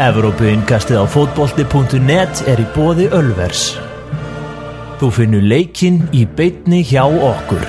Evrópuinkastið 0.00 0.96
á 0.96 1.04
fótbolti.net 1.12 2.38
er 2.48 2.60
í 2.62 2.64
bóði 2.72 3.10
Ölvers. 3.12 3.74
Þú 4.96 5.10
finnur 5.12 5.42
leikinn 5.44 5.98
í 6.16 6.22
beitni 6.24 6.78
hjá 6.88 7.02
okkur. 7.04 7.66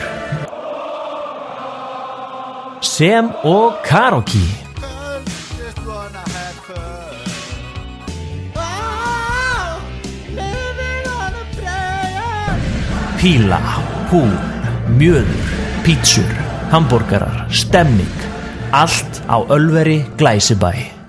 Sem 2.88 3.28
og 3.44 3.81
Karoki. 3.83 4.46
Píla, 13.20 13.59
hú, 14.07 14.23
mjöður, 14.95 15.52
pítsur, 15.84 16.32
hambúrgarar, 16.71 17.43
stemning. 17.52 18.25
Allt 18.71 19.20
á 19.27 19.43
Ölveri 19.52 20.00
Glæsibæ. 20.16 21.00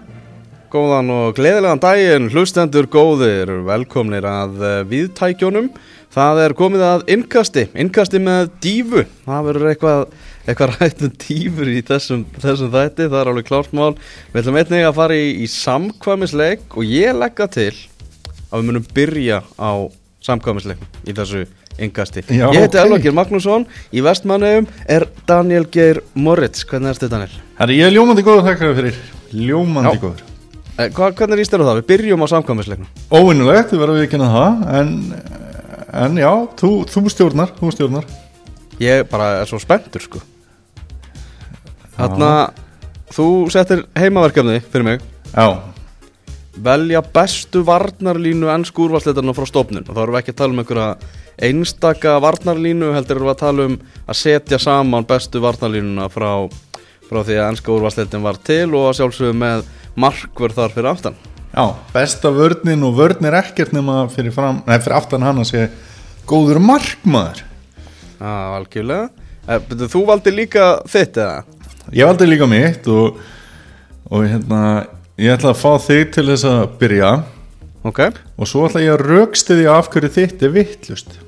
Góðan 0.73 1.11
og 1.13 1.35
gleðilegan 1.37 1.81
daginn, 1.83 2.31
hlustendur 2.33 2.87
góðir, 2.89 3.51
velkomnir 3.67 4.25
að 4.25 4.55
uh, 4.63 4.71
viðtækjónum. 4.89 5.67
Það 6.15 6.41
er 6.47 6.55
komið 6.57 6.85
að 6.87 7.05
innkasti, 7.13 7.67
innkasti 7.77 8.21
með 8.25 8.49
dífu. 8.65 9.03
Það 9.27 9.51
verður 9.51 9.73
eitthvað, 9.75 10.15
eitthvað 10.47 10.73
rætt 10.79 11.05
um 11.05 11.13
dífur 11.27 11.69
í 11.69 11.83
þessum, 11.91 12.23
þessum 12.39 12.73
þætti, 12.73 13.11
það 13.11 13.19
er 13.21 13.33
alveg 13.35 13.51
klárt 13.51 13.77
mál. 13.77 13.91
Við 14.33 14.41
ætlum 14.41 14.59
einnig 14.63 14.89
að 14.89 14.97
fara 15.03 15.21
í, 15.21 15.29
í 15.45 15.51
samkvæmisleik 15.59 16.65
og 16.73 16.89
ég 16.89 17.21
legga 17.21 17.51
til 17.53 17.69
að 18.49 18.57
við 18.57 18.67
munum 18.71 18.89
byrja 18.97 19.43
á 19.61 19.73
samkvæmisleikum 20.25 21.05
í 21.05 21.19
þessu 21.21 21.45
innkasti. 21.77 22.25
Já, 22.33 22.47
ég 22.49 22.65
heiti 22.65 22.81
ok. 22.81 22.83
Elvakir 22.87 23.21
Magnússon, 23.21 23.69
í 23.93 24.01
vestmannum 24.09 24.73
er 24.89 25.11
Daniel 25.29 25.69
Geir 25.69 26.01
Moritz. 26.17 26.65
Hvernig 26.65 26.97
erstu 26.97 27.13
Daniel? 27.13 27.41
Herri, 27.61 27.83
ég 27.85 27.93
er 27.93 27.99
ljómandi 28.01 28.25
góður 28.25 28.55
þakkar 28.55 28.79
fyrir 28.81 29.03
Ljómandi 29.37 29.99
Já. 29.99 30.05
góður 30.09 30.29
Eh, 30.79 30.89
hva, 30.89 31.11
hvernig 31.13 31.41
líst 31.43 31.53
þér 31.53 31.65
á 31.65 31.69
það? 31.69 31.81
Við 31.81 31.89
byrjum 31.91 32.25
á 32.25 32.33
samkvæmisleiknum. 32.33 32.91
Óvinnulegt, 33.13 33.75
við 33.75 33.83
verðum 33.83 33.99
við 33.99 34.07
ekki 34.07 34.21
að 34.21 34.37
það 34.37 34.63
En, 34.79 34.93
en 36.05 36.21
já, 36.23 36.31
þú, 36.61 36.71
þú 36.89 37.03
stjórnar 37.13 37.53
Þú 37.59 37.73
stjórnar. 37.77 38.09
Ég 38.81 39.05
bara 39.11 39.29
er 39.43 39.51
svo 39.51 39.61
spenntur 39.63 40.05
sko. 40.05 40.23
Þarna 41.99 42.33
Þú 43.13 43.27
settir 43.53 43.85
heimaverkefni 44.01 44.63
fyrir 44.73 44.87
mig. 44.87 45.05
Já, 45.35 45.61
Velja 46.53 47.01
bestu 47.01 47.63
varnarlínu 47.65 48.51
ennsku 48.53 48.85
úrvarsleitarna 48.85 49.33
frá 49.33 49.47
stofnun. 49.49 49.87
Þá 49.89 50.01
erum 50.03 50.17
við 50.17 50.21
ekki 50.21 50.33
að 50.35 50.41
tala 50.41 50.53
um 50.53 50.61
einhverja 50.61 50.89
einstaka 51.49 52.17
varnarlínu 52.21 52.91
Heldur 52.93 53.17
erum 53.17 53.31
við 53.31 53.33
að 53.33 53.41
tala 53.41 53.69
um 53.71 53.77
að 54.05 54.19
setja 54.21 54.59
saman 54.61 55.07
bestu 55.09 55.41
varnarlínuna 55.41 56.11
frá, 56.13 56.29
frá 57.09 57.21
því 57.23 57.39
að 57.39 57.47
ennska 57.47 57.73
úrvarsleitin 57.73 58.27
var 58.27 58.41
til 58.45 58.67
Og 58.69 58.91
að 58.91 58.99
sjálfsögðu 59.01 59.39
með 59.41 59.65
markvör 59.97 60.55
þar 60.57 60.73
fyrir 60.75 60.91
aftan. 60.93 61.17
Já, 61.53 61.65
besta 61.93 62.31
vörnin 62.33 62.85
og 62.87 62.95
vörn 62.97 63.27
er 63.29 63.37
ekkert 63.43 63.75
nema 63.77 64.07
fyrir, 64.13 64.33
fram, 64.33 64.63
nei, 64.67 64.79
fyrir 64.81 64.97
aftan 64.97 65.23
hann 65.27 65.43
að 65.43 65.51
sé 65.51 65.67
Góður 66.27 66.61
markmaður. 66.63 67.43
Já, 68.23 68.33
algjörlega. 68.57 69.11
Eh, 69.49 69.59
byrju, 69.69 69.89
Þú 69.91 70.03
valdi 70.07 70.33
líka 70.33 70.67
þitt 70.89 71.19
eða? 71.19 71.43
Ég 71.93 72.07
valdi 72.07 72.29
líka 72.31 72.47
mitt 72.49 72.87
og, 72.89 73.19
og 74.09 74.25
hérna 74.31 74.63
Ég 75.21 75.35
ætla 75.35 75.51
að 75.53 75.59
fá 75.61 75.73
þig 75.83 76.13
til 76.15 76.25
þess 76.31 76.47
að 76.49 76.63
byrja. 76.81 77.11
Ok. 77.85 77.99
Og 78.39 78.49
svo 78.49 78.63
ætla 78.69 78.81
ég 78.81 78.95
að 78.95 79.03
því 79.59 79.67
af 79.75 79.91
hverju 79.93 80.09
þitt 80.15 80.43
er 80.47 80.55
vittlust 80.55 81.19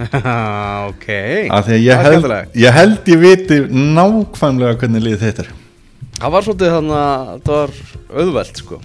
ok. 0.90 1.06
Af 1.50 1.66
því 1.66 1.76
að 1.76 1.80
Það 1.80 1.80
ég 1.80 1.90
er 1.94 2.04
held, 2.04 2.20
skemmtilegt. 2.20 2.54
ég 2.62 2.76
held 2.76 3.08
ég 3.10 3.22
viti 3.24 3.58
nákvæmlega 3.96 4.78
hvernig 4.80 5.02
liðið 5.06 5.24
þetta 5.24 5.44
er 5.44 5.50
Það 6.20 6.32
var 6.34 6.44
svolítið 6.44 6.72
þannig 6.76 6.96
að 7.00 7.28
það 7.46 7.54
var 7.54 7.70
auðvelt 8.20 8.58
sko. 8.60 8.80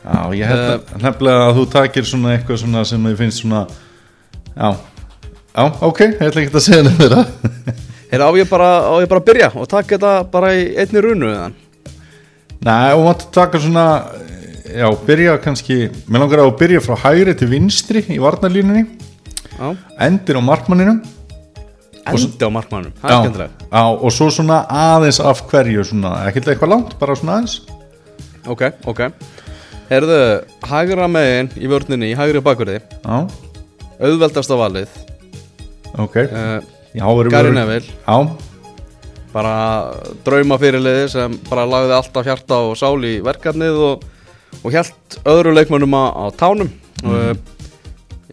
Já, 0.00 0.16
ég 0.36 0.48
held 0.48 0.62
að 0.64 0.92
nefnilega 1.04 1.46
að 1.46 1.58
þú 1.58 1.64
takir 1.74 2.06
svona 2.08 2.34
eitthvað 2.34 2.60
svona 2.62 2.82
sem 2.88 3.08
ég 3.10 3.18
finnst 3.18 3.42
svona 3.42 3.66
Já, 4.54 4.70
já, 5.52 5.64
ok, 5.86 6.00
ég 6.06 6.22
ætla 6.24 6.42
ekki 6.42 6.56
að 6.56 6.64
segja 6.64 6.84
nefnir 6.86 7.10
þeirra 7.10 7.24
Heyrðu, 8.10 8.26
á 8.26 8.30
ég 8.40 8.48
bara, 8.50 8.70
að 8.96 9.20
byrja 9.28 9.50
og 9.52 9.68
taka 9.70 9.94
þetta 9.94 10.14
bara 10.32 10.54
í 10.56 10.64
einni 10.80 11.04
runu 11.04 11.28
eða? 11.28 11.50
Nei, 12.64 12.88
og 12.96 13.04
maður 13.04 13.28
taka 13.36 13.60
svona 13.60 13.84
Já, 14.70 14.88
byrja 15.04 15.36
kannski 15.44 15.78
Mér 16.08 16.24
langar 16.24 16.44
að 16.46 16.56
byrja 16.62 16.82
frá 16.84 16.96
hægri 17.04 17.36
til 17.36 17.50
vinstri 17.50 18.04
í 18.08 18.18
varnarlínunni. 18.22 18.86
Já, 19.52 19.68
Endir 20.08 20.40
á 20.40 20.42
markmanninum 20.48 21.02
endi 22.08 22.48
á 22.48 22.50
markmannum, 22.52 22.94
það 23.02 23.28
er 23.28 23.50
já, 23.50 23.82
og 23.82 24.08
svo 24.14 24.30
svona 24.32 24.62
aðeins 24.66 25.20
af 25.20 25.44
hverju 25.50 25.84
svona, 25.90 26.14
ekkert 26.30 26.52
eitthvað 26.52 26.72
langt, 26.74 26.96
bara 27.00 27.16
svona 27.18 27.38
aðeins. 27.38 27.60
Ok, 28.50 28.66
ok. 28.88 29.04
Heyrðu, 29.90 30.20
hægra 30.70 31.08
megin 31.10 31.50
í 31.58 31.70
vörninni, 31.70 32.12
í 32.12 32.18
hægri 32.18 32.42
bakverði. 32.44 32.80
Já, 33.02 33.26
auðveldasta 34.00 34.58
valið. 34.58 34.92
Ok. 35.98 36.16
Uh, 36.30 36.60
Já, 36.94 37.04
verður 37.06 37.30
Gary 37.34 37.52
Neville. 37.54 37.92
Já, 38.06 38.16
bara 39.30 39.54
drauma 40.26 40.58
fyrirliði 40.58 41.06
sem 41.12 41.36
bara 41.46 41.66
lagði 41.68 41.94
alltaf 41.94 42.26
hjarta 42.26 42.58
og 42.66 42.78
sál 42.78 42.96
í 43.06 43.18
verkefnið 43.22 43.78
og, 43.86 44.06
og 44.64 44.74
hjælt 44.74 45.20
öðru 45.30 45.54
leikmönnum 45.54 45.94
á, 45.94 46.04
á 46.10 46.24
tánum. 46.34 46.70
Og 47.04 47.14
uh, 47.14 47.59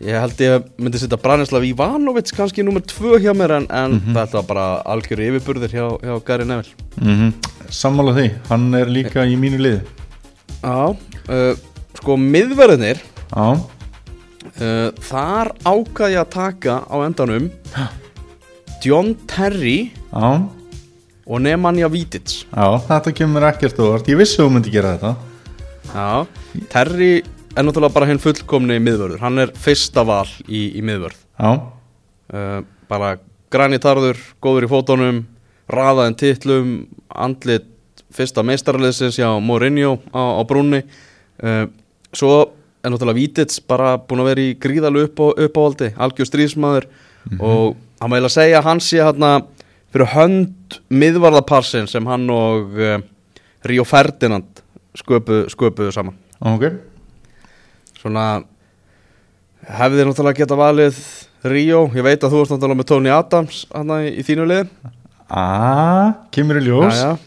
ég 0.06 0.18
held 0.22 0.42
ég 0.44 0.66
myndi 0.78 1.02
setja 1.02 1.20
Branislav 1.22 1.66
Ivanovic 1.66 2.32
kannski 2.38 2.66
nummer 2.66 2.84
tvö 2.86 3.18
hjá 3.24 3.34
mér 3.38 3.58
en, 3.62 3.70
en 3.74 4.00
þetta 4.12 4.42
var 4.42 4.50
bara 4.50 4.66
algjöru 4.94 5.30
yfirburðir 5.32 5.74
hjá, 5.74 5.86
hjá 6.04 6.18
Gary 6.28 6.48
Neville. 6.50 6.76
Mm 7.02 7.32
sammála 7.74 8.14
því. 8.16 8.28
Hann 8.50 8.74
er 8.80 8.88
líka 8.92 9.26
í 9.28 9.36
mínu 9.40 9.60
liði. 9.60 9.82
Já, 10.62 10.96
uh, 11.30 11.54
sko 11.98 12.18
miðverðinir 12.18 13.00
Já, 13.30 13.48
uh, 13.54 14.90
þar 15.06 15.52
ákvað 15.68 16.14
ég 16.16 16.22
að 16.24 16.32
taka 16.34 16.78
á 16.88 16.96
endanum 17.06 17.50
John 18.82 19.14
Terry 19.30 19.92
já. 19.94 20.30
og 21.28 21.42
Nemanja 21.44 21.90
Vític 21.94 22.40
Já, 22.50 22.68
þetta 22.88 23.14
kemur 23.20 23.46
ekkert 23.52 23.82
óvart, 23.84 24.10
ég 24.10 24.18
vissi 24.20 24.40
að 24.42 24.48
þú 24.48 24.56
myndi 24.56 24.74
gera 24.74 24.96
þetta. 24.98 25.14
Já, 25.94 26.10
Terry 26.74 27.12
er 27.58 27.66
náttúrulega 27.66 27.96
bara 27.96 28.08
hinn 28.10 28.22
fullkomni 28.22 28.78
miðvörður. 28.84 29.22
Hann 29.24 29.42
er 29.42 29.54
fyrsta 29.58 30.04
val 30.06 30.28
í, 30.46 30.68
í 30.78 30.84
miðvörð. 30.86 31.18
Já, 31.38 31.52
uh, 32.34 32.60
Bara 32.88 33.18
granitarður, 33.52 34.20
góður 34.44 34.68
í 34.68 34.70
fótunum 34.72 35.18
Raðaðin 35.72 36.16
titlum 36.20 36.70
Andlit 37.12 37.66
fyrsta 38.16 38.44
meistaraliðsins 38.48 39.18
Já, 39.20 39.28
Mourinho 39.44 39.98
á, 40.16 40.40
á 40.40 40.42
brúnni. 40.48 40.84
Uh, 41.44 41.66
Svo 42.16 42.54
er 42.80 42.94
náttúrulega 42.94 43.20
Vítits 43.20 43.60
bara 43.60 43.98
búin 44.00 44.24
að 44.24 44.30
vera 44.32 44.46
í 44.46 44.56
gríðalu 44.64 45.08
upp, 45.10 45.20
uppáhaldi 45.36 45.92
Algjör 45.98 46.30
stríðsmaður. 46.30 46.88
Og 47.44 47.76
hann 48.00 48.14
vil 48.14 48.24
að 48.24 48.36
segja 48.38 48.62
að 48.62 48.70
hann 48.70 48.84
sé 48.84 49.02
hérna 49.04 49.32
Fyrir 49.92 50.14
hönd 50.14 50.78
miðvarðaparsin 50.92 51.90
Sem 51.92 52.08
hann 52.08 52.30
og 52.32 52.78
uh, 52.80 53.00
Ríó 53.68 53.84
Ferdinand 53.88 54.64
sköpu, 54.98 55.44
sköpuðu 55.52 55.92
saman. 55.94 56.16
Ok 56.40 56.87
svona 58.02 58.26
hefði 59.68 60.00
þið 60.02 60.10
náttúrulega 60.12 60.42
geta 60.44 60.60
valið 60.60 61.00
Ríó, 61.48 61.84
ég 61.94 62.04
veit 62.06 62.24
að 62.26 62.34
þú 62.34 62.40
ert 62.44 62.52
náttúrulega 62.56 62.80
með 62.82 62.88
Tony 62.90 63.12
Adams 63.14 63.60
hana 63.74 64.00
í, 64.08 64.24
þínu 64.26 64.48
lið 64.50 64.72
Ah, 65.28 66.14
kemur 66.32 66.62
í 66.62 66.64
ljós. 66.70 66.96
Já 67.02 67.18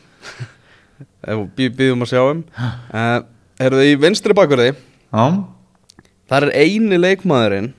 ef 1.31 1.43
við 1.59 1.75
býðum 1.77 2.05
að 2.07 2.09
sjá 2.15 2.21
um. 2.31 2.39
Uh, 2.89 3.19
eruð 3.61 3.83
þið 3.83 3.91
í 3.93 3.99
vinstri 4.01 4.37
bakverði 4.37 4.71
Já, 4.73 5.25
þar 6.31 6.47
er 6.49 6.55
eini 6.65 6.97
leikmaðurinn 7.01 7.73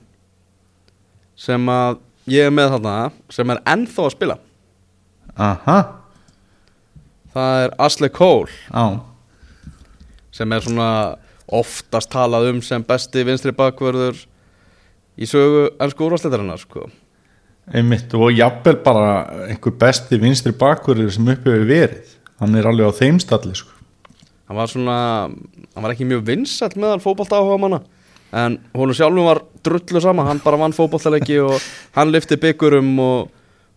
sem 1.42 1.66
að 1.72 1.98
ég 2.30 2.46
er 2.46 2.54
með 2.54 2.76
þarna 2.76 2.94
sem 3.34 3.50
er 3.50 3.60
ennþá 3.72 4.04
að 4.06 4.12
spila. 4.14 4.36
Aha. 5.42 5.78
Það 7.32 7.62
er 7.64 7.74
Asle 7.82 8.10
Cole 8.14 8.52
Já, 8.68 8.84
sem 10.36 10.54
er 10.54 10.62
svona 10.68 10.88
oftast 11.46 12.10
talað 12.12 12.50
um 12.52 12.62
sem 12.62 12.84
besti 12.86 13.24
vinstri 13.26 13.52
bakverður 13.56 14.18
í 15.16 15.28
sögu 15.28 15.68
ennsku 15.82 16.06
úrvarsleitarinnar 16.06 16.60
sko. 16.62 16.88
Einmitt 17.72 18.14
og 18.18 18.32
jafnvel 18.34 18.78
bara 18.82 19.46
einhver 19.48 19.76
besti 19.78 20.18
vinstri 20.20 20.52
bakverður 20.52 21.12
sem 21.14 21.28
uppi 21.34 21.52
hefur 21.52 21.68
verið. 21.68 22.16
Hann 22.42 22.58
er 22.58 22.66
alveg 22.66 22.90
á 22.90 22.98
þeim 22.98 23.20
stalli 23.22 23.54
sko. 23.54 23.70
hann 24.48 24.56
var 24.56 24.68
svona 24.68 24.96
hann 25.74 25.84
var 25.84 25.92
ekki 25.94 26.04
mjög 26.04 26.26
vinsæll 26.26 26.74
meðal 26.76 27.00
fótbolta 27.00 27.38
áhuga 27.38 27.60
manna 27.62 27.78
en 28.32 28.58
hún 28.74 28.92
sjálfum 28.96 29.28
var 29.28 29.42
drullu 29.64 30.00
sama, 30.00 30.24
hann 30.24 30.40
bara 30.44 30.58
vann 30.60 30.74
fótboltaleiki 30.76 31.38
og 31.40 31.60
hann 31.96 32.12
lifti 32.12 32.36
byggurum 32.40 32.98
og, 33.00 33.30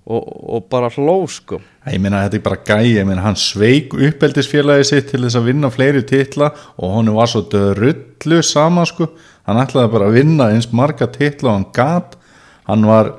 og, 0.05 0.25
og 0.55 0.65
bara 0.69 0.91
hló 0.93 1.17
sko. 1.29 1.59
Ég 1.89 2.01
meina 2.01 2.23
þetta 2.25 2.39
er 2.39 2.45
bara 2.45 2.61
gæi, 2.61 2.95
ég 2.99 3.07
meina 3.07 3.25
hann 3.25 3.37
sveik 3.39 3.95
uppeldisfélagi 3.97 4.85
sitt 4.91 5.09
til 5.11 5.23
þess 5.23 5.39
að 5.39 5.49
vinna 5.49 5.71
fleiri 5.73 6.03
titla 6.05 6.51
og 6.77 6.97
honum 6.97 7.17
var 7.17 7.31
svo 7.31 7.45
drullu 7.49 8.41
sama 8.45 8.85
sko, 8.89 9.09
hann 9.49 9.61
ætlaði 9.61 9.93
bara 9.95 10.09
að 10.09 10.19
vinna 10.19 10.51
eins 10.53 10.69
marga 10.73 11.09
titla 11.09 11.51
og 11.51 11.57
hann 11.59 11.71
gat. 11.75 12.19
Hann 12.65 12.85
var 12.89 13.15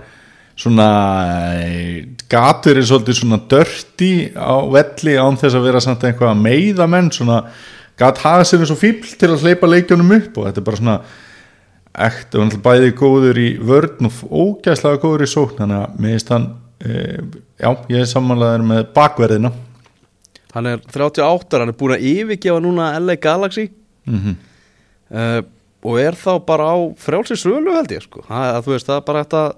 svona 0.56 0.88
eh, 1.60 2.06
gatur 2.30 2.80
er 2.80 2.86
svolítið 2.88 3.18
svona 3.20 3.38
dörti 3.50 4.12
á 4.32 4.56
velli 4.72 5.16
án 5.20 5.36
þess 5.38 5.58
að 5.58 5.66
vera 5.68 5.82
samt 5.84 6.06
eitthvað 6.06 6.32
að 6.32 6.42
meiða 6.46 6.88
menn 6.90 7.10
svona 7.12 7.42
gæt 8.00 8.22
hafa 8.24 8.46
sér 8.48 8.64
eins 8.64 8.72
og 8.72 8.80
fíbl 8.80 9.12
til 9.20 9.30
að 9.32 9.44
hleypa 9.44 9.68
leikjónum 9.68 10.14
upp 10.16 10.38
og 10.40 10.48
þetta 10.48 10.62
er 10.62 10.66
bara 10.66 10.80
svona 10.80 10.96
ekt 12.06 12.34
og 12.36 12.46
náttúrulega 12.46 12.64
bæði 12.64 12.94
góður 12.96 13.40
í 13.40 13.48
vörn 13.68 14.08
og 14.08 14.22
ógæslega 14.32 15.00
góður 15.04 15.26
í 15.26 15.30
sókn 15.32 15.60
þannig 15.60 15.82
að 15.82 16.00
finnst 16.06 16.32
hann 16.32 16.48
já, 16.80 17.70
ég 17.88 18.00
er 18.02 18.10
samanlegaður 18.10 18.66
með 18.68 18.82
bakverðina. 18.96 19.52
Hann 20.56 20.66
er 20.66 20.80
38, 20.80 21.58
hann 21.60 21.72
er 21.72 21.76
búin 21.76 21.96
að 21.96 22.04
yfirgefa 22.10 22.60
núna 22.64 22.92
LA 23.00 23.16
Galaxy. 23.20 23.70
Mm 24.08 24.36
uh, 25.10 25.42
og 25.86 26.00
er 26.02 26.16
þá 26.18 26.32
bara 26.42 26.72
á 26.74 26.76
frjálsi 26.98 27.36
sölu 27.38 27.70
held 27.76 27.92
ég 27.94 28.02
sko. 28.02 28.24
Það, 28.26 28.56
þú 28.64 28.72
veist 28.72 28.88
það 28.88 28.96
er 28.96 29.04
bara 29.06 29.22
að 29.22 29.52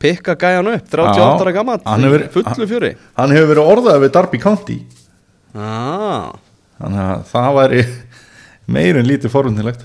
pikka 0.00 0.36
gæjan 0.40 0.70
upp 0.72 0.86
38 0.92 1.18
Já, 1.20 1.26
ára 1.40 1.52
gammal 1.56 1.80
hann 1.84 2.06
hefur- 2.06 2.28
fullu 2.32 2.68
fjöri. 2.68 2.92
hann 3.16 3.34
hefur 3.34 3.50
verið 3.52 3.70
orðað 3.74 4.00
við 4.04 4.12
Darby 4.14 4.38
County. 4.40 4.78
Ah. 5.56 6.32
þannig 6.80 7.02
að 7.02 7.22
það 7.32 7.50
væri 7.56 7.84
meir 8.76 8.96
en 9.00 9.08
lítið 9.08 9.32
forvundilegt 9.32 9.84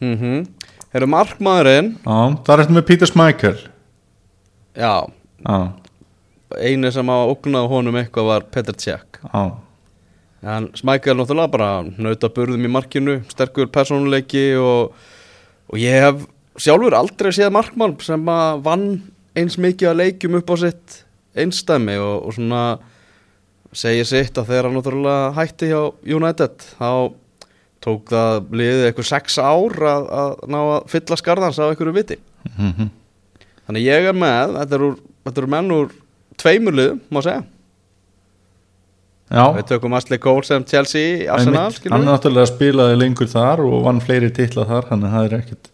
mm 0.00 0.16
-hmm. 0.18 0.46
Herru 0.92 1.06
markmaðurinn 1.06 1.96
já, 2.04 2.18
það 2.44 2.54
er 2.54 2.60
eftir 2.60 2.76
með 2.76 2.86
Peter 2.86 3.06
Schmeichel. 3.06 3.58
Já, 4.76 5.10
já, 5.10 5.12
einu 6.58 6.92
sem 6.92 7.12
á 7.12 7.16
ógnað 7.24 7.68
honum 7.70 7.98
eitthvað 8.00 8.28
var 8.28 8.48
Petr 8.52 8.76
Cech. 8.78 9.20
Já, 9.22 9.42
en 10.42 10.68
Smækjál 10.76 11.16
náttúrulega 11.18 11.52
bara 11.52 11.70
nauta 11.96 12.30
burðum 12.32 12.66
í 12.66 12.72
markinu, 12.72 13.20
sterkur 13.30 13.70
persónuleiki 13.72 14.52
og, 14.60 14.92
og 15.70 15.80
ég 15.80 16.02
hef 16.06 16.26
sjálfur 16.60 16.96
aldrei 16.98 17.32
séð 17.32 17.52
markmann 17.54 17.96
sem 18.04 18.28
að 18.28 18.62
vann 18.66 18.88
eins 19.38 19.56
mikið 19.60 19.92
að 19.92 20.00
leikjum 20.02 20.38
upp 20.40 20.52
á 20.52 20.56
sitt 20.66 21.02
einstæmi 21.38 21.96
og, 21.96 22.26
og 22.26 22.36
svona 22.36 22.62
segir 23.72 24.08
sitt 24.08 24.36
að 24.36 24.52
hann 24.58 24.74
náttúrulega 24.76 25.32
hætti 25.38 25.70
hjá 25.70 25.80
United 26.04 26.66
þá 26.76 27.14
tók 27.82 28.12
það 28.12 28.50
liðið 28.52 28.88
eitthvað 28.88 29.08
sex 29.08 29.38
ár 29.42 29.78
að, 29.90 30.04
að 30.22 30.34
ná 30.52 30.58
að 30.60 30.90
fylla 30.92 31.18
skarðans 31.18 31.58
á 31.58 31.66
einhverju 31.66 31.94
viti. 31.96 32.18
Mhm. 32.52 32.90
Þannig 33.62 33.86
ég 33.86 34.08
er 34.10 34.16
með, 34.18 34.56
þetta 34.58 34.76
eru, 34.78 34.90
þetta 35.26 35.42
eru 35.42 35.50
menn 35.54 35.70
úr 35.74 35.90
tveimur 36.42 36.74
liðum, 36.78 37.00
má 37.12 37.20
segja. 37.22 37.42
Já, 39.32 39.44
Við 39.56 39.66
tökum 39.70 39.94
Ashley 39.96 40.18
Cole 40.20 40.44
sem 40.44 40.64
Chelsea, 40.68 41.26
Arsenal, 41.32 41.70
skilur 41.72 41.94
hann 41.96 42.04
náttúrulega 42.04 42.50
spilaði 42.50 42.98
lengur 43.00 43.30
þar 43.32 43.62
og 43.64 43.78
vann 43.86 44.00
fleiri 44.04 44.28
titla 44.34 44.66
þar 44.68 44.90
það 44.92 45.22
er 45.24 45.36
ekkert 45.38 45.70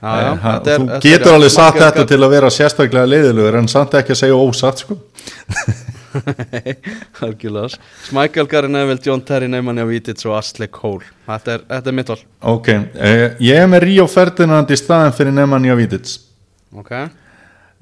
Já, 0.00 0.12
Eh, 0.16 0.36
ha- 0.40 0.54
er- 0.64 0.78
þú 0.80 1.00
getur 1.04 1.34
alveg 1.34 1.50
satt 1.52 1.74
þetta 1.76 2.06
til 2.08 2.16
að 2.24 2.30
vera 2.32 2.48
sérstaklega 2.48 3.04
leiðilegur 3.10 3.58
en 3.58 3.68
samt 3.68 3.92
ekki 3.98 4.14
að 4.14 4.20
segja 4.22 4.38
ósatt 4.40 4.78
sko. 4.80 4.96
Smækjál 8.08 8.46
Gary 8.48 8.68
Neville, 8.72 8.98
John 9.04 9.20
Terry, 9.20 9.46
Neymanja 9.48 9.84
Vític 9.86 10.24
og 10.26 10.38
Ashley 10.38 10.68
Cole. 10.72 11.04
Þetta 11.28 11.52
er, 11.58 11.60
þetta 11.68 11.92
er 11.92 11.96
mitt 11.98 12.08
val 12.08 12.18
ok, 12.54 12.68
eh, 12.96 13.36
ég 13.44 13.60
er 13.60 13.68
með 13.70 13.84
Ríó 13.86 14.06
Ferdinand 14.10 14.70
í 14.72 14.78
staðin 14.80 15.12
fyrir 15.16 15.36
Nemanja 15.36 15.76
Vític 15.78 16.16
Ok, 16.80 16.90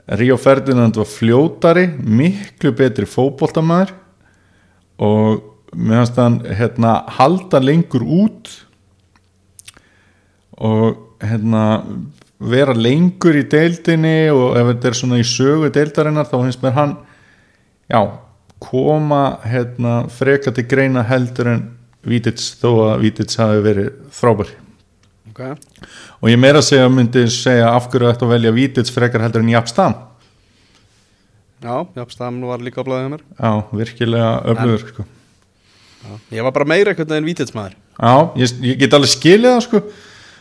Ríó 0.08 0.38
Ferdinand 0.40 0.96
var 0.96 1.08
fljótari 1.08 1.84
miklu 2.00 2.72
betri 2.76 3.05
fótboltamæður 3.08 3.93
og 5.05 5.43
mér 5.76 6.00
finnst 6.00 6.20
hann 6.20 6.38
hérna, 6.49 7.02
halda 7.19 7.60
lengur 7.60 8.05
út 8.05 8.49
og 10.56 11.20
hérna 11.20 11.64
vera 12.38 12.72
lengur 12.72 13.37
í 13.37 13.44
deildinni 13.50 14.31
og 14.32 14.56
ef 14.56 14.70
þetta 14.70 14.88
er 14.88 14.96
svona 14.96 15.20
í 15.20 15.26
sögu 15.26 15.69
deildarinnar 15.75 16.31
þá 16.31 16.38
finnst 16.38 16.64
mér 16.64 16.76
hann 16.78 16.94
já, 17.90 18.00
koma 18.64 19.22
hérna, 19.44 20.06
freka 20.08 20.55
til 20.55 20.64
greina 20.70 21.05
heldur 21.06 21.52
en 21.52 21.66
Vítits 22.08 22.55
þó 22.60 22.70
að 22.87 23.05
Vítits 23.05 23.37
hafi 23.37 23.60
verið 23.64 23.93
frábær 24.14 24.55
ok. 25.30 25.40
Og 26.22 26.30
ég 26.32 26.40
meira 26.40 26.62
segja 26.64 26.88
myndi 26.92 27.28
segja 27.32 27.72
af 27.72 27.88
hverju 27.92 28.10
ætti 28.12 28.26
að 28.26 28.34
velja 28.36 28.54
Vítits 28.56 28.94
frekar 28.94 29.25
heldur 29.25 29.44
en 29.44 29.54
Japstam 29.54 29.96
Já, 31.58 31.86
Jafnstam 31.96 32.36
var 32.46 32.62
líka 32.62 32.78
á 32.78 32.86
blæðið 32.86 33.08
mér. 33.10 33.22
Já, 33.34 33.50
virkilega 33.75 34.26
öflugur 34.46 34.82
sko. 34.92 35.06
Ég 36.30 36.44
var 36.46 36.54
bara 36.54 36.69
meira 36.70 36.92
eitthvað 36.92 37.16
en 37.16 37.26
Vític 37.26 37.50
maður. 37.56 37.75
Já, 37.98 38.12
ég, 38.38 38.52
ég 38.62 38.78
get 38.78 38.94
alveg 38.94 39.10
skilið 39.10 39.56
það 39.56 39.64
sko. 39.66 39.80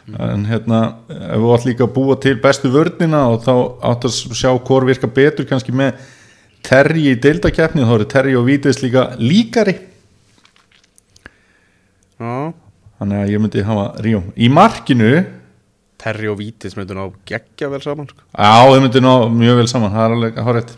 en 0.08 0.46
hérna 0.48 0.78
ef 1.10 1.42
við 1.42 1.54
átt 1.56 1.66
líka 1.68 1.84
að 1.84 1.96
búa 1.98 2.16
til 2.24 2.38
bestu 2.40 2.70
vörnina 2.72 3.26
og 3.28 3.42
þá 3.44 3.56
átt 3.90 4.06
að 4.08 4.38
sjá 4.40 4.54
hvort 4.54 4.88
virka 4.88 5.10
betur 5.12 5.50
kannski 5.50 5.74
með 5.76 5.98
Terri 6.64 7.10
í 7.10 7.18
deildakeppni 7.20 7.84
þá 7.84 7.92
eru 7.98 8.08
Terri 8.14 8.38
og 8.38 8.46
Vítits 8.48 8.80
líka 8.86 9.10
líkari. 9.18 9.74
Já, 12.22 12.54
þannig 12.98 13.24
að 13.24 13.32
ég 13.34 13.44
myndi 13.44 13.66
hafa 13.68 13.88
Ríó. 14.04 14.22
Í 14.36 14.50
markinu 14.54 15.12
Terry 15.98 16.30
og 16.30 16.38
Vític 16.42 16.76
myndu 16.78 16.98
ná 16.98 17.08
geggja 17.28 17.72
vel 17.72 17.82
saman 17.82 18.10
sko. 18.10 18.22
Já, 18.34 18.52
þau 18.68 18.84
myndi 18.84 19.02
ná 19.02 19.14
mjög 19.34 19.62
vel 19.62 19.72
saman, 19.72 19.96
það 19.96 20.06
er 20.06 20.18
alveg 20.18 20.44
hárætt 20.48 20.76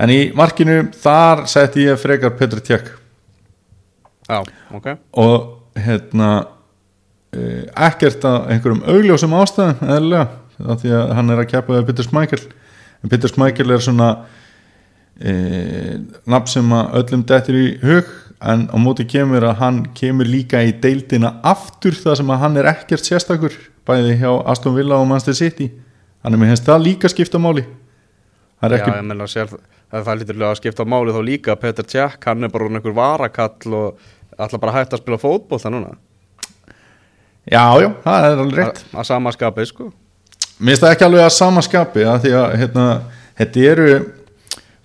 En 0.00 0.08
í 0.08 0.20
markinu, 0.32 0.78
þar 0.96 1.44
setti 1.50 1.84
ég 1.84 2.00
frekar 2.00 2.32
Petr 2.38 2.62
Tjekk 2.64 2.94
Já, 4.30 4.44
ok. 4.72 4.86
Og 5.18 5.80
hérna 5.80 6.30
eh, 7.34 7.66
ekkert 7.74 8.24
að 8.28 8.52
einhverjum 8.54 8.84
augljósum 8.86 9.34
ástæðum 9.34 9.80
eðlilega, 9.82 10.26
af 10.70 10.82
því 10.82 10.92
að 10.94 11.14
hann 11.18 11.32
er 11.34 11.42
að 11.42 11.72
við 11.72 11.88
Peter 11.88 12.06
Schmeichel. 12.06 12.40
En 13.02 13.10
Peter 13.10 13.32
Schmeichel 13.32 13.74
er 13.74 13.82
svona 13.82 14.10
e, 15.18 15.32
nafn 16.28 16.52
sem 16.52 16.74
að 16.76 16.94
öllum 17.00 17.24
dettur 17.26 17.58
í 17.58 17.66
hug 17.82 18.12
en 18.40 18.68
á 18.72 18.76
móti 18.80 19.04
kemur 19.04 19.44
að 19.44 19.58
hann 19.60 19.80
kemur 19.94 20.24
líka 20.28 20.62
í 20.64 20.72
deildina 20.80 21.34
aftur 21.44 21.92
það 21.92 22.16
sem 22.20 22.30
að 22.32 22.38
hann 22.44 22.56
er 22.56 22.68
ekkert 22.72 23.04
sérstakur 23.04 23.56
bæði 23.86 24.16
hjá 24.22 24.30
Aston 24.48 24.74
Villa 24.76 24.96
og 25.00 25.06
Manchester 25.10 25.34
City. 25.36 25.70
Hann 26.24 26.34
er 26.36 26.40
með 26.40 26.52
hens 26.54 26.62
það 26.64 26.82
líka 26.86 27.08
skipta 27.12 27.38
máli. 27.40 27.64
Það 28.60 28.70
er 28.72 28.76
Já, 28.76 28.80
ekki 28.82 28.92
ég 28.96 29.04
menna 29.08 29.26
sér 29.28 29.50
það 29.90 30.04
það 30.06 30.18
lítur 30.20 30.42
að 30.46 30.56
skipta 30.60 30.84
máli 30.88 31.12
þá 31.16 31.20
líka 31.26 31.56
Petr 31.60 31.86
Cech, 31.88 32.18
hann 32.26 32.44
er 32.44 32.52
bara 32.52 32.64
orðinn 32.68 32.80
einhver 32.80 32.94
varakall 32.96 33.74
og 33.74 33.98
ætla 34.40 34.60
bara 34.60 34.72
að 34.72 34.78
hætta 34.78 34.96
að 34.96 35.02
spila 35.02 35.18
fótbolta 35.20 35.72
núna. 35.72 35.94
Já, 37.50 37.64
já, 37.82 37.88
það 38.04 38.26
er 38.28 38.42
alveg 38.44 38.58
rétt. 38.60 38.82
Að- 38.92 39.00
Að 39.00 39.06
sama 39.08 39.32
skapi, 39.32 39.64
sko. 39.66 39.88
Mér 40.60 40.74
finnst 40.76 40.82
það 40.84 40.92
ekki 40.94 41.04
alveg 41.08 41.24
að 41.24 41.32
sama 41.34 41.62
skapi 41.64 42.04
að 42.04 42.18
því 42.24 42.32
að 42.36 42.56
hérna, 42.60 42.86
þetta 43.40 43.64
eru 43.72 43.88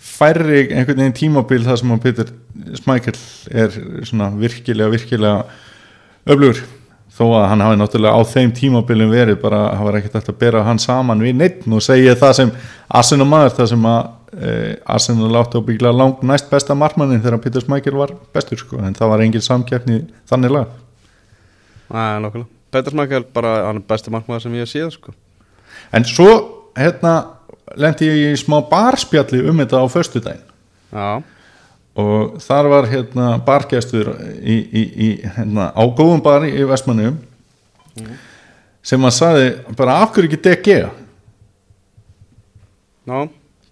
færri 0.06 0.64
einhvern 0.70 1.02
veginn 1.02 1.18
tímabil 1.18 1.66
þar 1.66 1.82
sem 1.82 1.94
að 1.96 2.02
Peter 2.06 2.32
Smækjell 2.80 3.20
er 3.64 3.78
svona 4.08 4.32
virkilega, 4.40 4.90
virkilega 4.94 5.44
öflugur. 6.26 6.64
Þó 7.16 7.24
að 7.30 7.46
hann 7.48 7.64
hafi 7.64 7.80
náttúrulega 7.80 8.20
á 8.20 8.22
þeim 8.28 8.52
tímabilum 8.56 9.12
verið 9.14 9.38
bara 9.40 9.62
hafa 9.80 9.94
ekkert 10.00 10.18
eftir 10.20 10.36
að 10.36 10.42
bera 10.42 10.64
hann 10.68 10.82
saman 10.84 11.24
við 11.24 11.38
neitt 11.40 11.68
og 11.68 11.84
segja 11.84 12.16
það 12.20 12.34
sem 12.42 12.52
Arsenal 13.00 13.28
maður 13.32 13.56
það 13.60 13.70
sem 13.72 13.88
að 13.88 14.02
e, 14.36 14.56
Arsenal 14.98 15.30
átti 15.40 15.62
að 15.62 15.70
byggla 15.70 15.94
lang 15.96 16.26
næst 16.28 16.50
besta 16.52 16.76
markmannin 16.76 17.24
þegar 17.24 17.40
Peter 17.46 17.64
Smækjell 17.64 17.96
var 18.02 18.12
bestur 18.36 18.60
sko. 18.60 18.82
En 18.84 18.98
það 18.98 19.14
var 19.14 19.24
engin 19.24 19.48
samkeppni 19.48 20.02
þannig 20.28 20.58
lag. 20.58 20.76
Æ, 21.88 22.20
nokkulega 22.26 22.52
Petr 22.76 22.92
Smækjál 22.92 23.24
bara, 23.34 23.54
hann 23.70 23.80
er 23.80 23.88
besti 23.88 24.12
markmaður 24.12 24.44
sem 24.44 24.56
ég 24.60 24.68
séð, 24.68 24.90
sko. 24.98 25.14
En 25.96 26.04
svo 26.08 26.32
hérna 26.76 27.14
lendi 27.74 28.10
ég 28.10 28.36
í 28.36 28.40
smá 28.40 28.60
barspjalli 28.70 29.42
um 29.50 29.64
þetta 29.64 29.82
á 29.82 29.86
föstudaginn. 29.90 30.46
Já, 30.96 31.24
og 31.96 32.36
þar 32.44 32.70
var 32.72 32.90
hérna 32.92 33.30
bargæstur 33.46 34.12
í, 34.44 34.56
í, 34.56 34.84
í, 34.84 35.10
hérna, 35.38 35.70
á 35.72 35.84
góðum 35.96 36.22
bar 36.24 36.44
í 36.48 36.66
Vestmannum 36.68 37.18
sem 38.86 39.08
að 39.08 39.16
saði 39.16 39.46
bara 39.80 40.02
af 40.04 40.12
hverju 40.14 40.28
ekki 40.30 40.42
DG 40.44 40.76
já, 43.08 43.20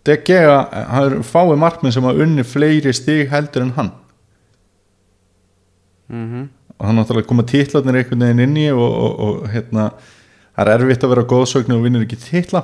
DG 0.08 0.40
hann 0.40 1.10
er 1.10 1.18
fáið 1.28 1.60
markminn 1.66 1.96
sem 1.96 2.08
að 2.08 2.24
unni 2.24 2.48
fleiri 2.48 2.94
stig 2.96 3.28
heldur 3.32 3.68
en 3.68 3.76
hann. 3.76 3.92
Mhm. 6.08 6.50
Og 6.80 6.88
hann 6.88 6.98
náttúrulega 7.00 7.28
koma 7.28 7.44
titlarnir 7.48 8.00
einhvern 8.00 8.24
veginn 8.24 8.44
inn 8.48 8.58
í 8.60 8.70
og, 8.72 8.88
og, 8.88 9.20
og 9.20 9.52
hérna 9.52 9.92
það 10.56 10.64
er 10.64 10.74
erfitt 10.78 11.04
að 11.04 11.14
vera 11.14 11.28
góðsögn 11.28 11.76
og 11.76 11.84
vinnur 11.84 12.08
ekki 12.08 12.20
titla 12.24 12.64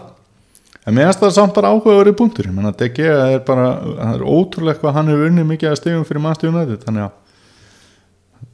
en 0.90 0.98
meðan 0.98 1.18
það 1.20 1.28
er 1.30 1.34
samt 1.36 1.56
bara 1.56 1.72
áhugaverið 1.74 2.16
punktur. 2.18 2.50
Ég 2.50 2.56
menna 2.56 2.74
DG 2.74 3.06
er 3.06 3.42
bara 3.46 3.72
það 3.86 4.14
er 4.16 4.24
ótrúlega 4.26 4.82
hvað 4.82 4.96
hann 4.98 5.12
hefur 5.12 5.30
unnið 5.30 5.50
mikið 5.54 5.72
að 5.72 5.82
stegum 5.84 6.08
fyrir 6.08 6.24
mannstjóðunætið 6.26 6.86
þannig 6.86 7.06
að 7.06 7.18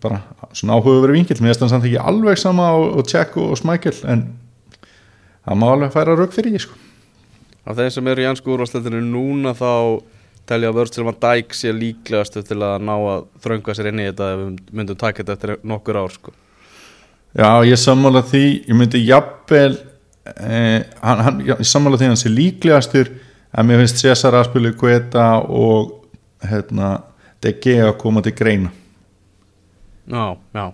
bara 0.04 0.22
svona 0.52 0.80
áhugaverið 0.80 1.20
vingill 1.20 1.40
meðan 1.42 1.60
það 1.62 1.68
er 1.68 1.74
samt 1.76 1.88
ekki 1.90 2.02
alveg 2.12 2.42
sama 2.42 2.72
og, 2.76 3.06
Tjekk 3.08 3.38
og, 3.40 3.54
og 3.54 3.62
Smækjel 3.62 3.96
en 4.12 4.26
það 5.46 5.62
má 5.62 5.68
alveg 5.72 5.96
færa 5.96 6.18
rauk 6.20 6.36
fyrir 6.36 6.58
ég 6.58 6.66
sko. 6.66 6.78
Af 7.66 7.80
þeim 7.80 7.94
sem 7.96 8.12
eru 8.12 8.22
í 8.26 8.30
ansku 8.30 8.54
úrvarsleitinu 8.54 9.02
núna 9.02 9.56
þá 9.58 9.72
telja 10.46 10.70
að 10.70 10.80
Virgil 10.80 11.06
van 11.08 11.20
Dijk 11.24 11.56
sé 11.58 11.74
líklegastu 11.74 12.44
til 12.46 12.60
að 12.62 12.84
ná 12.86 12.94
að 12.96 13.24
þrönga 13.42 13.76
sér 13.78 13.90
inn 13.90 14.02
í 14.04 14.10
þetta 14.12 14.32
ef 14.34 14.42
við 14.42 14.76
myndum 14.78 15.00
taka 15.02 15.24
þetta 15.24 15.38
eftir 15.38 15.56
nokkur 15.66 15.98
ár 16.04 16.14
sko. 16.14 16.34
Já, 17.36 17.50
ég 17.68 17.80
sammála 17.82 18.22
því, 18.24 18.44
ég 18.70 18.78
myndi 18.78 19.02
jafnvel 19.04 19.74
eh, 20.26 20.84
sammála 21.62 21.98
því 22.00 22.08
að 22.08 22.14
hann 22.14 22.22
sé 22.24 22.32
líklegastur 22.34 23.12
að 23.56 23.68
mér 23.70 23.84
finnst 23.84 24.02
Cesar 24.04 24.34
að 24.40 24.50
spila 24.50 24.72
Guetta 24.80 25.28
og 25.48 25.94
hérna, 26.46 26.96
DG 27.42 27.78
að 27.86 27.94
koma 28.02 28.22
til 28.26 28.34
greina. 28.38 28.72
Já, 30.10 30.36
já. 30.54 30.66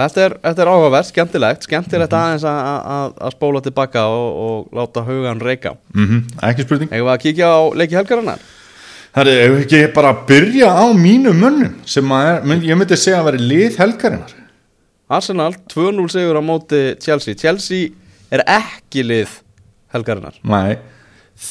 Þetta 0.00 0.22
er, 0.22 0.34
er 0.62 0.68
áhugavert, 0.70 1.08
skemmtilegt 1.10 1.64
Skemmtilegt 1.66 2.12
aðeins 2.14 2.44
að- 2.46 2.60
að 2.94 3.16
að- 3.26 3.32
spóla 3.34 3.60
tilbaka 3.64 4.04
og, 4.06 4.28
og 4.44 4.68
láta 4.78 5.02
hugan 5.04 5.40
reyka. 5.42 5.74
Mm 5.94 6.22
ekki 6.46 6.62
spurning. 6.64 6.88
Við 6.90 7.10
að 7.10 7.18
kíkja 7.24 7.46
á 7.50 7.60
leiki 7.74 7.98
helgarinnar? 7.98 8.38
Það 9.14 9.26
er 9.32 9.56
ekki 9.60 9.80
bara 9.94 10.12
að 10.14 10.20
byrja 10.28 10.68
á 10.70 10.86
mínu 10.94 11.32
mönnum 11.34 11.74
sem 11.84 12.12
er, 12.12 12.40
ég 12.62 12.78
myndi 12.78 12.96
segja 12.96 13.18
að 13.20 13.24
vera 13.32 13.42
lið 13.42 13.76
helgarinnar? 13.82 14.34
Arsenal 15.10 15.52
2-0 15.68 16.06
sigur 16.08 16.38
á 16.38 16.42
móti 16.46 16.94
Chelsea. 17.02 17.34
Chelsea 17.34 17.90
er 18.30 18.44
ekki 18.46 19.04
lið 19.06 19.34
helgarinnar. 19.94 20.38
Nei, 20.46 20.78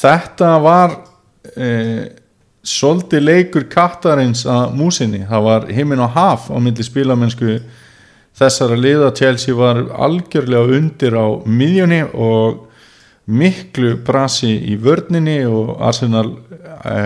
þetta 0.00 0.54
var 0.64 0.96
e, 1.56 1.68
svolítið 2.64 3.24
leikur 3.26 3.68
kattarins 3.72 4.46
að 4.48 4.74
músinni, 4.78 5.22
það 5.28 5.46
var 5.48 5.68
himinn 5.72 6.04
og 6.04 6.14
haf 6.16 6.48
á 6.52 6.56
myndi 6.60 6.84
spilamennsku 6.86 7.58
þessara 8.40 8.78
liða. 8.78 9.12
Chelsea 9.16 9.56
var 9.56 9.82
algjörlega 10.00 10.78
undir 10.78 11.16
á 11.16 11.26
miðjunni 11.44 12.02
og 12.14 12.66
miklu 13.30 13.94
brasi 14.04 14.56
í 14.72 14.78
vörninni 14.80 15.42
og 15.46 15.76
Arsenal 15.86 16.32
e, 16.84 16.96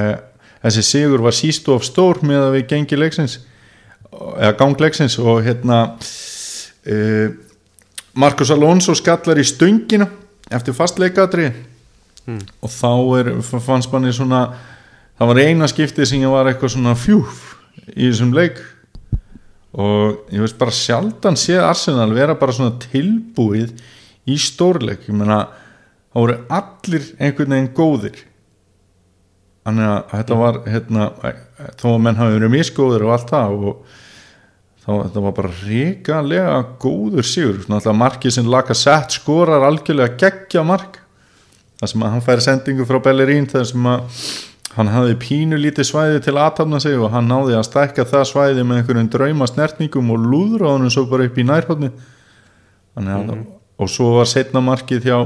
þessi 0.64 0.84
sigur 0.86 1.24
var 1.24 1.36
sístu 1.36 1.74
of 1.74 1.84
stór 1.84 2.22
með 2.24 2.46
að 2.46 2.54
við 2.58 2.68
gengi 2.70 2.98
leiksins 3.00 3.40
eða 4.14 4.54
gangleiksins 4.56 5.18
og 5.20 5.42
hérna 5.44 5.80
e, 6.86 6.94
Marcos 8.14 8.52
Alonso 8.54 8.94
skallar 8.94 9.40
í 9.40 9.46
stöngina 9.46 10.06
eftir 10.52 10.76
fastleikadri 10.76 11.48
og 12.24 12.70
þá 12.70 12.92
er, 13.18 13.30
fannst 13.42 13.92
manni 13.92 14.12
svona 14.14 14.46
það 15.18 15.30
var 15.30 15.40
eina 15.44 15.68
skiptið 15.70 16.08
sem 16.08 16.22
ég 16.22 16.32
var 16.32 16.48
eitthvað 16.48 16.74
svona 16.76 16.94
fjúf 16.98 17.42
í 17.92 18.08
þessum 18.08 18.32
leik. 18.36 18.60
Og 19.74 20.30
ég 20.30 20.44
veist 20.44 20.58
bara 20.60 20.74
sjaldan 20.74 21.38
séð 21.38 21.64
Arsenal 21.66 22.12
vera 22.14 22.36
bara 22.38 22.54
svona 22.54 22.76
tilbúið 22.86 23.74
í 24.30 24.38
stórleik. 24.38 25.08
Ég 25.08 25.18
meina 25.18 25.40
það 26.14 26.20
voru 26.20 26.38
allir 26.60 27.10
einhvern 27.18 27.56
veginn 27.56 27.74
góðir. 27.74 28.22
Þannig 29.64 29.90
að 29.90 30.00
þetta 30.12 30.38
var 30.38 30.60
hérna, 30.68 31.10
þó 31.80 31.86
að 31.94 32.02
menn 32.04 32.20
hafi 32.20 32.36
verið 32.36 32.52
misgóðir 32.52 33.06
og 33.06 33.14
allt 33.16 33.30
það 33.32 33.54
og 33.70 34.00
þetta 34.84 35.22
var 35.24 35.36
bara 35.36 35.52
ríkalega 35.64 36.56
góður 36.82 37.24
sigur, 37.24 37.62
svona 37.64 37.78
alltaf 37.80 37.96
markið 37.96 38.36
sem 38.36 38.50
laka 38.52 38.76
sett 38.76 39.16
skorar 39.16 39.64
algjörlega 39.64 40.18
geggja 40.20 40.64
mark. 40.66 40.98
Það 41.80 41.92
sem 41.92 42.04
að 42.04 42.12
hann 42.14 42.26
færi 42.26 42.44
sendingu 42.44 42.86
frá 42.88 43.00
Bellerín 43.04 43.48
þar 43.50 43.64
sem 43.70 43.88
að 43.88 44.20
hann 44.74 44.90
hafði 44.90 45.16
pínu 45.22 45.58
lítið 45.60 45.88
svæði 45.88 46.20
til 46.26 46.36
aðtapna 46.36 46.80
sig 46.82 46.98
og 46.98 47.12
hann 47.14 47.28
náði 47.30 47.56
að 47.56 47.68
stækka 47.68 48.06
það 48.10 48.24
svæði 48.30 48.64
með 48.66 48.80
einhverjum 48.80 49.10
drauma 49.12 49.48
snertningum 49.48 50.10
og 50.10 50.24
lúðra 50.24 50.72
honum 50.74 50.90
svo 50.90 51.06
bara 51.10 51.28
upp 51.28 51.38
í 51.38 51.46
nærhóttni 51.46 51.90
þannig 52.94 53.14
að 53.14 53.44
og 53.78 53.90
svo 53.90 54.12
var 54.18 54.28
setna 54.30 54.62
markið 54.62 55.08
hjá 55.08 55.18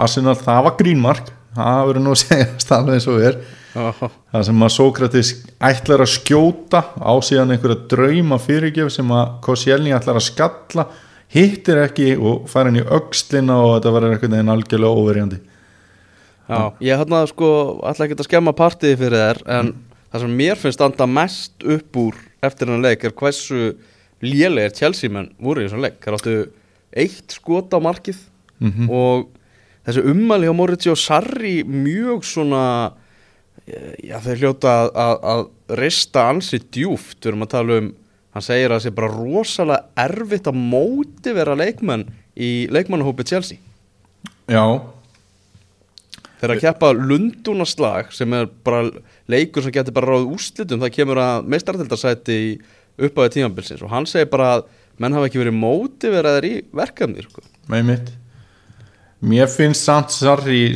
Arsenal, 0.00 0.36
það 0.38 0.66
var 0.66 0.76
grínmark. 0.78 1.32
Það 1.56 1.80
verður 1.88 2.04
nú 2.04 2.12
að 2.14 2.20
segja 2.22 2.76
alveg 2.76 2.98
eins 2.98 3.08
og 3.10 3.24
er 3.26 3.40
það 3.74 4.42
sem 4.48 4.62
að 4.66 4.72
Sókratis 4.74 5.30
ætlar 5.62 6.02
að 6.04 6.10
skjóta 6.16 6.80
á 6.98 7.12
síðan 7.22 7.52
einhverja 7.54 7.86
drauma 7.92 8.38
fyrirgjöf 8.42 8.90
sem 8.96 9.12
að 9.14 9.36
Koscielny 9.46 9.92
ætlar 9.94 10.18
að 10.18 10.26
skalla 10.26 10.86
hittir 11.30 11.78
ekki 11.84 12.08
og 12.18 12.48
fær 12.50 12.66
hann 12.66 12.80
í 12.80 12.82
aukslina 12.82 13.60
og 13.62 13.76
þetta 13.76 13.92
verður 13.94 14.16
einhvern 14.16 14.34
veginn 14.34 14.52
algjörlega 14.56 14.98
óverjandi. 15.04 15.38
Já, 16.50 16.58
ég 16.82 16.98
hérna 16.98 17.20
sko 17.30 17.50
ætla 17.86 18.08
ekki 18.08 18.18
að 18.18 18.26
skemma 18.26 18.54
partiði 18.58 18.96
fyrir 18.98 19.20
þær 19.22 19.42
en 19.60 19.68
það 20.10 20.24
sem 20.24 20.32
mér 20.40 20.58
finnst 20.58 20.80
standa 20.80 21.06
mest 21.06 21.62
upp 21.62 22.00
úr 22.02 22.16
eftir 22.42 22.72
hann 22.72 22.82
leik 22.82 23.04
er 23.06 23.14
hversu 23.14 23.76
lélegir 24.24 24.74
Chelsea 24.74 25.12
menn 25.12 25.30
voru 25.38 25.62
í 25.62 25.68
þessum 25.68 25.84
leik. 25.84 26.00
Það 26.02 26.16
áttu 26.18 26.34
eitt 27.04 27.36
skot 27.38 27.70
á 27.70 27.78
markið 27.78 28.18
Mhm. 28.60 28.90
og 28.92 29.28
þessi 29.86 30.02
ummæli 30.10 30.44
hjá 30.44 30.52
Moritz 30.58 30.86
og 30.90 30.98
Sarri 31.00 31.62
mjög 31.64 32.26
svona 32.28 32.92
já 34.04 34.16
þeir 34.24 34.44
hljóta 34.44 34.76
að, 34.82 34.92
að, 35.04 35.16
að 35.32 35.80
rista 35.80 36.28
ansi 36.30 36.60
djúft 36.62 37.18
við 37.20 37.32
erum 37.32 37.46
að 37.46 37.52
tala 37.56 37.80
um 37.80 37.90
hann 38.30 38.46
segir 38.46 38.70
að 38.70 38.76
það 38.76 38.84
sé 38.84 38.94
bara 38.94 39.12
rosalega 39.16 40.06
erfitt 40.06 40.48
að 40.50 40.62
móti 40.70 41.34
vera 41.34 41.58
leikmenn 41.58 42.06
í 42.38 42.50
leikmannahópi 42.70 43.26
Chelsea. 43.26 43.58
Já, 44.50 44.62
Þegar 46.40 46.54
að 46.54 46.62
keppa 46.62 46.90
Lundunaslag 46.96 48.14
sem 48.16 48.32
er 48.32 48.46
bara 48.64 48.86
leikur 49.28 49.64
sem 49.64 49.74
getur 49.74 49.92
bara 49.92 50.14
ráð 50.14 50.30
úrslitum 50.32 50.80
það 50.80 50.94
kemur 50.94 51.20
að 51.20 51.50
meistardeldarsæti 51.52 52.36
í 52.40 52.54
uppáði 53.00 53.34
tímabilsins. 53.34 53.82
Og 53.84 53.92
hann 53.92 54.08
segir 54.08 54.30
bara 54.32 54.54
að 54.54 54.62
menn 55.00 55.16
hafa 55.16 55.28
ekki 55.28 55.42
verið 55.42 55.58
mótiveraðir 55.58 56.48
í 56.48 56.54
verkefni 56.80 57.26
sko. 57.26 57.44
með 57.68 57.86
mitt 57.90 58.10
Mér 59.20 59.50
finnst 59.52 59.84
samt 59.84 60.14
Sarri 60.14 60.72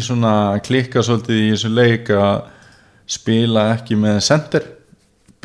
klikka 0.67 1.01
svolítið 1.01 1.39
í 1.41 1.51
þessu 1.55 1.71
leik 1.73 2.11
að 2.13 2.43
spila 3.07 3.69
ekki 3.75 3.99
með 4.01 4.21
sender 4.25 4.69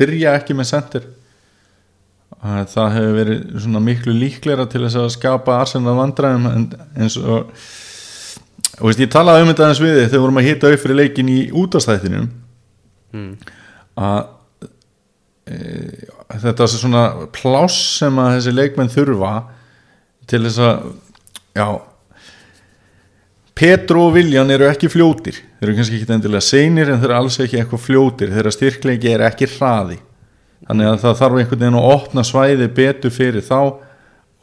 byrja 0.00 0.36
ekki 0.40 0.56
með 0.56 0.70
sender 0.74 1.08
Að 2.40 2.70
það 2.72 2.94
hefur 2.94 3.16
verið 3.18 3.40
svona 3.60 3.80
miklu 3.84 4.12
líklegra 4.16 4.64
til 4.70 4.80
þess 4.86 4.96
að 4.96 5.10
skapa 5.12 5.58
Arsenal 5.60 5.92
vandræðum 5.98 6.46
en, 6.48 6.62
eins 6.96 7.18
og 7.20 7.50
og 8.80 8.88
veist, 8.88 9.02
ég 9.02 9.10
talaði 9.12 9.44
um 9.44 9.50
þetta 9.50 9.66
aðeins 9.66 9.82
við 9.82 9.96
þegar 9.98 10.12
við 10.14 10.22
vorum 10.24 10.40
að 10.40 10.46
hita 10.48 10.70
fyrir 10.80 10.98
leikin 11.00 11.30
í 11.32 11.38
útastættinum 11.60 12.28
mm. 13.16 13.30
að 14.00 14.20
e, 15.50 15.58
þetta 16.46 16.64
er 16.64 16.72
svona 16.72 17.04
pláss 17.34 17.98
sem 18.00 18.20
að 18.22 18.32
þessi 18.38 18.56
leikmenn 18.56 18.92
þurfa 18.94 19.34
til 20.30 20.42
þess 20.46 20.64
að 20.64 20.90
já 21.58 21.68
Petro 23.60 24.06
og 24.08 24.14
Viljan 24.16 24.54
eru 24.54 24.70
ekki 24.70 24.88
fljótir 24.92 25.42
þeir 25.60 25.68
eru 25.68 25.76
kannski 25.76 25.98
ekki 25.98 26.14
endilega 26.14 26.40
seinir 26.40 26.88
en 26.88 27.02
þeir 27.02 27.10
eru 27.10 27.18
alls 27.18 27.36
ekki 27.44 27.58
eitthvað 27.60 27.82
fljótir. 27.84 28.32
Þeirra 28.32 28.52
styrkleiki 28.54 29.10
er 29.12 29.26
ekki 29.26 29.48
hraði. 29.58 29.98
Þannig 30.64 30.88
að 30.88 30.98
það 31.02 31.18
þarf 31.18 31.38
einhvern 31.40 31.60
veginn 31.60 31.76
að 31.80 31.88
opna 31.90 32.24
svæði 32.24 32.68
betur 32.76 33.12
fyrir 33.12 33.44
þá 33.44 33.58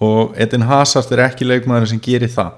og 0.05 0.37
Edin 0.37 0.67
Hazard 0.69 1.09
er 1.15 1.23
ekki 1.25 1.47
leikmaður 1.47 1.89
sem 1.89 2.01
gerir 2.05 2.29
það. 2.29 2.53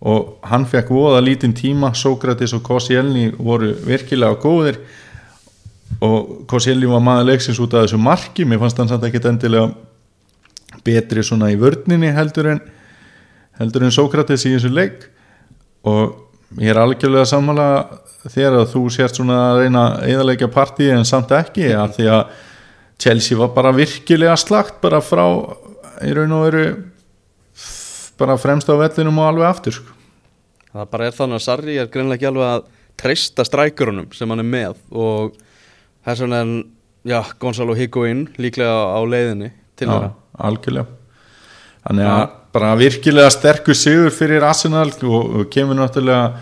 Og 0.00 0.48
hann 0.48 0.64
fekk 0.64 0.88
voða 0.96 1.20
lítinn 1.20 1.52
tíma. 1.56 1.92
Sókratis 1.92 2.54
og 2.56 2.64
Koscielny 2.64 3.28
voru 3.36 3.74
virkilega 3.84 4.40
góðir 4.40 4.80
og 6.00 6.46
Koscielny 6.48 6.88
var 6.88 7.04
maður 7.04 7.28
leiksins 7.34 7.60
út 7.60 7.76
af 7.76 7.84
þessu 7.84 8.00
marki. 8.00 8.48
Mér 8.48 8.62
fannst 8.62 8.80
hann 8.80 8.88
samt 8.88 9.04
ekkert 9.04 9.28
endilega 9.34 9.74
betri 10.86 11.20
svona 11.26 11.50
í 11.52 11.60
vörninni 11.60 12.08
heldur 12.16 12.54
en 12.54 12.64
heldur 13.60 13.84
en 13.84 13.92
Sókratis 13.92 14.46
í 14.48 14.54
þessu 14.54 14.72
leik. 14.72 15.04
Og 15.84 16.29
ég 16.58 16.72
er 16.72 16.80
algjörlega 16.80 17.28
sammála 17.28 17.66
þegar 18.26 18.58
að 18.60 18.70
þú 18.74 18.82
sért 18.92 19.18
svona 19.18 19.38
að 19.50 19.60
reyna 19.64 19.84
að 19.86 20.14
eðalegja 20.14 20.50
partíi 20.52 20.90
en 20.92 21.06
samt 21.08 21.32
ekki 21.36 21.70
að 21.76 21.94
því 21.98 22.08
að 22.16 22.34
Chelsea 23.00 23.38
var 23.38 23.52
bara 23.54 23.72
virkilega 23.72 24.36
slagt 24.40 24.80
bara 24.82 25.00
frá 25.04 25.24
í 26.04 26.12
raun 26.16 26.34
og 26.36 26.44
veru 26.48 26.64
bara 28.20 28.36
fremst 28.40 28.68
á 28.68 28.76
vellinum 28.76 29.22
og 29.22 29.30
alveg 29.30 29.48
aftur 29.48 29.78
sko. 29.78 29.96
Það 30.70 30.90
bara 30.92 31.06
er 31.08 31.16
þannig 31.16 31.38
að 31.38 31.46
Sarri 31.46 31.78
er 31.80 31.88
greinlega 31.90 32.18
ekki 32.18 32.28
alveg 32.30 32.50
að 32.50 32.68
treysta 33.00 33.46
strækjurunum 33.48 34.10
sem 34.16 34.30
hann 34.30 34.42
er 34.42 34.50
með 34.50 34.76
og 34.92 35.38
þess 36.04 36.24
vegna 36.26 36.42
er 36.44 36.54
já, 37.08 37.20
Gonzalo 37.40 37.76
Higuain 37.78 38.26
líklega 38.36 38.74
á 38.92 39.00
leiðinni 39.00 39.54
til 39.80 39.88
þeirra. 39.88 40.12
algjörlega 40.36 40.99
þannig 41.86 42.08
að 42.10 42.22
bara 42.54 42.70
virkilega 42.78 43.30
sterkur 43.32 43.76
sigur 43.78 44.14
fyrir 44.14 44.44
Arsenal 44.46 44.88
og, 44.90 45.46
kemur 45.52 45.78
náttúrulega 45.78 46.40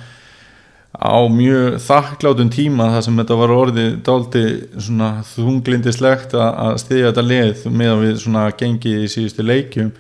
á 0.99 1.21
mjög 1.31 1.77
þakklátum 1.85 2.51
tíma 2.51 2.89
þar 2.95 3.05
sem 3.07 3.19
þetta 3.21 3.39
var 3.39 3.55
orðið 3.55 3.91
dálti 4.07 4.45
svona 4.81 5.11
þunglindislegt 5.35 6.35
að, 6.35 6.79
stiðja 6.83 7.11
þetta 7.11 7.27
leið 7.27 7.67
með 7.71 7.93
að 7.93 8.05
við 8.07 8.23
svona 8.25 8.45
gengið 8.59 9.05
í 9.05 9.11
síðustu 9.13 9.45
leikjum. 9.45 9.91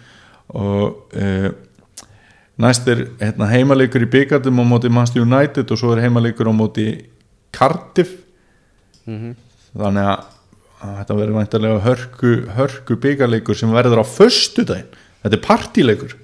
Og 0.58 1.12
e, 1.12 1.52
næst 2.58 2.88
er 2.88 3.04
hérna, 3.20 3.50
heimaleikur 3.52 4.06
í 4.06 4.10
byggandum 4.10 4.64
á 4.64 4.64
móti 4.66 4.90
Manchester 4.90 5.26
United 5.28 5.68
og 5.70 5.78
svo 5.78 5.92
er 5.92 6.06
heimaleikur 6.06 6.48
á 6.48 6.54
móti 6.56 6.88
Cardiff. 7.54 8.16
Mm 9.04 9.36
þannig 9.76 10.08
að, 10.08 10.24
að 10.82 10.94
þetta 11.00 11.18
verður 11.18 11.38
væntalega 11.38 11.82
hörku, 11.84 12.32
hörku 12.56 12.96
byggarleikur 13.02 13.58
sem 13.58 13.74
verður 13.74 14.02
á 14.02 14.06
föstudaginn 14.08 14.88
þetta 15.24 15.38
er 15.38 15.44
partíleikur. 15.44 16.16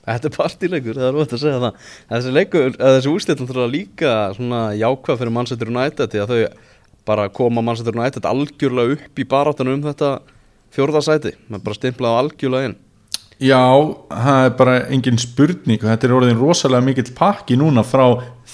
Þetta 0.00 0.30
er 0.30 0.34
partileikur, 0.34 0.98
það 0.98 1.06
er 1.06 1.16
rót 1.16 1.32
að 1.36 1.42
segja 1.44 1.62
það. 1.62 1.88
Þessi 2.10 2.34
leikur, 2.34 2.76
þessi 2.80 3.10
úrslitum 3.12 3.48
þurfa 3.50 3.70
líka 3.70 4.12
svona 4.36 4.60
jákvæð 4.78 5.22
fyrir 5.22 5.34
Manchester 5.36 5.70
United 5.70 6.14
því 6.14 6.22
að 6.22 6.32
þau 6.32 6.68
bara 7.10 7.26
koma 7.32 7.64
Manchester 7.64 7.96
United 7.96 8.28
algjörlega 8.28 8.96
upp 8.96 9.20
í 9.20 9.26
baráttan 9.28 9.72
um 9.72 9.82
þetta 9.84 10.14
fjórðasæti, 10.74 11.34
með 11.50 11.66
bara 11.66 11.78
stimplað 11.78 12.18
algjörlega 12.22 12.70
inn. 12.70 12.78
Já, 13.40 13.64
það 14.12 14.42
er 14.44 14.56
bara 14.58 14.74
engin 14.92 15.20
spurning. 15.20 15.80
Þetta 15.80 16.06
er 16.06 16.12
orðin 16.12 16.40
rosalega 16.40 16.84
mikill 16.84 17.12
pakki 17.16 17.56
núna 17.56 17.84
frá 17.88 18.04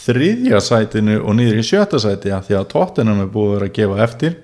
þriðja 0.05 0.61
sætinu 0.63 1.19
og 1.25 1.35
niður 1.39 1.59
í 1.59 1.65
sjötta 1.67 1.99
sæti 2.03 2.31
af 2.35 2.47
því 2.47 2.59
að 2.61 2.69
tóttinam 2.75 3.25
er 3.25 3.33
búið 3.33 3.49
að 3.49 3.57
vera 3.57 3.71
að 3.71 3.79
gefa 3.81 4.05
eftir 4.07 4.37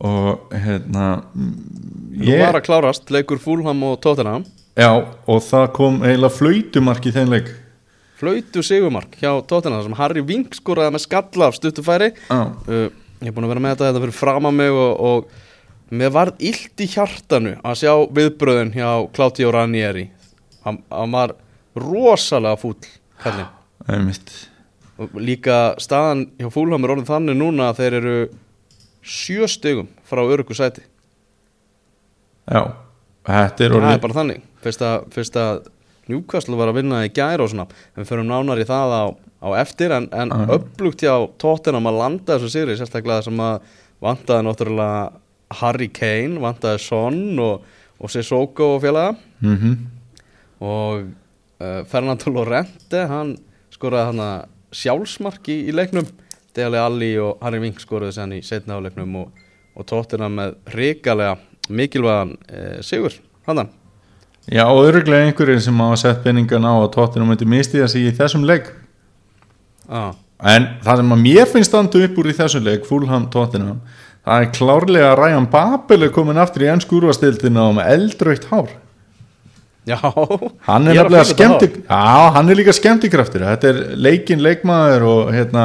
og 0.00 0.54
hérna 0.54 1.08
Nú 1.32 2.28
ég, 2.28 2.40
var 2.42 2.58
að 2.58 2.66
klárast 2.66 3.10
leikur 3.12 3.40
Fúlham 3.40 3.82
og 3.88 3.98
Tottenham. 4.04 4.44
Já, 4.76 4.90
og 5.00 5.44
það 5.44 5.66
kom 5.76 6.00
eiginlega 6.04 6.36
flautumark 6.36 7.06
í 7.08 7.12
þeim 7.14 7.32
leik. 7.32 7.52
Flautu 8.20 8.62
sigumark 8.64 9.16
hjá 9.20 9.30
Tottenham 9.48 9.82
sem 9.84 9.96
Harry 9.98 10.22
Vink 10.24 10.54
skoraði 10.56 10.94
með 10.94 11.04
skalla 11.06 11.48
af 11.50 11.56
stuttufæri 11.58 12.12
já, 12.14 12.38
uh, 12.38 12.84
ég 13.18 13.30
er 13.30 13.34
búin 13.34 13.48
að 13.48 13.54
vera 13.54 13.64
með 13.64 13.74
þetta 13.74 13.88
þetta 13.88 14.02
fyrir 14.04 14.16
fram 14.20 14.46
að 14.46 14.54
mig 14.60 14.76
og, 14.76 14.92
og 15.08 15.96
mér 15.98 16.12
varð 16.14 16.44
illt 16.50 16.84
í 16.84 16.88
hjartanu 16.92 17.56
að 17.58 17.80
sjá 17.82 17.92
viðbröðin 18.14 18.74
hjá 18.76 18.88
Claudio 19.16 19.50
Ranieri. 19.54 20.06
Hann, 20.62 20.78
hann 20.92 21.16
var 21.16 21.34
rosalega 21.74 22.60
fúll 22.60 22.78
og 25.00 25.16
líka 25.18 25.74
staðan 25.82 26.26
hjá 26.38 26.50
Fúlham 26.52 26.84
er 26.84 26.94
orðin 26.94 27.08
þannig 27.08 27.38
núna 27.38 27.70
að 27.70 27.80
þeir 27.80 27.98
eru 27.98 28.16
sjö 29.02 29.48
stugum 29.50 29.88
frá 30.08 30.22
örgu 30.24 30.54
sæti. 30.56 30.82
Já, 32.50 32.62
þetta 33.26 33.64
er 33.64 33.70
það 33.72 33.78
orðið 33.78 33.94
er 33.96 34.02
bara 34.02 34.16
þannig. 34.18 34.42
Fyrst 34.62 34.82
að, 34.86 35.06
fyrst 35.14 35.38
að 35.40 35.62
Newcastle 36.10 36.58
var 36.58 36.70
að 36.72 36.78
vinna 36.80 37.04
í 37.06 37.12
gæri 37.14 37.44
og 37.44 37.50
svona. 37.52 37.66
Við 37.96 38.08
förum 38.10 38.26
nánar 38.30 38.58
í 38.62 38.66
það 38.66 38.94
á, 38.98 39.02
á 39.46 39.48
eftir 39.62 39.94
en, 39.94 40.08
en 40.12 40.28
Mhm. 40.34 40.50
upplugt 40.56 41.02
hjá 41.04 41.14
Tottenham 41.38 41.86
að 41.86 41.98
landa 41.98 42.38
þessu 42.38 42.50
sigri 42.50 42.76
sérstaklega 42.78 43.22
sem 43.24 43.38
að 43.38 43.60
vantaði 44.02 44.46
náttúrulega 44.48 45.12
Harry 45.60 45.88
Kane, 45.88 46.40
vantaði 46.42 46.80
Son 46.80 47.38
og, 47.38 47.62
og 48.00 48.10
Sissoko 48.10 48.76
og 48.76 48.82
félaga. 48.82 49.16
Mm 49.42 49.88
og 50.62 51.08
uh, 51.58 51.82
Fernando 51.90 52.30
Lorente 52.30 53.00
hann 53.10 53.32
skoraði 53.74 54.12
hann 54.12 54.20
að 54.22 54.44
sjálfsmark 54.78 55.48
í, 55.50 55.56
í 55.66 55.72
leiknum 55.74 56.06
Dele 56.56 56.80
Alli 56.80 57.12
og 57.20 57.42
Harry 57.44 57.60
Vink 57.62 57.80
skoraði 57.80 58.16
sér 58.16 58.34
í 58.36 58.42
setna 58.46 58.76
á 58.76 58.84
leiknum 58.84 59.14
og, 59.22 59.44
og 59.76 59.86
Tottenham 59.88 60.36
með 60.40 60.56
ríkalega 60.74 61.36
mikilvægan 61.72 62.34
uh, 62.36 62.80
sigur. 62.84 63.16
Handan 63.46 63.70
Já, 64.50 64.64
og 64.66 64.88
öruglega 64.88 65.28
einhverjir 65.28 65.60
sem 65.62 65.78
hafa 65.78 65.98
sett 66.00 66.22
penningan 66.24 66.66
á 66.66 66.74
að 66.74 66.92
tóttinu 66.96 67.26
myndi 67.28 67.46
mistiða 67.46 67.86
sig 67.90 68.08
í 68.08 68.14
þessum 68.16 68.42
leik. 68.46 68.72
Ah. 69.86 70.16
En 70.42 70.66
það 70.82 70.98
sem 70.98 71.14
að 71.14 71.20
mér 71.22 71.46
finnst 71.46 71.70
standu 71.70 72.00
upp 72.02 72.16
úr 72.18 72.30
í 72.32 72.34
þessum 72.34 72.66
leik, 72.66 72.88
Fulham 72.88 73.28
Tottenham 73.30 73.78
það 74.22 74.44
er 74.44 74.50
klárlega 74.54 75.10
að 75.10 75.18
Ryan 75.20 75.48
Babel 75.50 76.06
er 76.06 76.14
komin 76.14 76.40
aftur 76.42 76.66
í 76.66 76.70
ennsku 76.72 76.98
úrvastildina 77.00 77.68
og 77.68 77.76
með 77.78 77.92
eldrautt 77.96 78.48
hár. 78.50 78.74
Já. 79.88 79.98
Hann 80.68 80.86
er 80.86 81.00
að 81.02 81.08
þetta 81.10 81.24
skemmti. 81.32 81.68
Já, 81.88 82.30
hann 82.36 82.50
er 82.52 82.58
líka 82.58 82.74
skemmtikraftur. 82.76 83.42
Þetta 83.48 83.70
er 83.72 83.80
leikinn 83.98 84.44
leikmaður 84.44 85.08
og 85.10 85.32
hérna 85.34 85.64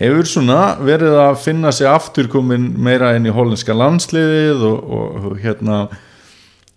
hefur 0.00 0.26
svona 0.26 0.60
verið 0.82 1.14
að 1.22 1.36
finna 1.44 1.70
sig 1.72 1.86
aftur 1.86 2.26
komin 2.32 2.72
meira 2.82 3.12
inn 3.16 3.28
í 3.28 3.34
hollenska 3.34 3.76
landsliðið 3.78 4.64
og, 4.66 4.90
og, 4.98 5.26
og 5.30 5.38
hérna 5.42 5.78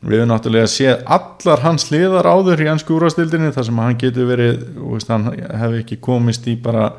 við 0.06 0.20
höfum 0.22 0.30
náttúrulega 0.30 0.70
séð 0.70 1.00
allar 1.10 1.64
hans 1.66 1.88
liðar 1.90 2.28
áður 2.30 2.62
í 2.62 2.68
ennsku 2.70 2.94
úrvastildinni 3.00 3.50
þar 3.56 3.66
sem 3.66 3.80
hann 3.82 3.98
getur 3.98 4.28
verið, 4.30 4.60
veist, 4.94 5.10
hann 5.10 5.32
hefur 5.34 5.80
ekki 5.82 5.98
komist 6.06 6.46
í 6.48 6.54
bara 6.62 6.92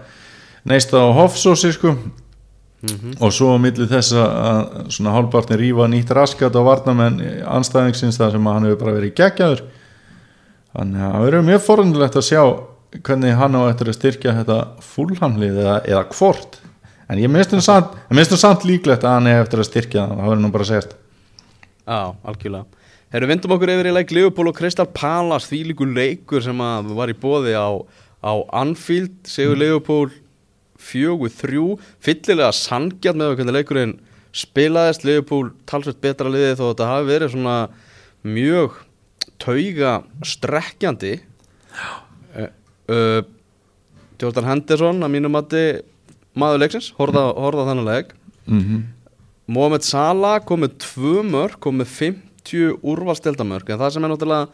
neista 0.67 0.99
á 0.99 1.07
hofsósi 1.15 1.71
sko. 1.77 1.95
Og 3.19 3.33
svo 3.35 3.55
á 3.55 3.59
milli 3.59 3.87
þess 3.91 4.13
að- 4.15 4.91
svona 4.95 5.15
hálfbartin 5.15 5.59
rífa 5.59 5.87
nýtt 5.91 6.11
raskat 6.15 6.55
á 6.55 6.63
varnamenn 6.63 7.17
anstæðingsins 7.43 8.19
þar 8.19 8.35
sem 8.37 8.47
hann 8.47 8.67
hefur 8.69 8.83
bara 8.85 8.97
verið 8.99 9.15
geggjaður. 9.19 9.63
Þannig 10.75 11.03
að 11.03 11.15
það 11.15 11.25
verður 11.27 11.47
mjög 11.49 11.65
forundilegt 11.67 12.19
að 12.21 12.27
sjá 12.29 12.43
hvernig 12.97 13.37
hann 13.37 13.57
á 13.59 13.63
eftir 13.69 13.91
að 13.91 13.99
styrkja 13.99 14.35
þetta 14.41 14.59
fullhamlið 14.85 15.61
eða, 15.65 15.77
eða 15.85 16.07
hvort. 16.15 16.59
En 17.09 17.21
ég 17.21 17.31
minnst 17.33 17.55
um 17.57 17.63
samt, 17.65 17.95
um 18.13 18.21
samt 18.37 18.65
líklegt 18.69 19.05
að 19.05 19.15
hann 19.17 19.29
er 19.31 19.43
eftir 19.43 19.63
að 19.63 19.71
styrkja 19.71 20.07
það, 20.07 20.19
það 20.19 20.31
verður 20.33 20.43
nú 20.45 20.51
bara 20.55 20.67
að 20.67 20.73
segja 20.73 20.89
Já, 21.89 22.01
algjörlega. 22.29 22.79
Herru, 23.09 23.29
vindum 23.31 23.55
okkur 23.55 23.71
yfir 23.73 23.89
í 23.89 23.93
leik 23.97 24.11
Liverpool 24.13 24.51
og 24.51 24.57
Crystal 24.59 24.85
Palace 24.93 25.49
því 25.49 25.63
líkur 25.71 25.95
leikur 25.97 26.45
sem 26.45 26.59
að 26.61 26.91
var 26.99 27.09
í 27.09 27.17
bóði 27.17 27.55
á, 27.57 27.73
á 28.21 28.33
Anfield. 28.61 29.15
Segur 29.25 29.57
Liverpool 29.57 30.11
fjögur 30.79 31.33
þrjú 31.33 31.69
fyllilega 32.05 32.53
sangjart 32.53 33.17
með 33.17 33.39
hvernig 33.39 33.57
leikurinn 33.57 33.95
spilaðist. 34.37 35.07
Liverpool 35.09 35.55
talsveit 35.65 36.03
betra 36.05 36.29
liðið 36.29 36.61
þó 36.61 36.67
að 36.67 36.71
þetta 36.75 36.91
hafi 36.93 37.09
verið 37.09 37.33
svona 37.33 37.57
mjög 38.29 38.77
tauga 39.41 39.95
strekkjandi 40.27 41.15
uh, 41.23 41.97
uh, 42.93 43.21
Jordan 44.19 44.49
Henderson 44.49 45.03
að 45.05 45.15
mínum 45.15 45.35
mati 45.35 45.65
maður 46.39 46.65
leiksins, 46.65 46.93
horfða 46.99 47.31
á 47.35 47.69
þennan 47.71 47.89
leik. 47.89 48.15
Mm 48.47 48.63
-hmm. 48.63 48.87
Mohamed 49.49 49.85
Salah 49.85 50.41
kom 50.45 50.61
með 50.61 50.79
tvö 50.79 51.23
mörg, 51.25 51.59
kom 51.61 51.79
með 51.81 51.89
50 51.89 52.81
úrvalsteldamörg 52.83 53.71
en 53.71 53.79
það 53.79 53.93
sem 53.93 54.05
er 54.05 54.11
náttúrulega 54.11 54.49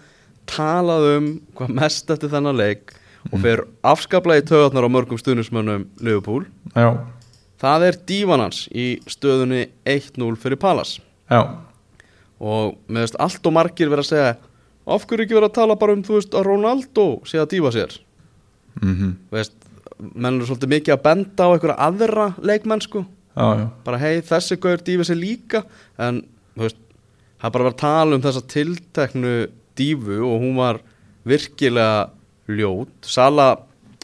talað 0.47 1.17
um 1.17 1.27
hvað 1.57 1.75
mest 1.81 2.11
eftir 2.11 2.31
þennan 2.31 2.57
leik 2.57 2.95
og 3.33 3.41
fyrir 3.41 3.65
afskaplega 3.83 4.43
í 4.43 4.47
töðarnar 4.47 4.87
á 4.87 4.95
mörgum 4.95 5.19
stuðnismönnum 5.19 5.87
Liverpool. 6.01 6.45
Já, 6.77 7.01
það 7.59 7.87
er 7.89 7.99
dívan 8.07 8.41
hans 8.45 8.69
í 8.71 9.01
stöðunni 9.09 9.69
1-0 9.85 10.37
fyrir 10.37 10.61
Palace. 10.61 11.01
Já, 11.31 11.57
og 12.39 12.77
með 12.87 13.07
veist 13.07 13.21
allt 13.23 13.47
og 13.47 13.57
margir 13.57 13.91
verið 13.91 14.05
að 14.05 14.11
segja 14.11 14.37
af 14.85 15.07
hverju 15.09 15.25
ekki 15.25 15.37
verið 15.39 15.51
að 15.51 15.59
tala 15.59 15.77
bara 15.81 15.95
um 15.97 16.03
þú 16.05 16.19
veist 16.19 16.35
að 16.37 16.47
Ronaldo 16.51 17.07
sé 17.29 17.41
að 17.41 17.55
dífa 17.55 17.73
sér 17.73 17.97
mm 18.81 19.13
veist, 19.35 19.55
menn 19.99 20.39
eru 20.39 20.47
svolítið 20.49 20.73
mikið 20.75 20.95
að 20.95 21.03
benda 21.05 21.47
á 21.47 21.53
einhverja 21.53 21.77
aðra 21.89 22.27
leikmenn 22.43 22.83
sko. 22.83 23.05
Já, 23.35 23.47
já. 23.59 23.67
bara 23.85 23.99
hei 23.99 24.23
þessi 24.23 24.59
gaur 24.63 24.83
dífi 24.83 25.05
sig 25.05 25.17
líka. 25.17 25.65
En 25.99 26.23
veist 26.55 26.79
það 27.39 27.49
er 27.49 27.55
bara 27.59 27.71
að 27.71 27.81
tala 27.83 28.17
um 28.17 28.23
þessa 28.23 28.43
tilteknu 28.47 29.35
dífu 29.77 30.19
og 30.23 30.41
hún 30.43 30.57
var 30.57 30.81
virkilega 31.25 32.11
ljót. 32.49 32.93
Sala 33.03 33.55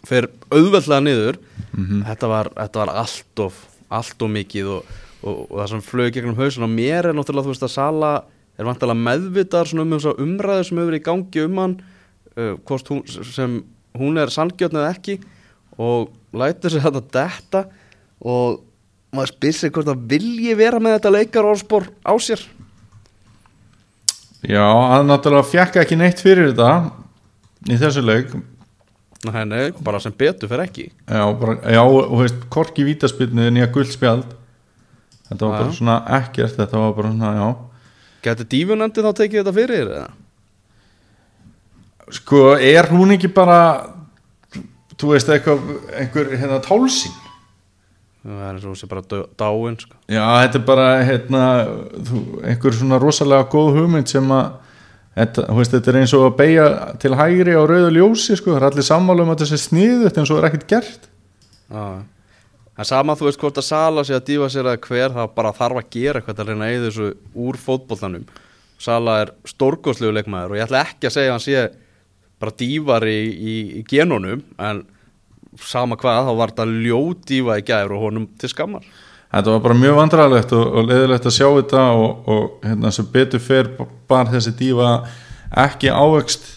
fer 0.06 0.30
auðveldlega 0.50 1.04
niður. 1.04 1.40
Þetta, 1.76 2.28
var, 2.28 2.50
þetta 2.56 2.80
var 2.80 2.94
allt 3.02 3.42
of 3.44 3.66
allt 3.90 4.22
of 4.22 4.30
mikið 4.32 4.70
og, 4.76 4.90
og, 5.24 5.40
og 5.48 5.56
það 5.58 5.70
sem 5.72 5.84
flög 5.86 6.14
gegnum 6.14 6.38
hausun 6.38 6.66
og 6.66 6.72
mér 6.72 7.10
er 7.10 7.16
náttúrulega 7.16 7.48
þú 7.48 7.54
veist 7.54 7.66
að 7.66 7.74
Sala 7.74 8.12
er 8.60 8.68
vantilega 8.68 9.04
meðvitaðar 9.06 9.70
svona 9.70 9.86
um 9.86 9.94
þess 9.96 10.10
að 10.12 10.22
umræðu 10.24 10.66
sem 10.66 10.80
hefur 10.80 10.90
verið 10.90 11.00
í 11.00 11.06
gangi 11.08 11.44
um 11.46 11.60
hann 11.62 11.76
uh, 12.36 12.80
hún, 12.90 13.02
sem 13.08 13.56
hún 13.98 14.18
er 14.20 14.32
sangjötn 14.32 14.78
eða 14.80 14.94
ekki 14.94 15.18
og 15.80 16.10
lætur 16.36 16.72
sig 16.74 16.84
þetta 16.84 17.02
detta 17.16 17.64
og 18.20 18.60
maður 19.14 19.32
spyr 19.34 19.56
sig 19.56 19.74
hvort 19.74 19.88
það 19.90 20.06
vilji 20.12 20.56
vera 20.58 20.80
með 20.82 20.98
þetta 20.98 21.14
leikar 21.16 21.48
orðspor 21.50 21.88
á 22.06 22.12
sér. 22.22 22.42
Já, 24.46 24.64
hann 24.64 25.10
náttúrulega 25.10 25.50
fjekk 25.50 25.80
ekki 25.82 25.98
neitt 26.00 26.22
fyrir 26.22 26.52
þetta 26.52 26.70
í 27.68 27.76
þessu 27.80 28.04
leik. 28.04 28.32
Nei, 29.28 29.42
nei, 29.44 29.64
bara 29.84 29.98
sem 30.00 30.14
betur 30.16 30.48
fyrir 30.48 30.64
ekki. 30.64 30.86
Já, 31.04 31.24
bara, 31.36 31.58
já 31.68 31.82
og 31.84 32.14
veist, 32.22 32.46
korki 32.52 32.86
vítaspilnu 32.86 33.50
nýja 33.52 33.68
guldspjald 33.72 34.30
þetta 35.28 35.44
var 35.46 35.52
Já. 35.52 35.58
bara 35.60 35.74
svona 35.76 35.96
ekkert 36.20 36.56
þetta 36.56 36.80
var 36.80 36.94
bara 36.96 37.12
svona, 37.12 37.32
já. 37.36 37.48
Gæti 38.24 38.46
dífunandi 38.52 39.04
þá 39.04 39.10
tekið 39.18 39.42
þetta 39.42 39.56
fyrir 39.56 39.82
eða? 39.84 40.08
Sko, 42.14 42.44
er 42.56 42.90
hún 42.92 43.16
ekki 43.16 43.30
bara 43.32 43.60
þú 45.00 45.14
veist 45.14 45.30
eitthvað 45.32 45.74
einhver 45.96 46.32
hérna 46.36 46.60
tálsinn 46.64 47.16
Það 48.20 48.40
er 48.44 48.64
hún 48.68 48.76
sé 48.76 48.86
bara 48.88 49.02
dáin 49.40 49.76
sko. 49.80 49.94
Já, 50.12 50.24
þetta 50.42 50.58
er 50.58 50.64
bara 50.68 50.88
hérna, 51.08 51.44
þú, 52.04 52.18
einhver 52.44 52.74
svona 52.76 52.98
rosalega 53.00 53.46
góð 53.48 53.78
hugmynd 53.78 54.10
sem 54.12 54.26
að 54.36 54.50
þetta, 55.16 55.44
veist, 55.56 55.72
þetta 55.72 55.92
er 55.92 55.98
eins 56.02 56.12
og 56.18 56.26
að 56.26 56.34
beigja 56.42 56.66
til 57.00 57.14
hægri 57.16 57.56
á 57.56 57.62
rauðu 57.64 57.94
ljósi 57.96 58.36
sko, 58.36 58.52
það 58.52 58.60
er 58.60 58.66
allir 58.68 58.88
sammála 58.90 59.24
um 59.24 59.32
að 59.32 59.40
þetta 59.40 59.48
sé 59.54 59.60
sniðut 59.64 60.20
en 60.20 60.28
svo 60.28 60.36
er 60.36 60.48
ekkert 60.50 60.68
gert. 60.68 61.08
Já. 61.72 61.86
En 62.80 62.88
sama 62.88 63.16
þú 63.16 63.30
veist 63.30 63.40
hvort 63.40 63.60
að 63.60 63.68
Sala 63.70 64.04
sé 64.04 64.16
að 64.16 64.26
dífa 64.28 64.52
sér 64.52 64.68
að 64.68 64.78
hver 64.84 65.16
það 65.16 65.34
bara 65.40 65.56
þarf 65.56 65.80
að 65.80 65.90
gera 65.96 66.20
eitthvað 66.20 66.44
að 66.44 66.52
reyna 66.52 66.68
að 66.68 66.74
eyða 66.74 66.86
þessu 66.90 67.08
úr 67.46 67.60
fótboltanum. 67.60 68.28
Sala 68.80 69.16
er 69.24 69.32
stórgóðslegu 69.48 70.12
leikmaður 70.16 70.54
og 70.54 70.60
ég 70.60 70.68
ætla 70.68 70.84
ekki 70.84 71.08
að 71.08 71.16
segja 71.16 71.32
að 71.32 71.38
hann 71.38 71.46
sé 71.46 71.64
bara 72.40 72.56
dífar 72.56 73.06
í, 73.08 73.20
í, 73.30 73.54
í 73.80 73.84
genunum 73.88 74.42
en 74.58 74.82
sama 75.60 75.98
hvað 76.00 76.28
þá 76.28 76.34
var 76.38 76.52
þetta 76.52 76.66
ljót 76.86 77.24
dífa 77.28 77.58
í 77.60 77.64
gær 77.66 77.92
og 77.94 78.04
honum 78.06 78.28
til 78.40 78.50
skammar. 78.52 78.84
Þetta 79.30 79.54
var 79.54 79.62
bara 79.62 79.78
mjög 79.78 79.98
vandræðalegt 79.98 80.52
og, 80.58 80.62
og 80.66 80.88
leðilegt 80.88 81.26
að 81.28 81.36
sjá 81.36 81.46
þetta 81.46 81.82
og, 81.94 82.30
og 82.30 82.64
hérna 82.66 82.90
sem 82.94 83.10
betur 83.12 83.42
fer 83.42 83.68
bar 84.10 84.30
þessi 84.30 84.54
dífa 84.58 84.94
ekki 85.64 85.90
ávöxt 85.92 86.48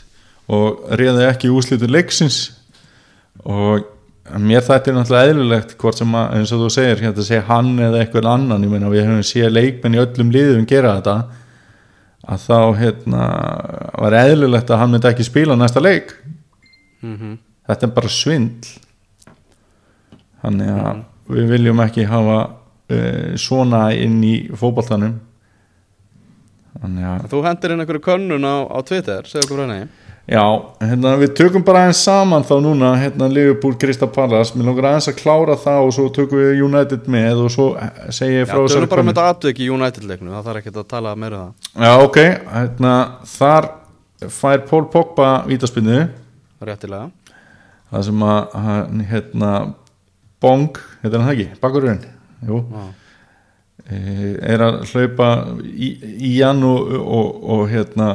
og 0.53 0.85
réði 0.97 1.27
ekki 1.27 1.51
úslitur 1.53 1.91
leiksins. 1.93 2.39
Og 3.43 3.85
mér 4.39 4.63
þetta 4.65 4.89
er 4.89 4.97
náttúrulega 4.97 5.33
eðlilegt 5.33 5.77
hvort 5.81 5.99
sem 5.99 6.17
að, 6.17 6.33
eins 6.37 6.53
og 6.55 6.63
þú 6.63 6.71
segir, 6.73 7.03
hérna 7.03 7.27
segja 7.27 7.45
hann 7.49 7.73
eða 7.77 8.01
eitthvað 8.01 8.29
annan, 8.31 8.65
ég 8.65 8.71
meina 8.71 8.91
við 8.91 9.07
höfum 9.09 9.25
séð 9.27 9.53
leikmenn 9.53 9.97
í 9.97 10.01
öllum 10.03 10.33
liðum 10.33 10.67
gera 10.69 10.97
þetta 10.99 11.17
að 12.23 12.45
þá 12.47 12.59
hérna 12.79 13.23
var 13.99 14.15
eðlilegt 14.21 14.71
að 14.71 14.81
hann 14.81 14.93
myndi 14.93 15.09
ekki 15.09 15.27
spila 15.27 15.57
næsta 15.59 15.83
leik. 15.83 16.13
Mm 17.03 17.17
-hmm. 17.17 17.37
þetta 17.67 17.87
er 17.87 17.95
bara 17.95 18.09
svindl. 18.09 18.69
Þannig 20.43 20.69
að 20.69 21.03
við 21.27 21.49
viljum 21.49 21.79
ekki 21.79 22.05
hafa 22.07 22.39
uh, 22.91 23.35
svona 23.35 23.91
inn 23.95 24.23
í 24.23 24.35
fótboltanum. 24.55 25.19
Þannig 26.81 27.05
að 27.07 27.27
Þú 27.31 27.43
hendir 27.47 27.71
inn 27.71 27.83
einhverju 27.83 28.03
könnun 28.03 28.47
á, 28.47 28.55
á 28.67 28.79
Twitter, 28.83 29.23
segðu 29.27 29.45
okkur 29.45 29.57
frá 29.57 29.67
henni 29.67 30.02
Já, 30.23 30.39
hérna, 30.79 31.17
við 31.19 31.33
tökum 31.35 31.63
bara 31.67 31.81
aðeins 31.83 31.99
saman 32.05 32.45
þá 32.47 32.53
núna, 32.63 32.93
hérna 32.95 33.27
Liverpool, 33.27 33.73
Krista 33.75 34.07
Pallas 34.07 34.53
mér 34.55 34.69
langar 34.69 34.85
aðeins 34.93 35.09
að 35.11 35.17
klára 35.19 35.57
það 35.59 35.87
og 35.89 35.91
svo 35.97 36.05
tökum 36.15 36.39
við 36.39 36.61
United 36.63 37.09
með 37.11 37.41
og 37.43 37.51
svo 37.51 37.65
eh, 37.75 37.89
segi 38.07 38.37
ég 38.37 38.45
Já, 38.45 38.47
frá 38.53 38.55
þau 38.55 38.61
þessari 38.61 38.85
eru 38.85 38.91
bara 38.93 39.03
með 39.03 39.17
þetta 39.17 39.33
atvik 39.33 39.59
í 39.59 39.67
United-leiknu 39.75 40.31
Það 40.31 40.47
þarf 40.47 40.61
ekki 40.61 40.73
að 40.73 40.87
tala 40.95 41.13
meira 41.19 41.41
um 41.41 41.51
það. 41.51 41.83
Já, 41.83 41.91
ok, 42.07 42.21
hérna 42.53 42.95
þar 43.33 43.69
fær 44.39 44.65
Paul 44.71 44.83
Pogba 44.95 45.29
vítaspinnu 45.51 45.99
Réttilega. 46.63 47.37
Það 47.91 48.07
sem 48.07 48.27
að 48.31 48.57
hérna 49.11 49.53
Bong, 50.43 50.83
heitir 51.03 51.19
hann 51.19 51.27
það 51.27 51.35
ekki, 51.35 51.61
bakurinn 51.67 52.03
Jú, 52.47 52.63
Já. 52.71 52.87
e, 53.91 54.37
er 54.55 54.69
að 54.71 54.85
hlaupa 54.87 55.33
í, 55.67 55.97
í 56.15 56.37
hann 56.39 56.63
og, 56.67 56.95
og, 57.03 57.43
og 57.57 57.67
hérna 57.71 58.13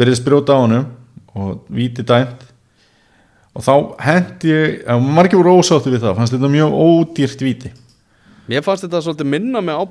verið 0.00 0.18
sprjóta 0.20 0.56
á 0.56 0.62
honum 0.62 0.88
og 1.36 1.68
víti 1.72 2.04
dæmt. 2.06 2.46
Og 3.56 3.64
þá 3.66 3.74
hendi 4.06 4.50
ég, 4.52 4.74
að 4.86 5.06
margir 5.18 5.40
voru 5.40 5.58
ósáttu 5.58 5.90
við 5.90 6.04
það, 6.04 6.16
fannst 6.18 6.34
þetta 6.36 6.50
mjög 6.52 6.76
ódýrt 6.86 7.42
víti. 7.42 7.72
Mér 8.50 8.64
fannst 8.66 8.86
þetta 8.86 9.02
svolítið 9.04 9.30
minna 9.30 9.62
með 9.62 9.82
á 9.82 9.84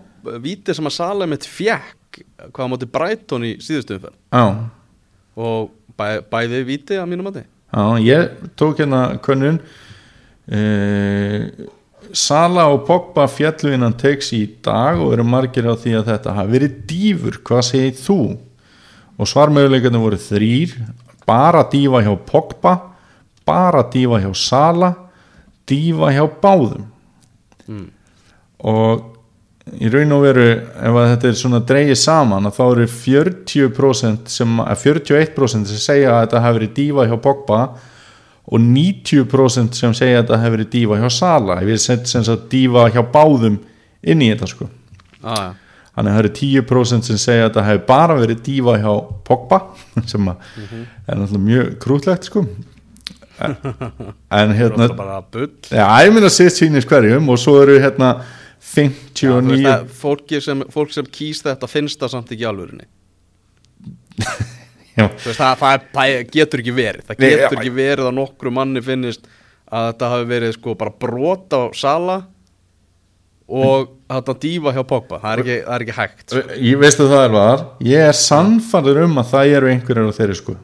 víti 0.43 0.75
sem 0.75 0.87
að 0.87 0.95
Salem 0.95 1.35
eitt 1.35 1.47
fjekk 1.47 2.21
hvað 2.51 2.65
á 2.65 2.71
móti 2.71 2.89
Brighton 2.91 3.45
í 3.47 3.55
síðustu 3.63 3.97
umferð. 3.97 4.15
Já, 4.31 4.45
og 5.39 5.69
bæ, 5.99 6.07
bæði 6.31 6.63
víti 6.67 6.99
að 6.99 7.11
mínum 7.11 7.29
mati. 7.29 7.43
Já, 7.69 7.83
ég 8.03 8.47
tók 8.59 8.79
hérna 8.81 9.03
könnun. 9.23 9.59
Uh, 10.49 11.69
Sala 12.15 12.65
og 12.73 12.87
Pogba 12.87 13.27
fjallu 13.29 13.75
innan 13.75 13.93
teiks 13.93 14.31
í 14.33 14.41
dag 14.65 14.97
og 14.97 15.13
eru 15.13 15.25
margir 15.27 15.67
á 15.69 15.77
því 15.77 15.99
að 15.99 16.07
þetta 16.09 16.35
hafi 16.39 16.53
verið 16.55 16.77
dýfur, 16.89 17.35
hvað 17.45 17.65
segir 17.67 17.99
þú? 17.99 18.19
Og 19.19 19.27
svarmöguleikarnir 19.27 20.01
voru 20.01 20.19
þrýr 20.21 20.77
bara 21.27 21.65
dífa 21.69 22.01
hjá 22.05 22.13
Pogba 22.25 22.73
bara 23.45 23.83
dífa 23.91 24.21
hjá 24.23 24.33
Sala 24.35 24.93
dífa 25.69 26.11
hjá 26.15 26.25
báðum. 26.41 26.87
Og 28.59 29.05
í 29.77 29.89
raun 29.93 30.15
og 30.15 30.23
veru 30.25 30.47
ef 30.49 30.97
þetta 30.97 31.29
er 31.29 31.37
svona 31.37 31.61
dreigið 31.61 31.99
saman 32.01 32.49
þá 32.49 32.63
eru 32.65 32.87
40% 32.89 34.31
sem, 34.33 34.57
að 34.63 34.83
41% 34.87 35.69
sem 35.69 35.83
segja 35.83 36.15
að 36.15 36.23
þetta 36.23 36.43
hafi 36.45 36.59
verið 36.59 36.75
dífa 36.79 37.07
hjá 37.11 37.15
Pogba 37.21 37.61
og 38.49 38.65
90% 38.65 39.77
sem 39.77 39.93
segja 39.93 40.19
að 40.19 40.23
þetta 40.23 40.41
hafi 40.41 40.55
verið 40.57 40.71
dífa 40.73 41.01
hjá 41.03 41.09
Sala. 41.13 41.59
Ég 41.67 41.81
sem 41.83 42.23
sagt 42.25 42.49
dífa 42.51 42.89
hjá 42.89 43.03
báðum 43.13 43.59
inn 44.01 44.23
í 44.25 44.31
þetta 44.33 44.49
sko. 44.49 44.69
Ah, 45.21 45.49
ja. 45.49 45.68
Þannig 45.95 46.09
að 46.09 46.15
það 46.15 46.23
eru 46.23 46.33
10% 46.39 47.09
sem 47.09 47.21
segja 47.21 47.45
að 47.45 47.49
þetta 47.49 47.67
hafi 47.67 47.83
bara 47.89 48.17
verið 48.19 48.43
dífa 48.45 48.75
hjá 48.81 48.91
Pogba 49.29 49.61
sem 50.11 50.27
að 50.31 50.43
er 50.59 51.21
náttúrulega 51.21 51.45
mjög 51.45 51.71
krútlegt 51.83 52.29
sko. 52.29 52.45
En, 53.39 53.55
en 54.41 54.53
hérna 54.57 54.89
Það 54.91 55.47
Já, 55.71 55.85
ég 56.03 56.13
minna 56.15 56.29
sitt 56.33 56.57
sýnis 56.57 56.87
hverjum 56.87 57.29
og 57.31 57.39
svo 57.39 57.55
eru 57.63 57.77
hérna 57.79 58.17
Já, 58.19 58.27
þú 58.59 58.75
59 58.75 59.51
veist 59.53 59.69
að 59.71 59.91
fólki 60.01 60.39
sem, 60.43 60.63
fólk 60.73 60.91
sem 60.93 61.07
kýst 61.07 61.47
þetta 61.47 61.69
finnst 61.71 62.01
það 62.01 62.11
samt 62.13 62.33
ekki 62.35 62.47
veist, 64.99 65.39
það, 65.39 65.53
það, 65.61 65.85
það 65.93 66.15
getur 66.33 66.63
ekki 66.63 66.75
verið. 66.75 67.05
Það 67.07 67.21
Nei, 67.23 67.29
getur 67.29 67.45
já. 67.45 67.59
ekki 67.61 67.71
verið 67.77 68.09
að 68.09 68.17
nokkru 68.19 68.51
manni 68.53 68.83
finnist 68.83 69.29
að 69.69 69.87
þetta 69.91 70.11
hafi 70.13 70.27
verið 70.33 70.53
sko 70.57 70.75
bara 70.79 70.95
brot 71.05 71.55
á 71.55 71.61
Sala 71.77 72.17
og 73.49 73.91
þetta 74.09 74.35
dífa 74.43 74.73
hjá 74.75 74.81
Pogba. 74.87 75.19
Það 75.21 75.31
er 75.31 75.43
ekki, 75.43 75.59
það 75.65 75.75
er 75.75 75.85
ekki 75.85 75.97
hægt 75.97 76.25
sko. 76.25 76.43
ég 76.69 76.81
veistu 76.81 77.07
það 77.09 77.23
er 77.25 77.35
var? 77.35 77.63
Ég 77.89 78.09
er 78.09 78.19
sannfærður 78.19 79.03
um 79.05 79.21
að 79.21 79.31
það 79.33 79.53
eru 79.59 79.71
einhverjir 79.73 80.09
á 80.09 80.17
þeirri 80.19 80.37
sko 80.39 80.57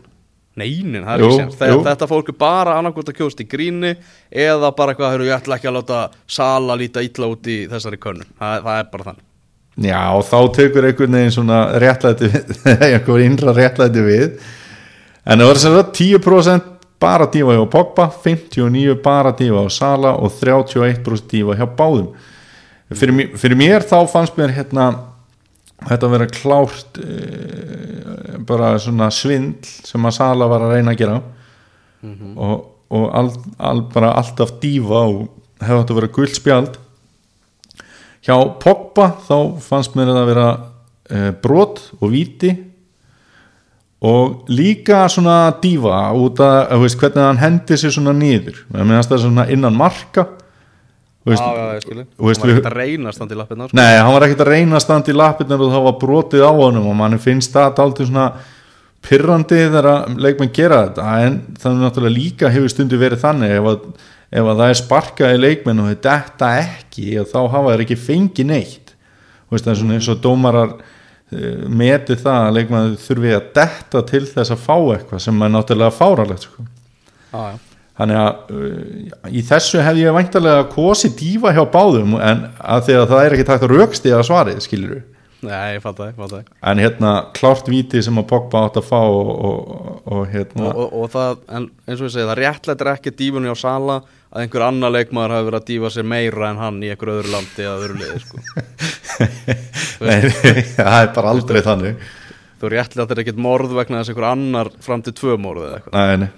Neinin, 0.56 1.04
það 1.04 1.14
er 1.14 1.22
Jú, 1.26 1.30
ekki 1.44 1.68
jú. 1.68 1.80
Þetta 1.84 2.08
fólk 2.08 2.30
er 2.32 2.36
bara 2.40 2.76
annarkvort 2.80 3.10
að 3.12 3.18
kjóst 3.18 3.42
í 3.44 3.48
gríni 3.52 3.90
eða 4.32 4.70
bara 4.76 4.94
eitthvað, 4.94 5.10
heyrðu, 5.12 5.26
ég 5.28 5.36
ætla 5.36 5.58
ekki 5.58 5.68
að 5.68 5.76
láta 5.82 5.98
Sala 6.32 6.78
líta 6.80 7.04
illa 7.04 7.28
út 7.28 7.50
í 7.52 7.58
þessari 7.72 8.00
könnun. 8.00 8.30
Það, 8.40 8.62
það 8.68 8.80
er 8.80 8.86
bara 8.94 9.08
þannig. 9.10 9.26
Já, 9.84 10.04
þá 10.30 10.38
tekur 10.56 10.88
einhvern 10.88 11.18
veginn 11.20 11.36
svona 11.36 11.58
réttlæti 11.84 12.30
einhver 12.88 13.26
innra 13.26 13.56
réttlæti 13.58 14.06
við. 14.06 14.40
En 15.28 15.44
það 15.44 15.52
var 15.52 15.60
sem 15.66 15.76
sagt 15.76 16.00
10% 16.00 16.72
bara 17.04 17.28
dífa 17.34 17.58
hjá 17.58 17.66
Pogba 17.76 18.08
59 18.24 18.96
bara 19.04 19.36
dífa 19.36 19.60
á 19.60 19.68
Sala 19.68 20.16
og 20.16 20.32
31% 20.40 21.28
dífa 21.34 21.58
hjá 21.60 21.68
báðum 21.68 22.14
fyrir, 22.94 23.34
fyrir 23.40 23.58
mér 23.58 23.86
þá 23.86 23.98
fannst 24.12 24.38
mér 24.38 24.54
hérna 24.54 24.90
þetta 25.84 26.08
að 26.08 26.14
vera 26.14 26.28
klárt 26.32 27.00
e, 27.02 27.16
bara 28.48 28.76
svona 28.82 29.10
svindl 29.14 29.66
sem 29.66 30.06
að 30.08 30.18
Sala 30.20 30.48
var 30.50 30.66
að 30.66 30.76
reyna 30.78 30.94
að 30.94 31.02
gera. 31.02 31.18
Og, 32.06 32.68
og 32.94 33.06
all, 33.18 33.32
all, 33.58 33.82
bara 33.94 34.14
alltaf 34.20 34.56
dífa 34.62 35.02
og 35.10 35.26
hefði 35.64 35.82
átt 35.82 35.94
að 35.94 36.00
vera 36.00 36.14
guld 36.20 36.38
spjald. 36.38 36.78
Hjá 38.26 38.38
Pogba 38.62 39.12
þá 39.26 39.36
fannst 39.62 39.98
mér 39.98 40.12
þetta 40.12 40.24
að 40.24 40.32
vera 40.32 40.48
e, 40.54 41.20
brot 41.42 41.84
og 42.00 42.14
víti. 42.14 42.54
Og 44.06 44.46
líka 44.52 45.06
svona 45.10 45.50
dífa 45.62 46.12
út 46.14 46.38
veist, 46.84 47.00
hvernig 47.02 47.24
hann 47.26 47.42
hendi 47.42 47.78
sér 47.80 47.94
svona 47.96 48.14
meðast 48.86 49.10
það 49.10 49.24
svona 49.26 49.48
innan 49.50 49.78
marka 49.78 50.28
veist, 51.26 51.42
Já, 51.42 51.52
já, 51.58 52.06
veist 52.22 52.42
Það 52.42 52.50
var 52.50 52.56
ekki 52.56 52.70
að 52.70 52.76
reyna 52.80 53.10
að 53.10 53.16
standa 53.18 53.36
í 53.36 53.40
lappirnar 53.40 53.70
sko. 53.72 53.78
Nei, 53.80 53.96
hann 53.98 54.14
var 54.14 54.26
ekkert 54.28 54.44
að 54.46 54.52
reyna 54.52 54.78
að 54.78 54.84
standa 54.86 55.12
í 55.12 55.16
lappirnar 55.18 55.64
og 55.66 55.72
það 55.74 55.88
var 55.88 55.96
brotið 56.04 56.46
á 56.46 56.52
honum 56.54 56.90
og 56.92 57.00
mann 57.00 57.18
finnst 57.22 57.56
það 57.56 57.82
aldrei 57.86 58.10
svona 58.10 58.28
pyrrandi 59.06 59.62
þegar 59.62 59.88
að 59.90 60.20
leikmenn 60.26 60.54
gera 60.56 60.82
þetta 60.88 61.08
en 61.26 61.38
er 61.54 61.78
náttúrulega 61.82 62.16
líka 62.16 62.52
hefur 62.54 62.74
stundu 62.74 63.00
verið 63.02 63.22
þannig 63.22 63.54
ef 63.60 63.70
að, 63.72 63.84
ef 64.32 64.50
að 64.50 64.62
það 64.62 64.72
er 64.72 64.80
sparkað 64.82 65.36
í 65.36 65.42
leikmenn 65.44 65.84
og 65.84 65.92
þetta 65.92 66.52
ekki 66.64 67.08
þá 67.22 67.38
hafa 67.54 67.74
þeir 67.74 67.86
ekki 67.86 68.00
fengið 68.02 68.50
neitt 68.50 68.96
veist, 69.52 69.66
það 69.66 69.72
er 69.76 69.80
svona 69.82 70.00
eins 70.00 70.10
og 70.10 70.24
dómarar 70.24 70.74
uh, 70.74 71.62
meti 71.70 72.18
það 72.18 72.42
að 72.48 72.58
leikmenn 72.58 72.98
þurfi 73.06 73.38
að 73.38 73.54
detta 73.60 74.04
til 74.10 74.26
þess 74.32 74.56
að 74.56 74.66
fá 74.66 74.76
eitthvað 74.80 75.24
sem 75.28 75.46
er 75.46 75.54
náttúrulega 75.54 75.96
fáralegt 75.96 76.50
sko. 76.50 76.68
Já, 77.30 77.40
já 77.54 77.75
Þannig 77.96 78.18
að 78.20 78.52
uh, 78.52 79.28
í 79.32 79.44
þessu 79.48 79.84
hef 79.86 80.00
ég 80.02 80.16
væntalega 80.16 80.66
kosi 80.74 81.14
dífa 81.16 81.54
hjá 81.56 81.64
báðum 81.72 82.18
en 82.20 82.48
að 82.60 82.88
því 82.90 82.98
að 83.00 83.12
það 83.14 83.26
er 83.26 83.36
ekki 83.38 83.48
takt 83.48 83.68
að 83.68 83.76
raukstiða 83.76 84.24
svarið, 84.28 84.64
skilur 84.66 85.04
Nei, 85.46 85.76
ég 85.76 85.84
fatt 85.84 86.00
það, 86.00 86.10
ég 86.10 86.18
fatt 86.20 86.34
það 86.34 86.72
en 86.72 86.82
hérna 86.82 87.12
klárt 87.36 87.70
víti 87.70 88.02
sem 88.04 88.18
að 88.20 88.28
Pogba 88.32 88.66
átt 88.66 88.80
að 88.80 88.88
fá 88.88 89.00
og, 89.04 89.30
og, 89.30 90.02
og 90.10 90.22
hérna. 90.32 90.72
Og, 90.72 90.80
og, 90.82 90.96
og 91.04 91.12
það, 91.14 91.42
en 91.58 91.68
eins 91.86 92.02
og 92.02 92.08
ég 92.08 92.14
segi, 92.16 92.28
það 92.30 92.40
réttlættir 92.42 92.92
ekki 92.96 93.16
dífunni 93.20 93.54
á 93.54 93.58
Sala 93.60 94.00
að 94.32 94.44
einhver 94.44 94.66
annar 94.66 94.94
leikmaður 94.96 95.36
hafi 95.36 95.48
verið 95.50 95.62
að 95.62 95.70
dífa 95.70 95.94
sér 95.94 96.10
meira 96.16 96.50
en 96.50 96.62
hann 96.64 96.82
í 96.82 96.92
einhver 96.92 97.14
öðru 97.18 97.34
landi 97.36 97.66
eða 97.66 97.78
öðru 97.80 98.00
liði 98.02 98.22
sko. 98.24 98.44
Nei, 100.06 100.20
það 100.76 101.00
er 101.00 101.12
bara 101.16 101.34
aldrei 101.36 101.62
þannig. 101.66 102.06
Þú 102.56 102.72
réttlættir 102.72 103.22
ekkert 103.22 103.42
morð 103.46 103.76
vegna 103.78 104.02
þess 104.02 104.14
einhver 104.14 104.30
annar 104.32 104.72
fram 104.84 105.04
til 105.06 105.14
tvö 105.16 105.38
morð 105.42 105.68
eða 105.68 105.82
eitthvað. 105.82 106.00
Nei, 106.00 106.30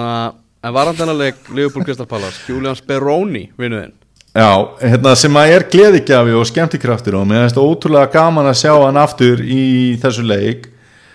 nei, 0.00 0.41
það 0.62 0.68
er- 0.68 0.68
Þarna, 0.68 0.68
en 0.68 0.74
varandennaleg 0.74 1.34
Liverpool 1.54 1.84
Crystal 1.84 2.06
Palace, 2.06 2.40
Julian 2.48 2.74
Speroni 2.76 3.50
vinnuðinn, 3.58 3.92
Já, 4.34 4.66
hérna 4.80 5.14
sem 5.14 5.34
að 5.36 5.50
er 5.52 5.64
gleðigjafi 5.68 6.32
og 6.40 6.46
skemmtikraftur 6.48 7.14
og 7.20 7.26
mér 7.28 7.42
finnst 7.44 7.58
ótrúlega 7.60 8.10
gaman 8.14 8.46
að 8.48 8.54
sjá 8.62 8.72
hann 8.86 8.96
aftur 8.96 9.42
í 9.44 9.98
þessu 10.00 10.22
leik. 10.24 10.68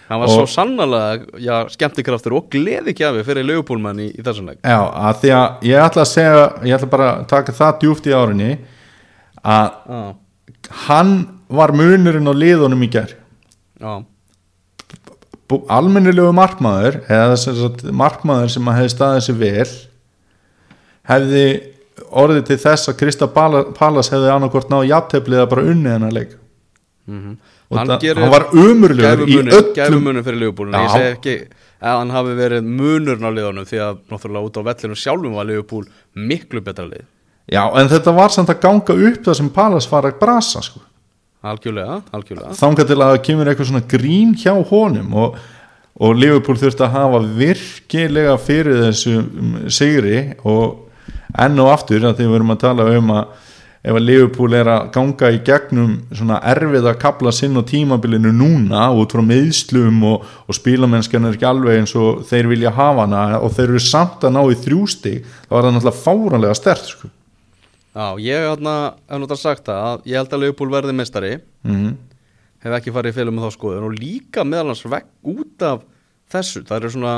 Hann 0.07 0.19
var 0.21 0.27
Og- 0.29 0.35
svo 0.37 0.45
sannarlega 0.45 1.25
já, 1.41 1.67
skemmtikraftur 1.67 2.35
og 2.37 2.49
gleðigjafi 2.51 3.23
fyrir 3.25 3.43
Liverpoolmann 3.43 3.97
í, 3.99 4.11
í 4.13 4.21
þessum 4.21 4.45
leik. 4.51 4.59
Já, 4.61 4.91
að 4.93 5.15
því 5.23 5.29
að 5.33 5.63
ég 5.63 5.81
ætla 5.81 6.01
að 6.05 6.11
segja 6.13 6.53
ég 6.63 6.77
ætla 6.77 6.89
bara 6.89 7.07
að 7.17 7.27
taka 7.27 7.51
það 7.51 7.79
djúft 7.81 8.05
í 8.05 8.13
árinni 8.13 8.57
að 9.43 9.71
Já, 9.89 10.13
hann 10.87 11.27
var 11.49 11.71
munurinn 11.71 12.27
á 12.29 12.33
liðunum 12.37 12.83
í 12.85 12.89
gær. 12.91 13.15
Já, 13.81 14.03
almennilegu 15.47 16.33
markmaður 16.35 17.01
eða 17.07 17.91
markmaður 17.95 18.51
sem 18.51 18.71
hefði 18.73 18.93
staðið 18.93 19.25
sér 19.27 19.37
vel 19.41 19.67
hefði 21.07 21.43
orðið 22.11 22.43
til 22.49 22.57
þess 22.61 22.91
að 22.91 22.97
Krista 22.99 23.27
Pallas 23.31 24.11
hefði 24.13 24.33
annarkvort 24.33 24.71
náð 24.71 24.89
jafnteflið 24.91 25.43
að 25.43 25.51
bara 25.53 25.69
unni 25.71 25.93
hennar 25.93 26.15
leik. 26.15 26.35
Mhm. 27.07 27.37
Og 27.67 27.77
Hann 27.77 27.87
það, 27.87 27.99
gerir 27.99 28.23
hann 28.23 28.31
var 28.31 28.45
umurlegur 28.55 29.27
í 29.27 29.37
öllum 29.43 29.73
gæfumunum 29.75 30.23
fyrir 30.23 30.43
en 30.47 30.77
ég 30.79 30.91
segi 30.93 31.09
ekki 31.17 31.33
að 31.83 31.97
hann 31.99 32.13
hafi 32.15 32.35
verið 32.37 32.63
munurinn 32.63 33.27
á 33.27 33.31
liðunum 33.35 33.67
því 33.67 33.81
að 33.83 33.97
náttúrulega 34.07 34.47
út 34.47 34.59
á 34.59 34.67
vellinu 34.69 34.95
sjálfum 34.95 35.35
var 35.35 35.45
Liverpool 35.49 35.83
miklu 36.15 36.61
betra 36.63 36.85
lið. 36.87 37.03
Já, 37.51 37.63
en 37.75 37.89
þetta 37.91 38.13
var 38.15 38.31
samt 38.31 38.49
að 38.49 38.61
ganga 38.63 38.95
upp 39.09 39.19
það 39.25 39.35
sem 39.39 39.49
Pallas 39.49 39.91
var 39.91 40.07
að 40.07 40.19
brasa 40.19 40.61
sko. 40.63 40.79
Algjörlega, 41.45 42.01
algjörlega 42.15 42.55
þangað 42.57 42.91
til 42.91 42.99
að 43.05 43.15
kemur 43.27 43.51
eitthvað 43.51 43.71
svona 43.71 43.87
grín 43.91 44.33
hjá 44.37 44.53
honum 44.71 45.17
og, 45.23 45.37
og 46.01 46.17
Liverpool 46.17 46.59
þurfti 46.59 46.85
að 46.85 46.95
hafa 46.95 47.23
virkilega 47.37 48.37
fyrir 48.41 48.81
þessu 48.87 49.17
um, 49.21 49.57
sigri 49.69 50.23
og 50.47 50.87
enn 51.37 51.59
og 51.61 51.73
aftur 51.73 52.07
að 52.07 52.17
því 52.19 52.31
við 52.31 52.39
erum 52.39 52.55
að 52.55 52.63
tala 52.63 52.87
um 52.97 53.13
að 53.17 53.35
ef 53.87 53.95
að 53.95 54.03
Liverpool 54.03 54.55
er 54.57 54.67
að 54.71 54.87
ganga 54.95 55.29
í 55.31 55.37
gegnum 55.47 55.91
svona 56.11 56.39
erfið 56.51 56.89
að 56.89 56.97
kapla 57.01 57.31
sinn 57.35 57.55
á 57.55 57.63
tímabilinu 57.67 58.33
núna 58.35 58.87
út 58.97 59.13
frá 59.15 59.21
meðslum 59.23 60.01
og, 60.09 60.25
og 60.47 60.57
spílamennskan 60.57 61.27
er 61.27 61.37
ekki 61.37 61.47
alveg 61.47 61.81
eins 61.81 61.93
og 61.99 62.25
þeir 62.27 62.49
vilja 62.51 62.73
hafa 62.75 63.05
hana 63.05 63.21
og 63.39 63.53
þeir 63.55 63.69
eru 63.69 63.83
samt 63.83 64.25
að 64.27 64.35
ná 64.35 64.41
í 64.43 64.57
þrjústi 64.65 65.13
þá 65.21 65.53
er 65.53 65.61
það 65.61 65.77
náttúrulega 65.77 66.01
fáranlega 66.01 66.57
stert 66.57 66.91
sko. 66.91 67.11
Já, 67.97 68.07
ég 68.21 68.43
hérna, 68.45 68.73
hef 69.09 69.17
náttúrulega 69.17 69.41
sagt 69.41 69.65
það 69.65 69.87
að 69.87 70.11
ég 70.11 70.19
held 70.21 70.35
að 70.35 70.43
Leopold 70.43 70.75
verði 70.77 70.93
mestari 70.93 71.31
mm 71.65 71.95
hef 72.67 72.77
ekki 72.79 72.93
farið 72.93 73.13
í 73.13 73.17
félum 73.17 73.37
með 73.37 73.47
þá 73.47 73.57
skoðun 73.57 73.87
og 73.87 73.97
líka 73.97 74.45
meðal 74.47 74.71
hans 74.71 74.85
vekk 74.89 75.33
út 75.33 75.65
af 75.67 75.83
þessu, 76.33 76.63
það 76.67 76.79
eru 76.79 76.93
svona 76.95 77.15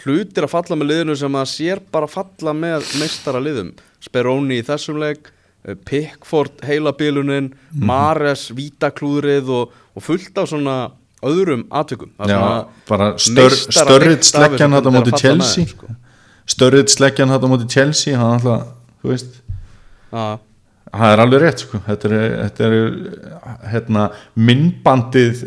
hlutir 0.00 0.46
að 0.46 0.54
falla 0.54 0.78
með 0.78 0.90
liðinu 0.90 1.16
sem 1.20 1.36
að 1.40 1.50
sér 1.52 1.82
bara 1.92 2.08
falla 2.10 2.54
með 2.56 2.88
meistara 3.00 3.42
liðum 3.42 3.74
Speroni 4.00 4.60
í 4.60 4.64
þessum 4.64 5.00
leik 5.00 5.28
eh, 5.28 5.76
Pickford 5.76 6.64
heilabilunin 6.66 7.52
Mares, 7.70 8.48
Vítaklúðrið 8.56 9.52
og, 9.54 9.76
og 9.94 10.06
fullt 10.06 10.40
af 10.40 10.50
svona 10.52 10.78
öðrum 11.26 11.66
er 11.68 12.32
Já, 12.32 12.40
bara 12.88 13.12
stör, 13.20 13.52
störrið 13.52 14.22
sleggjan 14.24 14.78
sem 14.78 14.94
móti 14.96 15.12
Chelsea. 15.20 15.68
sko. 15.68 15.92
störrið 16.48 16.94
sleggjan 16.96 17.34
þetta 17.34 17.52
móti 17.52 17.68
Chelsea 17.70 18.16
hann 18.16 18.38
alltaf, 18.38 18.72
þú 19.04 19.12
veist 19.12 19.39
það 20.10 21.12
er 21.12 21.22
alveg 21.24 21.42
rétt 21.44 21.64
sko. 21.64 21.80
þetta 21.86 22.10
er, 22.10 22.36
þetta 22.44 22.68
er 22.68 22.76
hérna, 23.70 24.06
myndbandið 24.34 25.44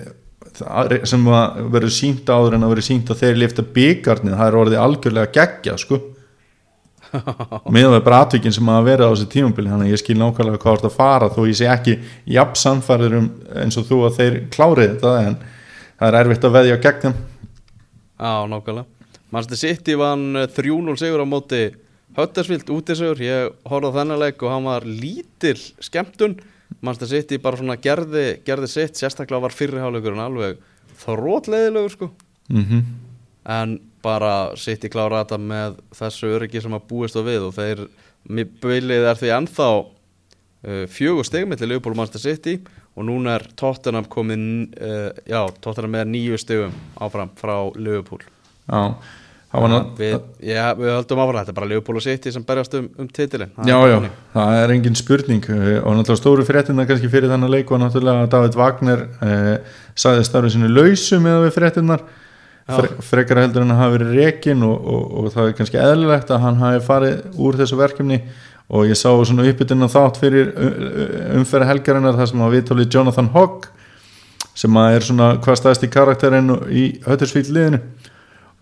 sem 1.10 1.30
verður 1.74 1.92
sínt 1.94 2.30
áður 2.30 2.58
en 2.58 2.66
að 2.66 2.76
verður 2.76 2.88
sínt 2.88 3.10
að 3.10 3.24
þeir 3.24 3.40
lifta 3.42 3.66
byggarnir 3.76 4.38
það 4.38 4.50
er 4.50 4.58
orðið 4.62 4.84
algjörlega 4.84 5.34
geggja 5.34 5.78
sko. 5.82 6.00
meðan 7.74 7.98
það 7.98 8.06
bara 8.08 8.22
atvikin 8.26 8.54
sem 8.56 8.70
að 8.74 8.88
vera 8.88 9.10
á 9.10 9.14
þessu 9.14 9.28
tímabili 9.30 9.70
þannig 9.70 9.90
að 9.90 9.94
ég 9.94 10.02
skil 10.02 10.16
nákvæmlega 10.18 10.62
hvað 10.64 10.80
það 10.82 10.88
að 10.90 10.96
fara 10.96 11.28
þó 11.34 11.44
ég 11.46 11.58
sé 11.60 11.68
ekki 11.70 12.00
jafn 12.34 12.58
samfærður 12.58 13.18
um 13.20 13.28
eins 13.62 13.78
og 13.78 13.86
þú 13.90 14.00
að 14.08 14.18
þeir 14.18 14.40
klárið 14.54 14.96
þetta 14.96 15.14
en 15.28 15.38
það 16.00 16.08
er 16.08 16.18
erfitt 16.24 16.48
að 16.48 16.56
veðja 16.58 16.80
gegn 16.88 17.04
þeim 17.04 17.20
Já, 18.18 18.34
nákvæmlega 18.50 18.90
Manchester 19.34 19.58
City 19.58 19.98
vann 19.98 20.36
eh, 20.38 20.50
3-0 20.50 20.98
sigur 21.02 21.22
á 21.22 21.28
móti 21.30 21.62
Höttersvild 22.18 22.70
útisigur 22.74 23.22
ég 23.24 23.56
horfði 23.70 23.94
þennan 23.98 24.22
leik 24.22 24.44
og 24.44 24.54
hann 24.54 24.68
var 24.68 24.86
lítil 24.86 25.58
skemmtun. 25.84 26.38
Manchester 26.82 27.10
City 27.12 27.40
bara 27.42 27.60
svona 27.60 27.78
gerði, 27.82 28.28
gerði 28.46 28.70
sitt 28.70 29.00
sérstaklega 29.00 29.46
var 29.46 29.56
fyrriháleikurinn 29.56 30.22
alveg 30.24 30.62
þrótleiðilegur 31.04 31.98
sko. 31.98 32.14
Mm 32.54 33.02
en 33.44 33.78
bara 34.04 34.56
City 34.60 34.90
klára 34.92 35.24
þetta 35.24 35.40
með 35.40 35.80
þessu 35.96 36.32
öryggi 36.38 36.62
sem 36.64 36.76
að 36.76 36.88
búist 36.90 37.18
á 37.20 37.22
við 37.24 37.48
og 37.48 37.56
þeir 37.58 37.84
bilið 38.64 39.08
er 39.10 39.20
því 39.20 39.34
ennþá 39.38 39.68
uh, 39.80 40.86
fjögur 40.92 41.28
stegmiðli 41.28 41.74
Leopold 41.74 41.96
og 41.96 42.00
Manchester 42.02 42.24
City 42.24 42.56
og 42.94 43.08
núna 43.08 43.38
er 43.38 43.48
Tottenham 43.60 44.08
komin 44.12 44.46
uh, 44.78 45.10
já, 45.28 45.42
Tottenham 45.64 45.96
með 45.98 46.14
nýju 46.14 46.40
stegum 46.40 46.78
áfram 47.04 47.34
frá 47.40 47.56
Leopold 47.76 48.28
Já, 48.64 48.96
við, 49.54 50.16
já, 50.42 50.64
við 50.74 50.90
höldum 50.90 51.20
áfram. 51.22 51.38
Þetta 51.38 51.52
er 51.54 51.58
bara 51.60 51.70
Leopold 51.70 52.00
og 52.00 52.04
City 52.06 52.32
sem 52.34 52.46
berjast 52.48 52.74
um, 52.80 52.88
um 52.98 53.10
titilin 53.14 53.52
Já, 53.68 53.76
já, 53.86 53.98
það 54.34 54.58
er 54.58 54.74
engin 54.74 54.98
spurning. 54.98 55.46
Eh, 55.46 55.76
og 55.78 55.94
náttúrulega 55.94 56.22
stóru 56.22 56.46
fréttina 56.48 56.86
kannski 56.90 57.12
fyrir 57.14 57.30
þannig 57.30 57.52
leik 57.54 57.74
og 57.74 57.84
náttúrulega 57.84 58.26
að 58.26 58.32
David 58.34 58.58
Wagner 58.58 59.04
eh, 59.28 59.76
sagði 59.94 60.26
starfið 60.26 60.56
sinni 60.56 60.72
lausu 60.74 61.20
með 61.22 61.46
við 61.46 61.58
fréttinnar 61.60 62.06
Fre, 62.64 62.88
frekar 63.04 63.42
heldur 63.42 63.66
en 63.66 63.74
að 63.76 63.80
hafa 63.82 63.94
verið 63.98 64.14
rekin 64.22 64.62
og, 64.64 64.86
og, 64.88 65.08
og 65.20 65.32
það 65.34 65.50
er 65.50 65.56
kannski 65.58 65.80
eðlilegt 65.84 66.30
að 66.32 66.44
hann 66.46 66.62
hafi 66.62 66.84
farið 66.86 67.40
úr 67.44 67.58
þessu 67.60 67.76
verkefni. 67.76 68.22
Og 68.74 68.88
ég 68.88 68.96
sá 68.96 69.10
svona 69.12 69.44
uppbytun 69.52 69.90
þátt 69.92 70.22
fyrir 70.22 70.54
umferð 71.36 71.68
helgarinnar 71.68 72.16
þar 72.16 72.30
sem 72.32 72.46
að 72.46 72.56
viðtóli 72.56 72.88
Jonathan 72.88 73.28
Hogg 73.36 73.68
sem 74.56 74.80
að 74.80 74.96
er 74.96 75.06
svona 75.06 75.28
hvað 75.44 75.60
staðist 75.60 75.84
í 75.84 75.92
karakterinn 75.92 76.56
í 76.72 76.86
Höttersvíl 77.04 77.44
liðinu 77.50 77.82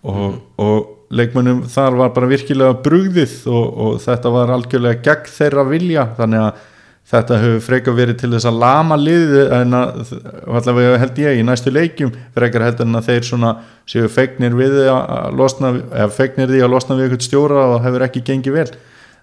og, 0.08 0.42
og 0.62 1.14
leikmönnum 1.14 1.64
þar 1.70 1.98
var 2.00 2.12
bara 2.16 2.30
virkilega 2.32 2.78
brugðið 2.86 3.34
og, 3.52 3.66
og 3.86 3.98
þetta 4.04 4.34
var 4.34 4.54
algjörlega 4.56 5.02
gegn 5.06 5.34
þeirra 5.36 5.66
vilja. 5.68 6.06
Þannig 6.18 6.46
að 6.46 6.68
þetta 7.12 7.40
hefur 7.42 7.64
frekar 7.66 7.98
verið 7.98 8.20
til 8.22 8.30
þess 8.32 8.48
að 8.48 8.62
lama 8.62 8.98
liðið 9.00 9.54
en 9.58 9.76
að 9.76 10.14
allavega 10.48 11.02
held 11.02 11.20
ég 11.20 11.42
í 11.42 11.44
næstu 11.46 11.74
leikjum 11.74 12.14
frekar 12.38 12.66
heldur 12.68 12.88
en 12.88 13.00
að 13.02 13.10
þeir 13.10 13.28
svona 13.28 13.52
séu 13.90 14.08
fegnir 14.12 14.56
við 14.56 14.78
að 14.94 15.36
losna 15.42 15.74
eða 15.90 16.08
fegnir 16.16 16.52
því 16.52 16.64
að 16.64 16.74
losna 16.76 16.98
við 16.98 17.10
eitthvað 17.10 17.28
stjóra 17.28 17.68
og 17.74 17.86
hefur 17.86 18.08
ekki 18.08 18.24
gengið 18.32 18.58
vel. 18.62 18.68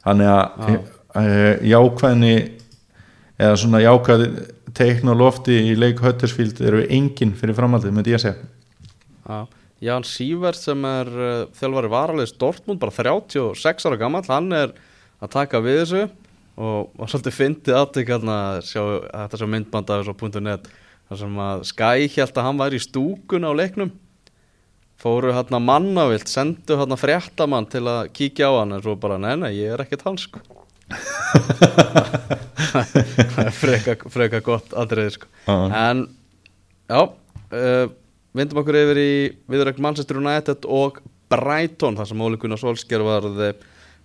Þannig 0.04 0.32
að 0.34 0.78
e, 1.22 1.50
jákvæðni 1.72 2.34
eða 3.38 3.58
svona 3.62 3.82
jákvæði 3.86 4.30
teikn 4.76 5.14
og 5.14 5.22
lofti 5.22 5.56
í 5.70 5.76
leik 5.78 6.02
Höttersfield 6.04 6.60
eru 6.60 6.84
engin 6.92 7.32
fyrir 7.38 7.56
framhaldið, 7.56 7.94
myndi 7.94 8.12
ég 8.12 8.20
að 8.20 8.26
segja. 8.26 8.50
Já, 9.28 9.57
Jan 9.84 10.06
Sívert 10.06 10.58
sem 10.58 10.86
er 10.88 11.10
uh, 11.12 11.44
þjálfari 11.54 11.90
varalegs 11.92 12.34
Dortmund, 12.38 12.80
bara 12.82 12.94
36 12.94 13.86
ára 13.86 14.00
gammal, 14.00 14.24
hann 14.26 14.50
er 14.56 14.74
að 15.22 15.34
taka 15.34 15.62
við 15.62 15.82
þessu 15.82 16.02
og 16.58 16.90
var 16.98 17.10
svolítið 17.10 17.36
fyndið 17.36 17.78
aðtök 17.78 18.10
hérna, 18.10 18.36
sjá, 18.66 18.82
þetta 19.06 19.38
sem 19.38 19.52
myndband 19.54 19.92
af 19.94 20.02
þessu 20.02 20.14
á 20.18 20.42
.net 20.42 20.68
þar 21.08 21.20
sem 21.22 21.40
að 21.44 21.64
Skye 21.70 22.08
held 22.16 22.34
að 22.34 22.46
hann 22.48 22.60
væri 22.60 22.80
í 22.80 22.84
stúkun 22.84 23.46
á 23.46 23.52
leiknum. 23.54 23.92
Fóru 24.98 25.30
hérna 25.30 25.60
mannavilt, 25.62 26.26
sendu 26.26 26.74
hérna 26.80 26.98
fréttamann 26.98 27.68
til 27.70 27.84
að 27.86 28.10
kíkja 28.18 28.50
á 28.50 28.52
hann 28.58 28.74
en 28.74 28.82
svo 28.82 28.96
bara, 28.98 29.20
nei, 29.22 29.36
nei, 29.38 29.52
ég 29.60 29.76
er 29.76 29.84
ekkert 29.84 30.02
hans 30.08 30.26
sko. 30.26 30.42
Það 32.68 33.44
er 33.44 33.54
freka, 33.54 33.96
freka 34.10 34.42
gott 34.44 34.74
aðrið 34.74 35.14
sko. 35.14 35.30
Já. 35.46 35.56
en 35.78 36.04
já 36.88 37.02
uh, 37.04 37.86
vindum 38.38 38.61
okkur 38.62 38.79
yfir 38.79 39.01
í 39.03 39.12
viðrögn 39.51 39.83
Manchester 39.85 40.20
United 40.20 40.66
og 40.68 41.01
Brighton 41.29 41.98
þar 41.98 42.09
sem 42.11 42.24
Óli 42.24 42.38
Gunnar 42.40 42.61
Solskjær 42.61 43.05
var 43.05 43.27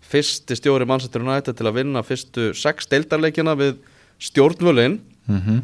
fyrsti 0.04 0.58
stjóri 0.60 0.88
Manchester 0.88 1.24
United 1.24 1.58
til 1.58 1.69
að 1.69 1.78
vinna 1.80 2.04
fyrstu 2.06 2.52
sex 2.58 2.89
deildarleikina 2.91 3.56
við 3.60 3.78
stjórnvölin 4.24 5.00
mm 5.28 5.39
-hmm. 5.39 5.62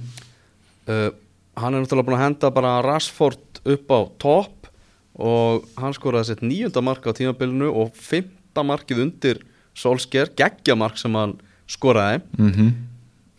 uh, 0.88 1.12
hann 1.56 1.74
er 1.74 1.82
náttúrulega 1.82 2.08
búin 2.08 2.20
að 2.20 2.26
henda 2.26 2.52
bara 2.52 2.82
Rashford 2.82 3.62
upp 3.66 3.92
á 3.92 4.00
topp 4.18 4.68
og 5.16 5.68
hann 5.76 5.94
skoraði 5.94 6.26
sitt 6.26 6.42
nýjunda 6.42 6.82
mark 6.82 7.04
á 7.04 7.12
tímabilinu 7.12 7.68
og 7.74 7.92
fymta 7.94 8.64
markið 8.64 9.02
undir 9.04 9.38
Solskjær, 9.76 10.30
geggjamark 10.36 10.98
sem 10.98 11.14
hann 11.16 11.40
skoraði 11.68 12.22
Mm 12.38 12.52
-hmm. 12.52 12.72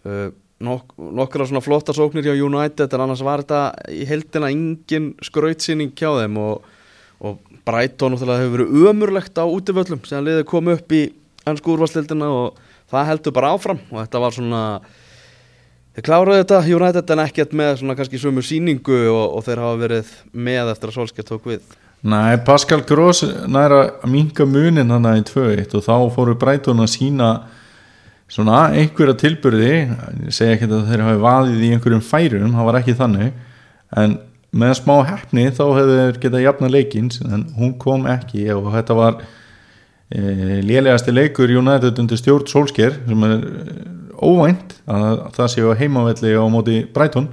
uh, 0.05 0.33
nok 0.61 0.95
nokkra 0.99 1.47
svona 1.49 1.63
flotta 1.65 1.95
sóknir 1.97 2.27
hjá 2.27 2.35
United 2.37 2.93
en 2.93 3.05
annars 3.07 3.23
var 3.25 3.43
þetta 3.45 3.91
í 3.97 4.05
heldina 4.09 4.51
engin 4.53 5.13
skrautsýning 5.25 5.95
hjá 5.97 6.11
þeim 6.19 6.37
og, 6.41 6.67
og 7.25 7.39
Brighton 7.65 8.15
náttúrulega 8.15 8.45
hefur 8.45 8.57
verið 8.59 8.91
ömurlegt 8.91 9.41
á 9.41 9.45
útivöllum 9.49 10.03
sem 10.09 10.25
liðið 10.27 10.49
kom 10.51 10.69
upp 10.73 10.93
í 10.97 11.07
ennsku 11.49 11.73
úrvarslildina 11.75 12.29
og 12.29 12.59
það 12.93 13.09
heldur 13.13 13.37
bara 13.37 13.55
áfram 13.57 13.81
og 13.89 14.03
þetta 14.03 14.23
var 14.25 14.37
svona 14.37 14.65
þeir 15.97 16.07
kláruðu 16.07 16.43
þetta 16.43 16.61
United 16.77 17.15
en 17.15 17.23
ekkert 17.25 17.55
með 17.57 17.79
svona 17.81 17.97
kannski 17.99 18.21
sömu 18.21 18.45
síningu 18.45 18.99
og, 19.11 19.39
og 19.39 19.47
þeir 19.47 19.63
hafa 19.65 19.81
verið 19.81 20.13
með 20.33 20.75
eftir 20.75 20.93
að 20.93 20.99
Solskjaer 20.99 21.31
tók 21.31 21.49
við. 21.51 21.65
Nei, 22.01 22.37
Pascal 22.45 22.81
Gross 22.89 23.25
næra 23.49 23.81
að 24.01 24.13
minka 24.13 24.47
munin 24.49 24.93
hann 24.93 25.09
í 25.13 25.25
2-1 25.29 25.75
og 25.77 25.85
þá 25.85 25.95
fóru 26.15 26.37
Brighton 26.41 26.81
að 26.81 26.93
sína 26.95 27.31
svona 28.31 28.65
einhverja 28.79 29.17
tilburði 29.19 29.71
ég 29.75 30.35
segi 30.35 30.55
ekki 30.55 30.69
að 30.71 30.91
þeir 30.91 31.05
hafi 31.07 31.23
vaðið 31.25 31.65
í 31.67 31.71
einhverjum 31.75 32.05
færum, 32.05 32.55
það 32.55 32.69
var 32.69 32.79
ekki 32.81 32.97
þannig 32.99 33.33
en 34.01 34.17
með 34.51 34.73
smá 34.81 34.95
hefni 35.07 35.49
þá 35.55 35.63
hefur 35.67 35.93
þeir 35.93 36.21
getað 36.25 36.45
jafna 36.45 36.71
leikinn 36.71 37.11
en 37.27 37.45
hún 37.59 37.77
kom 37.83 38.07
ekki 38.11 38.49
og 38.55 38.71
þetta 38.75 38.97
var 38.99 39.21
e, 40.11 40.61
lélegasti 40.67 41.15
leikur 41.15 41.53
United 41.61 41.99
undir 42.03 42.19
stjórn 42.19 42.49
Solskjær 42.51 42.99
sem 43.07 43.27
er 43.29 43.37
e, 43.37 43.77
óvænt 44.21 44.75
að 44.91 45.23
það 45.37 45.53
séu 45.55 45.77
heimavelli 45.79 46.35
á 46.35 46.45
móti 46.51 46.81
Brighton 46.95 47.31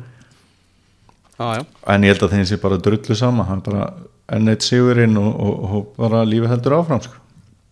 ah, 1.42 1.58
en 1.90 2.06
ég 2.06 2.14
held 2.14 2.28
að 2.28 2.38
þeim 2.38 2.50
sé 2.50 2.62
bara 2.62 2.82
drullu 2.82 3.18
sama 3.18 3.48
hann 3.50 3.66
bara 3.66 3.90
enn 4.34 4.52
eitt 4.52 4.66
sigurinn 4.66 5.18
og, 5.20 5.30
og, 5.34 5.66
og 5.68 5.90
bara 6.00 6.26
lífi 6.28 6.50
heldur 6.52 6.78
áfram 6.82 7.02
sko. 7.04 7.27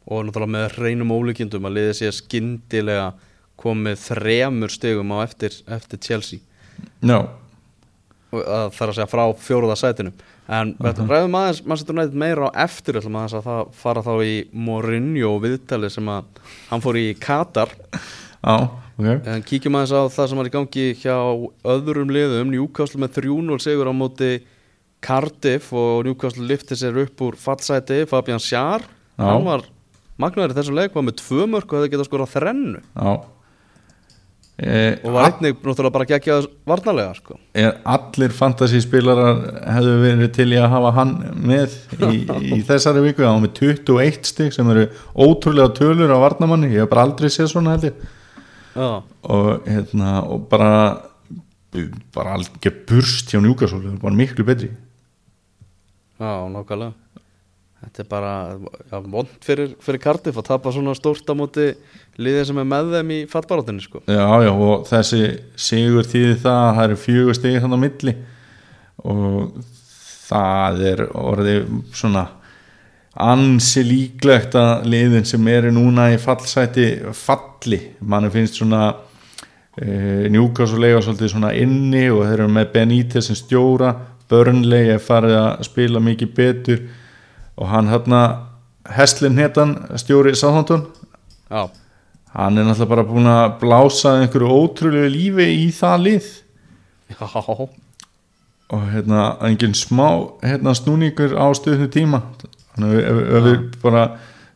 Og 0.06 0.28
náttúrulega 0.28 0.54
með 0.54 0.78
reynum 0.78 1.14
ólíkjendum 1.16 1.66
að 1.66 1.80
liðið 1.80 1.98
sé 2.00 2.12
skyndilega 2.14 3.08
komið 3.60 3.98
þremur 4.04 4.74
stegum 4.74 5.14
á 5.16 5.18
eftir, 5.24 5.58
eftir 5.72 6.02
Chelsea. 6.04 6.44
Að 8.36 8.72
það 8.76 8.82
er 8.84 8.92
að 8.92 8.98
segja 8.98 9.10
frá 9.10 9.26
fjóruða 9.40 9.78
sætinu. 9.80 10.12
En 10.46 10.76
uh 10.78 10.92
-huh. 10.92 11.08
ræðum 11.10 11.38
aðeins 11.40 11.64
maður 11.66 11.80
setur 11.82 11.96
nættið 11.96 12.20
meira 12.22 12.50
á 12.54 12.58
eftir 12.66 12.98
að 13.00 13.42
það 13.42 13.68
fara 13.74 14.02
þá 14.02 14.14
í 14.22 14.36
Mourinho 14.54 15.40
viðtali 15.42 15.90
sem 15.90 16.06
að 16.06 16.24
hann 16.70 16.82
fór 16.82 16.98
í 16.98 17.16
Katar. 17.20 17.70
Já, 18.46 18.70
ok. 19.00 19.26
En 19.26 19.42
kíkjum 19.42 19.76
aðeins 19.76 19.96
á 19.98 20.02
það 20.06 20.28
sem 20.30 20.38
var 20.38 20.46
í 20.46 20.54
gangi 20.54 20.86
hjá 21.02 21.18
öðrum 21.64 22.12
liðum. 22.14 22.52
Newcastle 22.52 23.02
með 23.02 23.24
3-0 23.24 23.60
sigur 23.60 23.90
á 23.90 23.94
móti 23.94 24.44
Cardiff 25.02 25.74
og 25.74 26.06
Newcastle 26.06 26.46
lifti 26.46 26.76
sér 26.76 26.98
upp 26.98 27.22
úr 27.22 27.36
fallsæti. 27.36 28.06
Fabian 28.06 28.40
Já. 29.18 29.32
hann 29.32 29.46
var 29.46 29.64
magnaður 30.22 30.54
í 30.54 30.58
þessum 30.60 30.78
leik 30.80 30.96
var 30.96 31.06
með 31.08 31.18
tvö 31.22 31.48
mörg 31.52 31.72
og 31.72 31.80
hefði 31.80 31.94
getað 31.94 32.10
skorað 32.10 32.36
þrennu. 32.36 32.84
Já. 32.96 33.16
Eh, 34.56 35.02
og 35.04 35.12
var 35.12 35.26
einnig 35.28 35.58
náttúrulega 35.60 35.92
bara 35.92 36.06
geggjað 36.08 36.46
varnarlega 36.64 37.16
sko. 37.18 37.36
er 37.52 37.74
allir 37.92 38.32
fantasíspilarar 38.32 39.42
hefðu 39.68 39.96
verið 40.00 40.30
til 40.38 40.46
í 40.54 40.60
að 40.62 40.70
hafa 40.72 40.92
hann 40.96 41.12
með 41.36 41.76
í, 42.08 42.22
í 42.56 42.62
þessari 42.64 43.04
viku. 43.04 43.26
Var 43.26 43.42
með 43.44 43.52
21 43.60 44.30
stig 44.30 44.56
sem 44.56 44.70
eru 44.72 44.86
ótrúlega 45.12 45.76
tölur 45.76 46.16
á 46.16 46.24
varnamanni, 46.24 46.72
ég 46.72 46.86
hef 46.86 46.94
bara 46.94 47.04
aldrei 47.04 47.28
séð 47.28 47.52
svona 47.52 47.76
held 47.76 47.90
ég. 47.90 48.00
Já, 48.76 48.88
og, 49.04 49.52
hérna, 49.68 50.16
og 50.24 50.48
bara 50.52 50.72
bara 52.16 52.38
alveg 52.38 52.72
burst 52.88 53.34
hjá 53.34 53.42
Njúkasólu 53.44 53.98
bara 54.00 54.16
miklu 54.16 54.48
betri. 54.48 54.72
Já, 56.16 56.48
nákvæmlega 56.48 56.94
Þetta 57.86 58.02
er 58.02 58.08
bara 58.10 58.34
já, 58.90 58.98
vond 59.00 59.34
fyrir, 59.46 59.76
fyrir 59.84 60.02
Cardiff 60.02 60.42
að 60.42 60.48
tapa 60.50 60.74
svona 60.74 60.96
stórt 60.98 61.30
á 61.30 61.34
móti 61.38 61.68
liðið 62.18 62.48
sem 62.50 62.62
er 62.62 62.68
með 62.70 62.94
þeim 62.96 63.12
í 63.14 63.20
fallbarátunni 63.30 63.84
sko. 63.84 64.02
já 64.10 64.26
já 64.46 64.52
og 64.52 64.88
þessi 64.90 65.22
sigur 65.60 66.10
þýði 66.10 66.38
það 66.42 66.62
að 66.64 66.74
það 66.78 66.88
eru 66.88 66.98
fjögur 67.04 67.38
stig 67.38 67.60
þannig 67.62 67.78
á 67.78 67.86
milli 67.86 68.16
og 69.06 69.62
það 70.26 70.84
er 70.90 71.04
orðið 71.22 71.70
svona 71.96 72.26
ansi 73.16 73.84
líklegt 73.86 74.58
að 74.60 74.90
liðin 74.92 75.28
sem 75.28 75.48
eru 75.48 75.72
núna 75.72 76.10
í 76.12 76.18
fallsæti 76.20 76.88
falli, 77.16 77.80
mann 78.04 78.28
finnst 78.32 78.60
svona 78.60 78.90
e, 79.80 80.28
njúkast 80.34 80.76
og 80.76 80.84
lega 80.84 81.04
svolítið 81.04 81.32
svona 81.32 81.54
inni 81.56 82.10
og 82.10 82.26
þeir 82.26 82.42
eru 82.42 82.52
með 82.58 82.74
Benítez 82.74 83.30
sem 83.30 83.40
stjóra, 83.40 83.94
Burnley 84.28 84.90
er 84.96 85.04
farið 85.04 85.38
að 85.38 85.66
spila 85.70 86.02
mikið 86.04 86.36
betur 86.36 86.86
og 87.58 87.72
hann 87.72 87.90
hérna 87.90 88.22
Heslin 88.96 89.40
hétan, 89.40 89.78
stjóri 89.98 90.36
Sáþóntun 90.38 90.86
hann 92.36 92.58
er 92.58 92.68
náttúrulega 92.68 92.90
bara 92.92 93.08
búin 93.08 93.30
að 93.32 93.56
blása 93.62 94.18
einhverju 94.20 94.52
ótrúlegu 94.52 95.10
lífi 95.12 95.48
í 95.64 95.70
það 95.74 96.02
lið. 96.04 96.28
Já, 97.16 97.28
og 98.76 98.82
hérna 98.92 99.38
engin 99.46 99.76
smá 99.78 100.08
hérna 100.44 100.74
snúningur 100.76 101.38
á 101.38 101.48
stöðnu 101.56 101.88
tíma. 101.94 102.22
Þannig 102.74 102.98
að 102.98 103.22
ef 103.24 103.46
við 103.46 103.66
bara 103.84 104.04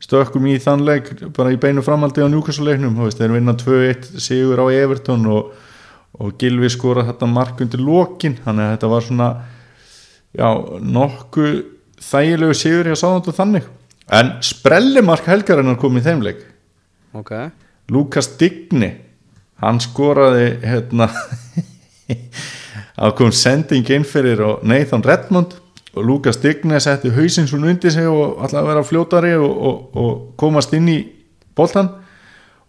stökkum 0.03 0.47
í 0.49 0.57
þann 0.59 0.83
leik 0.87 1.11
bara 1.35 1.53
í 1.53 1.59
beinu 1.61 1.83
framaldi 1.85 2.23
á 2.23 2.27
njúkassuleiknum 2.31 2.99
þeir 3.15 3.35
vinna 3.35 3.55
2-1 3.59 4.19
sigur 4.19 4.59
á 4.59 4.65
Everton 4.73 5.27
og, 5.31 5.53
og 6.19 6.35
Gilvi 6.39 6.71
skora 6.71 7.05
þetta 7.07 7.31
mark 7.31 7.61
undir 7.63 7.83
lokin. 7.83 8.39
Þannig 8.43 8.65
að 8.65 8.73
þetta 8.75 8.91
var 8.91 9.07
svona 9.07 9.29
já, 10.35 10.49
nokkuð 10.83 11.61
þægilegu 12.03 12.55
sigur 12.57 12.89
ég 12.89 12.95
að 12.97 13.01
sá 13.01 13.07
þetta 13.09 13.35
þannig. 13.39 13.69
En 14.09 14.31
sprellimark 14.45 15.27
helgarinnar 15.29 15.77
kom 15.81 15.97
í 15.99 16.03
þeim 16.05 16.23
leik. 16.25 16.41
Ok. 17.17 17.33
Lukas 17.89 18.31
Digni 18.39 18.93
hann 19.59 19.79
skoraði 19.83 20.51
hérna 20.63 21.09
að 23.03 23.15
kom 23.17 23.33
sending 23.35 23.87
inn 23.91 24.05
fyrir 24.07 24.41
og 24.45 24.63
Nathan 24.67 25.03
Redmond 25.05 25.57
og 25.95 26.05
Lukas 26.05 26.39
Digni 26.41 26.79
setti 26.81 27.11
hausinn 27.13 27.49
svona 27.49 27.71
undir 27.73 27.93
sig 27.93 28.07
og 28.07 28.39
ætlaði 28.45 28.61
að 28.61 28.69
vera 28.71 28.85
fljótari 28.87 29.33
og, 29.39 29.49
og, 29.49 29.79
og 29.97 30.11
komast 30.39 30.73
inn 30.77 30.89
í 30.91 30.99
boltan 31.57 31.91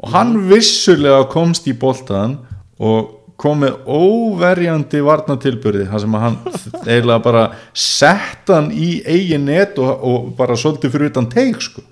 og 0.01 0.15
hann 0.15 0.35
vissulega 0.49 1.27
komst 1.31 1.69
í 1.69 1.77
boltan 1.77 2.39
og 2.81 3.20
kom 3.41 3.63
með 3.65 3.79
óverjandi 3.89 5.01
varnatilbyrði 5.05 5.87
þar 5.89 6.03
sem 6.03 6.17
að 6.17 6.25
hann 6.27 6.39
eiginlega 6.85 7.23
bara 7.25 7.45
sett 7.73 8.53
hann 8.53 8.69
í 8.75 8.91
eigin 9.09 9.47
net 9.49 9.79
og, 9.81 9.93
og 10.05 10.27
bara 10.39 10.59
svolítið 10.61 10.95
fyrir 10.95 11.13
utan 11.13 11.29
teik 11.33 11.63
sko. 11.65 11.85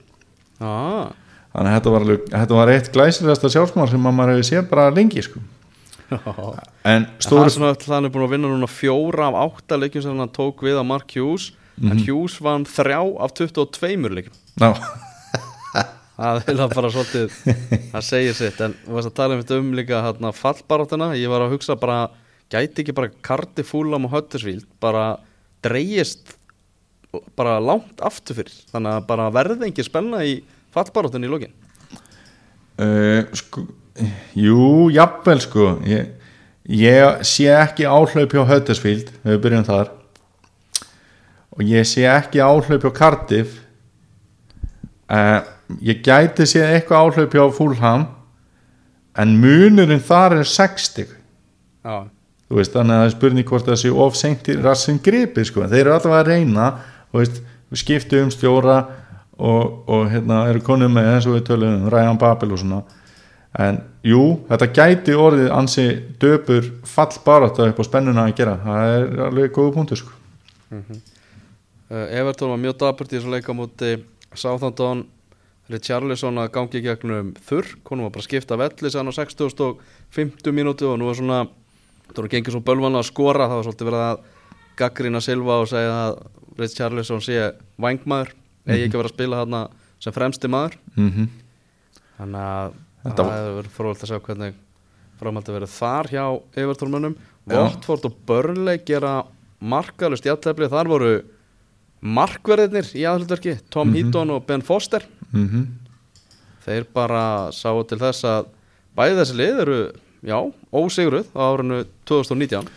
Já, 0.58 1.08
þannig 1.54 1.70
að 1.70 1.76
þetta 1.78 1.94
var, 1.94 2.06
alveg, 2.06 2.26
þetta 2.34 2.58
var 2.58 2.72
eitt 2.74 2.90
glæsilegasta 2.94 3.52
sjálfsmál 3.54 3.88
sem 3.88 4.10
að 4.10 4.18
maður 4.18 4.34
hefði 4.36 4.48
séð 4.50 4.68
bara 4.72 4.90
lengi 4.92 5.24
sko. 5.24 5.44
en 6.88 7.04
að 7.20 7.90
hann 7.92 8.08
er 8.08 8.12
búin 8.12 8.24
að 8.24 8.32
vinna 8.32 8.48
núna 8.48 8.68
fjóra 8.68 9.28
af 9.28 9.40
átta 9.42 9.76
leikjum 9.80 10.04
sem 10.06 10.22
hann 10.24 10.32
tók 10.32 10.64
við 10.64 10.80
á 10.80 10.84
Mark 10.84 11.12
Hughes. 11.16 11.52
En 11.78 12.00
Hughes 12.02 12.40
vann 12.42 12.64
þrjá 12.66 13.00
af 13.22 13.36
22 13.38 14.08
leikjum. 14.10 14.34
Ná, 14.58 14.72
það 16.18 16.50
er 16.54 16.74
bara 16.74 16.90
svolítið 16.92 17.36
það 17.94 18.06
segir 18.08 18.38
sitt 18.38 18.64
en 18.64 18.74
þú 18.84 18.96
veist 18.98 19.12
að 19.12 19.18
tala 19.20 19.36
um 19.36 19.44
þetta 19.44 19.60
um 19.62 19.70
líka 19.78 20.02
hérna, 20.02 20.34
fallbaráttuna, 20.34 21.12
ég 21.18 21.30
var 21.30 21.46
að 21.46 21.54
hugsa 21.54 21.78
bara 21.78 22.00
gæti 22.50 22.82
ekki 22.82 22.96
bara 22.96 23.12
karti 23.22 23.64
fúlam 23.66 24.08
og 24.08 24.16
höttisvíld 24.16 24.66
bara 24.82 25.12
dreigist 25.64 26.38
bara 27.38 27.58
langt 27.60 28.00
aftur 28.04 28.38
fyrir? 28.38 28.54
Þannig 28.72 28.96
að 28.96 29.06
bara 29.08 29.28
verði 29.34 29.68
ekki 29.70 29.86
spenna 29.86 30.22
í 30.26 30.38
fallbaráttunni 30.74 31.28
í 31.28 31.32
lokin? 31.32 31.54
Uh, 32.78 33.24
sko, 33.36 33.64
jú, 34.38 34.88
jafnvel 34.94 35.40
sko. 35.42 35.70
Ég, 35.88 36.12
ég 36.70 37.22
sé 37.26 37.48
ekki 37.54 37.88
áhlaup 37.88 38.34
hjá 38.34 38.44
Huddersfield 38.46 39.12
við 39.24 39.40
byrjum 39.44 39.66
þar. 39.68 39.94
Og 41.56 41.64
ég 41.66 41.88
sé 41.88 42.04
ekki 42.10 42.42
áhlaup 42.44 42.84
hjá 42.84 42.92
Cardiff. 43.00 43.56
Uh, 45.08 45.40
ég 45.84 46.02
gæti 46.04 46.46
sé 46.48 46.62
eitthvað 46.64 47.02
áhlaup 47.04 47.34
hjá 47.36 47.44
Fulham 47.56 48.06
en 49.18 49.34
munurinn 49.42 50.04
þar 50.04 50.38
er 50.40 50.48
60 50.48 51.08
já, 51.08 51.96
þú 52.48 52.60
veist, 52.60 52.72
þannig 52.72 52.94
að 52.94 53.02
það 53.02 53.08
er 53.08 53.16
spurning 53.16 53.50
hvort 53.50 53.68
það 53.68 53.82
sé 53.82 53.92
of 54.06 54.16
seint 54.16 54.48
í 54.48 54.56
rassin 54.62 55.02
gripi 55.04 55.44
sko. 55.44 55.66
þeir 55.66 55.84
eru 55.86 55.96
alltaf 55.96 56.16
að 56.16 56.32
reyna 56.32 56.70
veist, 57.12 57.42
við 57.68 57.82
skiptu 57.82 58.22
um 58.24 58.32
stjóra 58.32 58.78
og, 59.38 59.84
og 59.88 60.08
hérna 60.12 60.44
eru 60.50 60.62
konum 60.64 60.94
með 60.94 61.12
eins 61.12 61.28
og 61.28 61.36
við 61.38 61.44
tölum 61.50 61.76
um 61.82 61.90
Ryan 61.92 62.18
Babel 62.20 62.54
og 62.54 62.62
svona. 62.62 62.80
En 63.58 63.80
jú, 64.06 64.22
þetta 64.48 64.68
gæti 64.76 65.14
orðið 65.16 65.52
ansi 65.54 65.86
döpur 66.20 66.66
fall 66.86 67.14
barátta 67.24 67.68
upp 67.70 67.78
á 67.80 67.84
spennuna 67.86 68.26
að 68.26 68.34
gera. 68.40 68.56
Það 68.64 68.94
er 68.96 69.22
alveg 69.28 69.54
góðu 69.54 69.74
punktur 69.78 70.02
sko. 70.02 70.16
Uh, 71.88 72.04
Everton 72.12 72.52
var 72.52 72.60
mjög 72.60 72.80
dapurt 72.82 73.14
í 73.14 73.16
þessu 73.16 73.32
leika 73.32 73.54
múti 73.56 73.94
Southampton 74.36 75.06
Richarlison 75.68 76.40
að 76.40 76.50
gangi 76.54 76.80
í 76.80 76.84
gegnum 76.86 77.34
þurr. 77.44 77.74
Konum 77.84 78.08
var 78.08 78.14
bara 78.14 78.24
að 78.24 78.28
skipta 78.30 78.58
velli 78.60 78.92
sann 78.92 79.10
á 79.10 79.12
60 79.12 79.64
og 79.66 79.82
50 80.16 80.56
mínútu 80.56 80.88
og 80.88 80.98
nú 81.00 81.10
var 81.10 81.18
svona 81.18 81.40
það 82.08 82.20
voru 82.22 82.32
gengið 82.32 82.56
svo 82.56 82.64
bölvan 82.64 82.96
að 82.96 83.08
skora 83.10 83.48
það 83.48 83.58
var 83.58 83.68
svolítið 83.68 83.90
verið 83.90 84.04
að 84.06 84.22
gaggrina 84.78 85.20
Silva 85.24 85.60
og 85.60 85.68
segja 85.68 85.96
að 86.06 86.18
Richarlison 86.58 87.22
sé 87.22 87.38
vangmaður 87.76 88.32
eigi 88.68 88.86
ekki 88.86 88.96
að 88.96 89.00
vera 89.02 89.10
að 89.10 89.16
spila 89.16 89.42
þarna 89.42 89.62
sem 89.98 90.14
fremsti 90.14 90.48
maður. 90.48 90.78
Mm 90.96 91.10
-hmm. 91.10 91.28
þannig 92.18 92.44
að 92.48 92.76
Þetta 93.08 93.24
það 93.24 93.36
hefur 93.38 93.56
verið 93.58 93.74
frólægt 93.76 94.04
að 94.04 94.10
sjá 94.10 94.20
hvernig 94.26 94.56
framhaldi 95.18 95.54
verið 95.54 95.74
þar 95.74 96.08
hjá 96.12 96.24
Everton-mönnum 96.62 97.16
Já. 97.48 97.56
Watford 97.56 98.06
og 98.08 98.16
Burnley 98.28 98.80
gera 98.86 99.12
markalust 99.58 100.26
játtlefli 100.26 100.68
þar 100.70 100.90
voru 100.90 101.12
markverðirnir 102.00 102.90
í 102.94 103.06
aðhlutverki 103.08 103.56
Tom 103.70 103.94
Heaton 103.94 104.34
og 104.34 104.44
Ben 104.46 104.62
Foster 104.62 105.06
Mm 105.32 105.66
þeir 106.68 106.86
bara 106.94 107.24
sáu 107.54 107.80
til 107.88 107.98
þess 108.00 108.26
að 108.28 108.52
bæði 108.98 109.16
þessi 109.20 109.38
lið 109.38 109.64
eru 109.64 109.80
já, 110.26 110.38
ósigruð 110.74 111.32
á 111.32 111.42
árinu 111.48 111.82
2019 112.08 112.70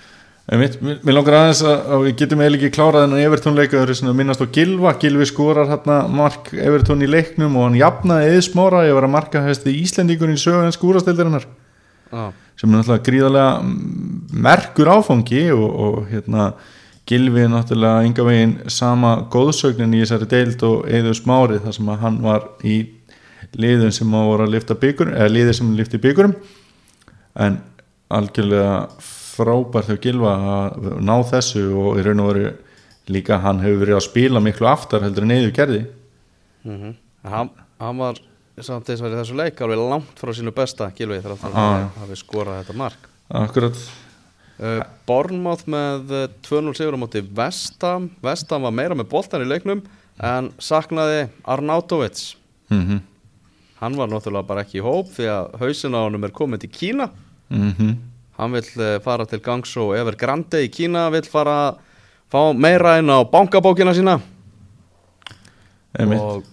Mér, 0.51 0.73
mér 0.81 1.15
langar 1.15 1.35
aðeins 1.37 1.61
að, 1.63 1.91
við 2.01 2.15
getum 2.19 2.41
eiginlega 2.41 2.65
ekki 2.67 2.75
klárað 2.75 3.03
en 3.05 3.19
Evertón 3.21 3.55
leika 3.55 3.77
þau 3.77 3.83
eru 3.85 4.13
minnast 4.17 4.41
á 4.43 4.51
Gilva 4.51 4.91
Gilvi 4.99 5.27
skorar 5.29 5.69
hérna 5.69 5.99
mark 6.11 6.49
Evertón 6.51 7.05
í 7.05 7.07
leiknum 7.07 7.55
og 7.55 7.69
hann 7.69 7.77
jafnaði 7.79 8.33
eðsmóra 8.33 8.81
ég 8.87 8.97
var 8.97 9.07
að 9.07 9.13
marka 9.13 9.43
Íslendingur 9.71 10.33
í 10.33 10.39
sögum 10.41 10.73
skúrastildarinnar 10.75 11.45
já, 11.45 12.23
sem 12.59 12.67
er 12.67 12.81
náttúrulega 12.81 13.05
gríðarlega 13.05 14.41
merkur 14.49 14.91
áfangi 14.97 15.45
og, 15.55 15.67
og 15.85 16.11
hérna 16.11 16.49
Gilvi 17.11 17.43
er 17.43 17.51
náttúrulega 17.51 18.05
enga 18.07 18.23
veginn 18.23 18.53
sama 18.71 19.17
góðsögnin 19.33 19.97
í 19.97 20.01
þessari 20.05 20.29
deild 20.31 20.63
og 20.63 20.85
eða 20.87 21.11
smári 21.17 21.59
þar 21.59 21.75
sem 21.75 21.89
að 21.91 22.03
hann 22.05 22.19
var 22.23 22.47
í 22.63 22.77
liðum 23.59 23.91
sem 23.91 24.13
að 24.15 24.27
voru 24.29 24.45
að 24.47 24.53
lifta 24.55 24.77
byggur 24.79 25.11
eða 25.11 25.33
liðir 25.33 25.57
sem 25.57 25.73
lifti 25.75 25.99
byggurum. 25.99 26.35
En 27.35 27.59
algjörlega 28.11 28.77
frábært 29.03 29.91
hjá 29.91 29.99
Gilva 30.05 30.33
að 30.55 30.89
ná 31.03 31.15
þessu 31.27 31.65
og 31.83 31.99
í 31.99 32.05
raun 32.07 32.23
og 32.23 32.31
veru 32.31 32.49
líka 33.11 33.41
hann 33.43 33.59
hefur 33.63 33.83
verið 33.83 33.97
að 33.99 34.07
spila 34.07 34.43
miklu 34.43 34.69
aftar 34.71 35.03
heldur 35.03 35.27
en 35.27 35.35
eða 35.35 35.53
gerði. 35.59 35.85
Mm 36.63 36.93
hann, 37.21 37.49
hann 37.77 37.99
var 38.01 38.17
samt 38.61 38.87
þess 38.89 39.03
að 39.05 39.17
þessu 39.19 39.35
leik 39.37 39.59
alveg 39.61 39.81
langt 39.91 40.21
frá 40.21 40.31
sínu 40.33 40.53
besta 40.55 40.87
Gilvið 40.97 41.25
þegar 41.25 41.37
Já, 41.37 41.53
hann 41.57 41.83
já. 41.83 41.89
hafi 42.01 42.17
skorað 42.17 42.61
þetta 42.61 42.77
mark. 42.77 43.09
Akkurat 43.41 43.77
Uh, 44.61 44.83
Bournemouth 45.09 45.63
með 45.65 46.11
uh, 46.13 46.27
2-0 46.45 46.75
sigur 46.77 46.93
á 46.93 47.01
móti 47.01 47.23
Vestham 47.25 48.11
Vestham 48.21 48.67
var 48.67 48.75
meira 48.77 48.93
með 48.93 49.07
boltan 49.09 49.41
í 49.41 49.47
leiknum 49.49 49.81
en 50.21 50.51
saknaði 50.61 51.23
Arnautovic 51.49 52.35
mm 52.69 53.01
hann 53.81 53.97
var 53.97 54.11
náttúrulega 54.11 54.45
bara 54.45 54.61
ekki 54.61 54.77
í 54.77 54.83
hóp 54.85 55.07
því 55.15 55.25
að 55.33 55.55
hausin 55.57 55.95
á 55.97 56.05
honum 56.05 56.27
er 56.27 56.33
komið 56.37 56.59
til 56.61 56.69
Kína 56.69 57.07
-hmm. 57.49 57.95
hann 58.37 58.51
vill 58.53 58.69
uh, 58.77 59.01
fara 59.01 59.25
til 59.25 59.41
gangs 59.41 59.73
og 59.77 59.95
Evergrande 59.97 60.61
í 60.61 60.69
Kína 60.69 61.09
vill 61.09 61.25
fara 61.25 61.55
að 61.69 61.79
fá 62.29 62.53
meira 62.53 62.99
inn 62.99 63.09
á 63.09 63.25
bankabókina 63.25 63.93
sína 63.93 64.19
Einmitt. 65.97 66.21
og 66.21 66.43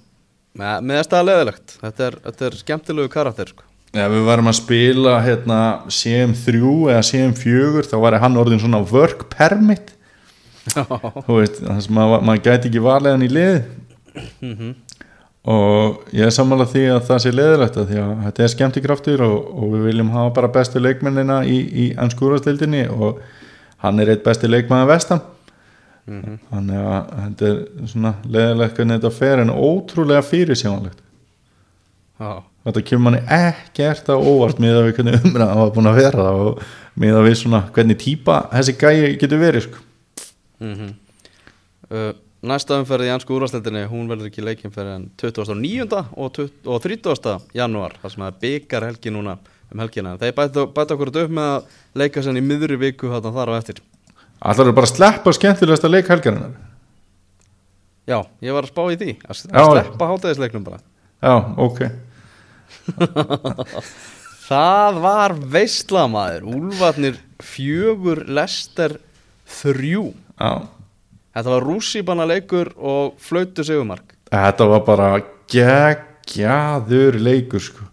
með, 0.57 0.81
með 0.81 0.97
þetta 1.03 1.23
leðilegt 1.23 1.79
þetta 1.83 2.07
er, 2.07 2.19
þetta 2.25 2.47
er 2.47 2.57
skemmtilegu 2.63 3.09
karakter 3.13 3.53
sko. 3.53 3.68
Ef 4.03 4.13
við 4.13 4.27
varum 4.29 4.51
að 4.51 4.59
spila 4.59 5.15
hérna, 5.25 5.61
CM3 5.93 6.59
eða 6.93 7.05
CM4 7.11 7.87
þá 7.89 7.97
væri 8.05 8.21
hann 8.25 8.41
orðin 8.41 8.61
svona 8.63 8.83
work 8.91 9.29
permit. 9.33 9.95
Þú 10.75 11.39
veist, 11.39 11.63
maður, 11.89 12.27
maður 12.29 12.45
gæti 12.45 12.71
ekki 12.71 12.85
hann 13.09 13.25
í 13.25 13.31
lið. 13.33 13.59
Og 15.49 16.13
ég 16.13 16.29
er 16.29 16.35
sammálað 16.35 16.75
því 16.75 16.85
að 16.93 17.03
það 17.09 17.21
sé 17.25 17.33
leðilegt 17.33 17.77
að 17.81 17.91
því 17.91 17.99
að 18.03 18.13
þetta 18.27 18.45
er 18.45 18.53
skemmtikraftur 18.53 19.25
og, 19.25 19.37
og 19.55 19.75
við 19.77 19.87
viljum 19.89 20.13
hafa 20.13 20.35
bara 20.37 20.53
bestu 20.59 20.83
leikmennina 20.83 21.41
í, 21.49 21.59
í 21.63 21.87
ennskúrastildinni 21.97 22.85
og 22.93 23.23
hann 23.85 24.03
er 24.03 24.13
eitt 24.13 24.27
besti 24.27 24.51
leikmann 24.51 24.89
vestan. 24.91 25.23
Þannig 26.09 26.87
að 26.89 27.11
þetta 27.15 27.49
er 27.49 27.59
svona 27.91 28.15
leðilegt 28.25 28.79
hvernig 28.79 28.97
þetta 28.99 29.17
fer 29.19 29.43
en 29.43 29.53
ótrúlega 29.53 30.25
fyrirsjónlegt 30.25 31.03
Já, 32.19 32.43
þetta 32.69 32.85
kemur 32.91 33.05
manni 33.09 33.25
ekkert 33.33 34.09
á 34.13 34.17
óvart 34.17 34.63
með 34.63 34.77
að 34.77 34.87
við 34.87 34.97
hvernig 34.99 35.27
umræða 35.29 35.59
var 35.63 35.75
búin 35.75 35.91
að 35.91 36.01
vera 36.03 36.31
og 36.37 36.63
með 36.99 37.19
að 37.19 37.29
við 37.29 37.37
svona 37.43 37.61
hvernig 37.75 38.01
típa 38.01 38.39
þessi 38.53 38.75
gæi 38.79 39.19
getur 39.21 39.43
verið 39.43 39.69
sko. 39.69 39.85
uh, 41.89 42.11
Næsta 42.39 42.77
umferð 42.79 43.09
í 43.09 43.11
ansku 43.11 43.35
úrvarsleldinni 43.35 43.81
hún 43.91 44.07
verður 44.07 44.29
ekki 44.29 44.45
leikinn 44.47 44.71
fyrir 44.71 44.93
en 44.95 45.09
29. 45.19 46.03
og, 46.15 46.29
20 46.37 46.69
og 46.71 46.83
30. 46.85 47.33
janúar 47.59 47.97
þar 47.99 48.13
sem 48.13 48.23
það 48.23 48.29
er 48.31 48.37
byggar 48.45 48.87
helgi 48.87 49.11
núna 49.15 49.35
um 49.73 49.83
helgina 49.83 50.15
þeir 50.21 50.37
bæta, 50.37 50.67
bæta 50.71 50.95
okkur 50.95 51.11
upp 51.25 51.35
með 51.35 51.51
að 51.57 51.81
leika 51.99 52.23
sér 52.23 52.39
í 52.39 52.45
miðri 52.45 52.79
viku 52.79 53.11
þarna 53.11 53.35
þar 53.35 53.53
á 53.53 53.59
eftir 53.59 53.83
Allar 54.39 54.71
er 54.71 54.77
bara 54.77 54.87
að 54.87 54.95
sleppa 54.95 55.35
skemmtilegasta 55.35 55.91
leik 55.91 56.11
helgarinnar 56.13 56.55
Já, 58.09 58.23
ég 58.41 58.55
var 58.55 58.65
að 58.65 58.71
spá 58.71 58.85
í 58.87 59.01
því 59.01 59.17
að, 59.27 59.43
að 59.51 59.73
sleppa 59.75 60.13
hátæðisleiknum 60.13 60.69
bara 60.69 60.79
Já, 61.19 61.35
ok 61.59 61.83
Það 64.49 65.01
var 65.05 65.35
veislamaður 65.53 66.47
Úlfarnir 66.57 67.19
fjögur 67.45 68.25
lester 68.33 68.97
þrjú 69.61 70.13
Já 70.39 70.53
Þetta 71.39 71.53
var 71.53 71.67
rússipanna 71.69 72.25
leikur 72.27 72.73
og 72.77 73.19
flautu 73.23 73.65
segumark 73.67 74.17
Þetta 74.33 74.69
var 74.73 74.81
bara 74.87 75.11
geggjaður 75.49 77.19
leikur 77.23 77.63
sko. 77.63 77.85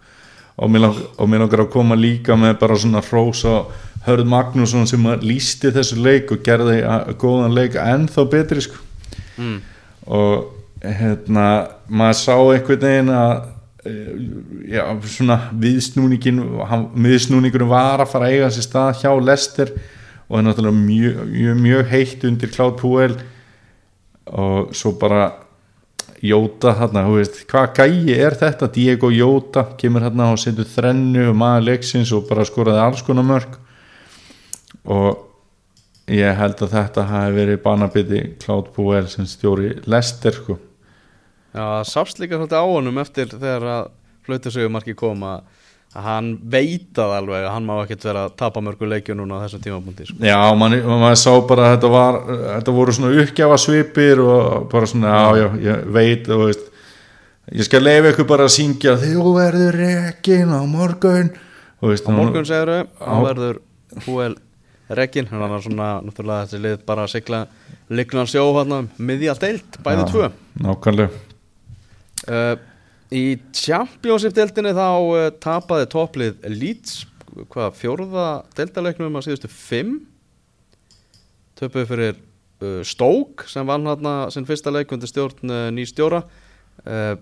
og, 0.56 0.70
mér 0.72 1.40
langar 1.40 1.66
að 1.66 1.72
koma 1.72 1.96
líka 1.96 2.36
með 2.36 2.58
bara 2.60 2.78
svona 2.80 3.04
hrós 3.04 3.44
á 3.46 3.68
Hörð 4.06 4.28
Magnússon 4.30 4.88
sem 4.88 5.06
lísti 5.22 5.72
þessu 5.74 5.98
leik 6.00 6.32
og 6.32 6.44
gerði 6.46 6.82
góðan 7.20 7.56
leik 7.56 7.76
ennþá 7.76 8.26
betri 8.32 8.62
sko. 8.62 8.78
mm. 9.38 9.58
og 10.08 10.52
hérna 10.84 11.48
maður 11.88 12.20
sá 12.20 12.36
einhvern 12.36 12.82
veginn 12.82 13.10
að 13.10 13.55
já, 13.86 14.84
svona 15.06 15.38
viðsnúningin 15.62 16.42
hann, 16.70 16.88
viðsnúningurinn 17.06 17.70
var 17.70 18.02
að 18.02 18.12
fara 18.14 18.30
að 18.30 18.36
eiga 18.36 18.52
sér 18.54 18.66
stað 18.66 19.02
hjá 19.04 19.12
Lester 19.22 19.72
og 20.26 20.32
það 20.34 20.40
er 20.40 20.46
náttúrulega 20.48 20.78
mjög, 20.82 21.18
mjög, 21.30 21.58
mjög 21.62 21.90
heitt 21.92 22.24
undir 22.26 22.54
Cloud 22.54 22.78
Puel. 22.82 23.18
Og 24.26 24.72
svo 24.74 24.96
bara 24.98 25.28
Jóta 26.26 26.72
þarna, 26.74 27.04
þú 27.06 27.18
veist, 27.20 27.42
hvað 27.52 27.76
gæi 27.78 28.16
er 28.16 28.34
þetta? 28.40 28.72
Diego 28.74 29.12
Jóta, 29.14 29.68
kemur 29.78 30.08
þarna 30.08 30.32
og 30.34 30.40
setur 30.42 30.66
þrennu 30.66 31.28
og 31.30 31.38
maður 31.38 31.68
leiksins 31.68 32.14
og 32.16 32.26
bara 32.30 32.46
skoraði 32.48 32.82
alls 32.82 33.04
konar 33.06 33.28
mörg 33.28 33.60
og 34.90 36.10
ég 36.10 36.38
held 36.38 36.62
að 36.62 36.74
þetta 36.74 37.06
hafi 37.10 37.36
verið 37.36 37.62
banabiti 37.62 38.24
Cloud 38.42 38.72
Puel 38.74 39.06
sem 39.12 39.28
stjóri 39.30 39.76
Lester 39.90 40.34
sko 40.38 40.58
það 41.56 41.84
sást 41.92 42.20
líka 42.20 42.40
svolítið 42.40 42.60
á 42.60 42.66
honum 42.68 42.98
eftir 43.04 43.30
þegar 43.32 43.68
að 43.76 43.92
flautu 44.26 44.52
segumarki 44.52 44.96
kom 44.98 45.24
að 45.24 45.44
hann 45.96 46.34
veitað 46.52 47.14
alveg 47.22 47.46
að 47.46 47.54
hann 47.54 47.68
má 47.70 47.74
ekkert 47.86 48.04
vera 48.04 48.24
að 48.28 48.34
tapa 48.42 48.60
mörgu 48.66 48.88
leikju 48.92 49.16
núna 49.16 49.38
á 49.40 49.44
þessum 49.46 49.62
tímapunkti 49.64 50.08
sko. 50.10 50.18
Já, 50.28 50.40
mann, 50.60 50.74
maður 50.84 51.20
sá 51.22 51.32
bara 51.48 51.68
að 51.70 51.76
þetta 51.78 51.92
var 51.94 52.18
þetta 52.58 52.74
voru 52.76 52.96
svona 52.98 53.22
uppgjafa 53.24 53.60
svipir 53.64 54.20
og 54.26 54.66
bara 54.74 54.90
svona, 54.92 55.14
já, 55.16 55.46
já, 55.46 55.46
ég 55.70 55.86
veit 55.96 56.28
og 56.36 56.42
veist, 56.50 56.66
ég 57.56 57.68
skal 57.70 57.86
leifa 57.86 58.12
ykkur 58.12 58.28
bara 58.34 58.48
að 58.50 58.56
syngja 58.58 58.98
þú 59.00 59.36
verður 59.38 59.78
rekin 59.80 60.52
á 60.52 60.60
morgun. 60.68 61.30
Og 61.80 61.94
veist, 61.94 62.10
Á 62.10 62.12
morgun 62.18 62.50
segir 62.50 62.74
þau, 62.74 62.82
Á- 63.00 63.08
hann 63.14 63.24
verður 63.30 63.62
húel 64.10 64.36
rekkin, 65.00 65.30
hann 65.32 65.46
er 65.48 65.64
svona 65.64 65.94
náttúrulega 66.04 66.50
þessi 66.50 66.60
lið 66.66 66.84
bara 66.92 67.06
að 67.08 67.14
sigla 67.16 67.46
liknan 67.96 68.28
sjó 68.28 68.44
hann 68.60 68.76
um 68.82 68.92
miðja 69.00 69.38
deilt, 69.40 69.80
bæði 69.86 70.04
Já, 70.04 70.12
tvö. 70.12 70.30
Nákvæmlega 70.66 71.24
uh, 72.30 72.56
Í 73.14 73.38
Championship-deildinni 73.54 74.74
þá 74.74 74.88
uh, 74.90 75.28
tapaði 75.42 75.90
topplið 75.94 76.48
Leeds 76.50 77.04
hvað 77.52 77.78
fjórða 77.78 78.26
deildaleiknum 78.58 79.20
að 79.20 79.28
síðustu 79.28 79.52
fimm. 79.52 80.00
Töpuði 81.60 81.90
fyrir 81.92 82.18
uh, 82.18 82.82
Stoke 82.88 83.48
sem 83.52 83.68
vann 83.68 83.86
hann 83.90 84.10
sinn 84.34 84.48
fyrsta 84.48 84.74
leik 84.74 84.94
undir 84.96 85.12
stjórn 85.12 85.54
uh, 85.54 85.70
ný 85.76 85.86
stjóra. 85.90 86.24
Uh, 86.82 87.14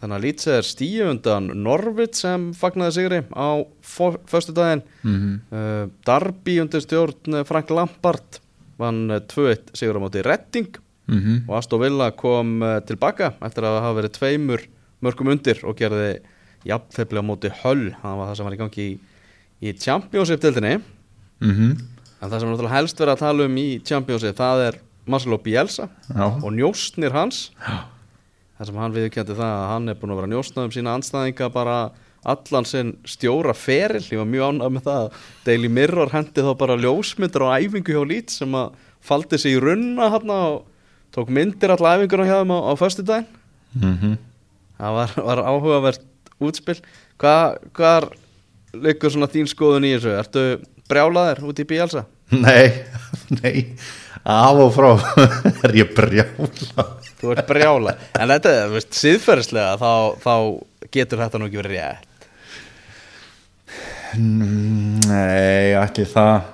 þannig 0.00 0.16
að 0.16 0.24
Leeds 0.26 0.48
er 0.50 0.66
stíu 0.66 1.08
undan 1.12 1.52
Norvit 1.62 2.18
sem 2.18 2.48
fagnaði 2.58 2.96
sigri 2.96 3.20
á 3.30 3.62
förstu 3.86 4.54
daginn 4.56 4.82
mm 5.04 5.14
-hmm. 5.14 5.36
uh, 5.54 5.84
Darby 6.04 6.58
undir 6.60 6.82
stjórn 6.82 7.44
Frank 7.46 7.70
Lampard 7.70 8.40
vann 8.76 9.10
uh, 9.10 9.22
2-1 9.22 9.76
sigur 9.78 10.02
á 10.02 10.04
móti 10.04 10.24
Redding 10.26 10.74
Mhm. 11.06 11.44
og 11.48 11.56
Aston 11.58 11.80
Villa 11.82 12.10
kom 12.16 12.62
uh, 12.62 12.78
tilbaka 12.80 13.34
eftir 13.44 13.66
að 13.68 13.80
hafa 13.82 13.96
verið 14.00 14.12
tveimur 14.16 14.62
mörgum 15.04 15.28
undir 15.34 15.58
og 15.68 15.76
gerði 15.76 16.14
jafntefli 16.64 17.20
á 17.20 17.24
móti 17.28 17.50
Hull, 17.62 17.90
það 18.00 18.16
var 18.16 18.30
það 18.30 18.36
sem 18.38 18.46
var 18.48 18.54
í 18.56 18.60
gangi 18.62 18.86
í, 18.88 18.98
í 19.68 19.72
Championship-dildinni 19.84 20.78
Mhm. 21.44 21.76
en 22.22 22.30
það 22.30 22.40
sem 22.40 22.48
náttúrulega 22.48 22.76
helst 22.78 22.96
verið 23.02 23.12
að 23.16 23.18
tala 23.24 23.44
um 23.44 23.56
í 23.60 23.66
Championship 23.84 24.36
það 24.38 24.62
er 24.68 24.78
Marcelo 25.06 25.36
Bielsa 25.36 25.88
Já, 26.08 26.24
og 26.42 26.52
njóstnir 26.56 27.12
hans 27.12 27.50
Já. 27.60 27.84
þar 28.58 28.66
sem 28.70 28.76
hann 28.80 28.94
viðkjönti 28.94 29.36
það 29.36 29.52
að 29.52 29.68
hann 29.74 29.88
er 29.92 29.94
búin 30.00 30.10
að 30.14 30.20
vera 30.22 30.32
njóstnað 30.32 30.64
um 30.64 30.70
sína 30.72 30.94
anstæðinga 30.96 31.52
bara 31.52 31.76
allan 32.24 32.64
sinn 32.64 32.94
stjóra 33.04 33.52
feril 33.52 34.00
ég 34.00 34.16
var 34.16 34.30
mjög 34.30 34.54
ánægð 34.54 34.72
með 34.78 34.86
það 34.88 35.00
að 35.04 35.18
Daily 35.44 35.68
Mirror 35.68 36.08
hendi 36.14 36.40
þá 36.46 36.52
bara 36.56 36.76
ljósmyndir 36.80 37.44
á 37.44 37.60
æfingu 37.60 37.92
hjá 37.92 38.04
Lít 38.08 38.30
sem 38.32 38.54
að 38.56 38.72
faldi 39.04 39.36
sig 39.38 39.58
í 39.58 39.60
runna 39.60 40.08
hann 40.14 40.30
og 40.32 40.64
tók 41.14 41.30
myndir 41.32 41.72
alla 41.74 41.94
æfinguna 41.96 42.26
hjá 42.28 42.36
þeim 42.40 42.54
á, 42.54 42.58
á 42.58 42.72
föstudaginn. 42.78 43.28
Mhm. 43.74 44.16
það 44.78 44.96
var, 44.98 45.14
var 45.28 45.40
áhugavert 45.50 46.04
útspill 46.42 46.80
hvað 47.18 47.58
hvar 47.74 48.08
liggur 48.74 49.12
svona 49.14 49.30
þín 49.30 49.50
skoðun 49.50 49.86
í 49.86 49.94
þessu? 49.94 50.14
Ertu 50.18 50.44
brjálaðir 50.90 51.44
út 51.46 51.62
í 51.62 51.66
Bielsa? 51.68 52.04
Nei, 52.44 52.84
nei. 53.42 53.76
Af 54.24 54.56
og 54.56 54.70
frá 54.72 54.90
er 55.68 55.74
ég 55.76 55.90
brjála 55.94 56.86
Þú 57.20 57.34
ert 57.34 57.46
brjálað 57.48 58.00
en 58.18 58.32
þetta, 58.32 58.54
þú 58.68 58.76
veist, 58.78 58.96
síðferðislega 58.98 59.76
þá, 59.80 59.92
þá 60.24 60.34
getur 60.92 61.22
þetta 61.22 61.40
nú 61.40 61.48
ekki 61.48 61.60
verið 61.60 61.76
rétt. 61.78 62.10
Nei, 64.18 65.74
ekki 65.80 66.04
það. 66.06 66.50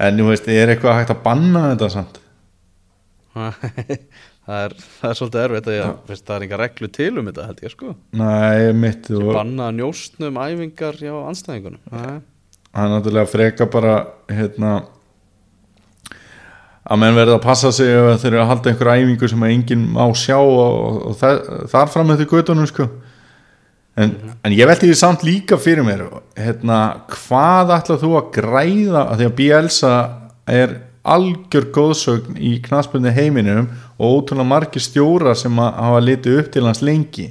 En 0.00 0.20
þú 0.20 0.28
veist, 0.30 0.46
er 0.52 0.72
eitthvað 0.72 0.98
hægt 1.00 1.12
að 1.14 1.22
banna 1.24 1.64
þetta 1.72 1.88
samt? 1.96 2.20
það 4.46 4.64
er, 4.64 4.74
það 5.00 5.10
er 5.10 5.20
svolítið 5.20 5.44
erfitt 5.44 5.70
að 5.70 5.78
ég, 5.78 5.94
veist, 6.08 6.26
það 6.26 6.36
er 6.36 6.46
enga 6.48 6.60
reglu 6.64 6.90
til 6.96 7.12
um 7.20 7.30
þetta 7.30 7.46
held 7.46 7.62
ég 7.64 7.74
sko. 7.76 7.94
Nei, 8.18 8.72
mitt 8.76 9.10
sem 9.10 9.22
og 9.22 9.32
banna 9.38 9.70
njóstnum 9.74 10.40
æfingar 10.42 10.98
hjá 11.00 11.14
anstæðingunum 11.30 12.24
hann 12.70 12.86
er 12.86 12.96
náttúrulega 12.96 13.30
freka 13.30 13.66
bara 13.70 13.94
hérna 14.30 14.80
að 16.90 17.00
menn 17.02 17.18
verða 17.18 17.38
að 17.38 17.44
passa 17.44 17.70
sig 17.74 17.90
ef 17.92 18.22
þeir 18.22 18.32
eru 18.32 18.42
að 18.42 18.50
halda 18.50 18.72
einhver 18.72 18.92
æfingu 18.94 19.30
sem 19.30 19.46
að 19.46 19.54
enginn 19.54 19.86
má 19.94 20.04
sjá 20.18 20.36
og, 20.38 21.00
og, 21.10 21.16
það, 21.20 21.40
þar 21.70 21.90
fram 21.94 22.10
með 22.10 22.20
því 22.20 22.28
göttunum 22.32 22.68
sko. 22.70 22.86
En, 24.00 24.14
en 24.46 24.54
ég 24.54 24.70
velti 24.70 24.88
því 24.88 24.96
samt 24.98 25.24
líka 25.26 25.58
fyrir 25.60 25.84
mér 25.86 26.06
hérna, 26.38 26.78
hvað 27.10 27.74
ætlað 27.76 28.04
þú 28.04 28.12
að 28.20 28.30
græða? 28.38 29.02
Að 29.02 29.20
því 29.20 29.28
að 29.28 29.36
Bielsa 29.40 29.92
er 30.50 30.76
algjör 31.02 31.70
góðsögn 31.74 32.36
í 32.36 32.56
knaspunni 32.64 33.12
heiminum 33.14 33.68
og 33.96 34.20
ótrúlega 34.20 34.48
margir 34.48 34.84
stjóra 34.84 35.34
sem 35.38 35.56
hafa 35.56 36.00
litið 36.04 36.40
upp 36.42 36.50
til 36.52 36.66
hans 36.66 36.82
lengi. 36.84 37.30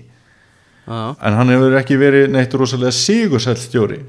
Já. 0.90 1.14
en 1.22 1.36
hann 1.38 1.52
hefur 1.54 1.76
ekki 1.78 2.00
verið 2.02 2.32
neitt 2.34 2.54
rosalega 2.58 2.90
sigursæll 2.98 3.60
stjóri. 3.62 4.00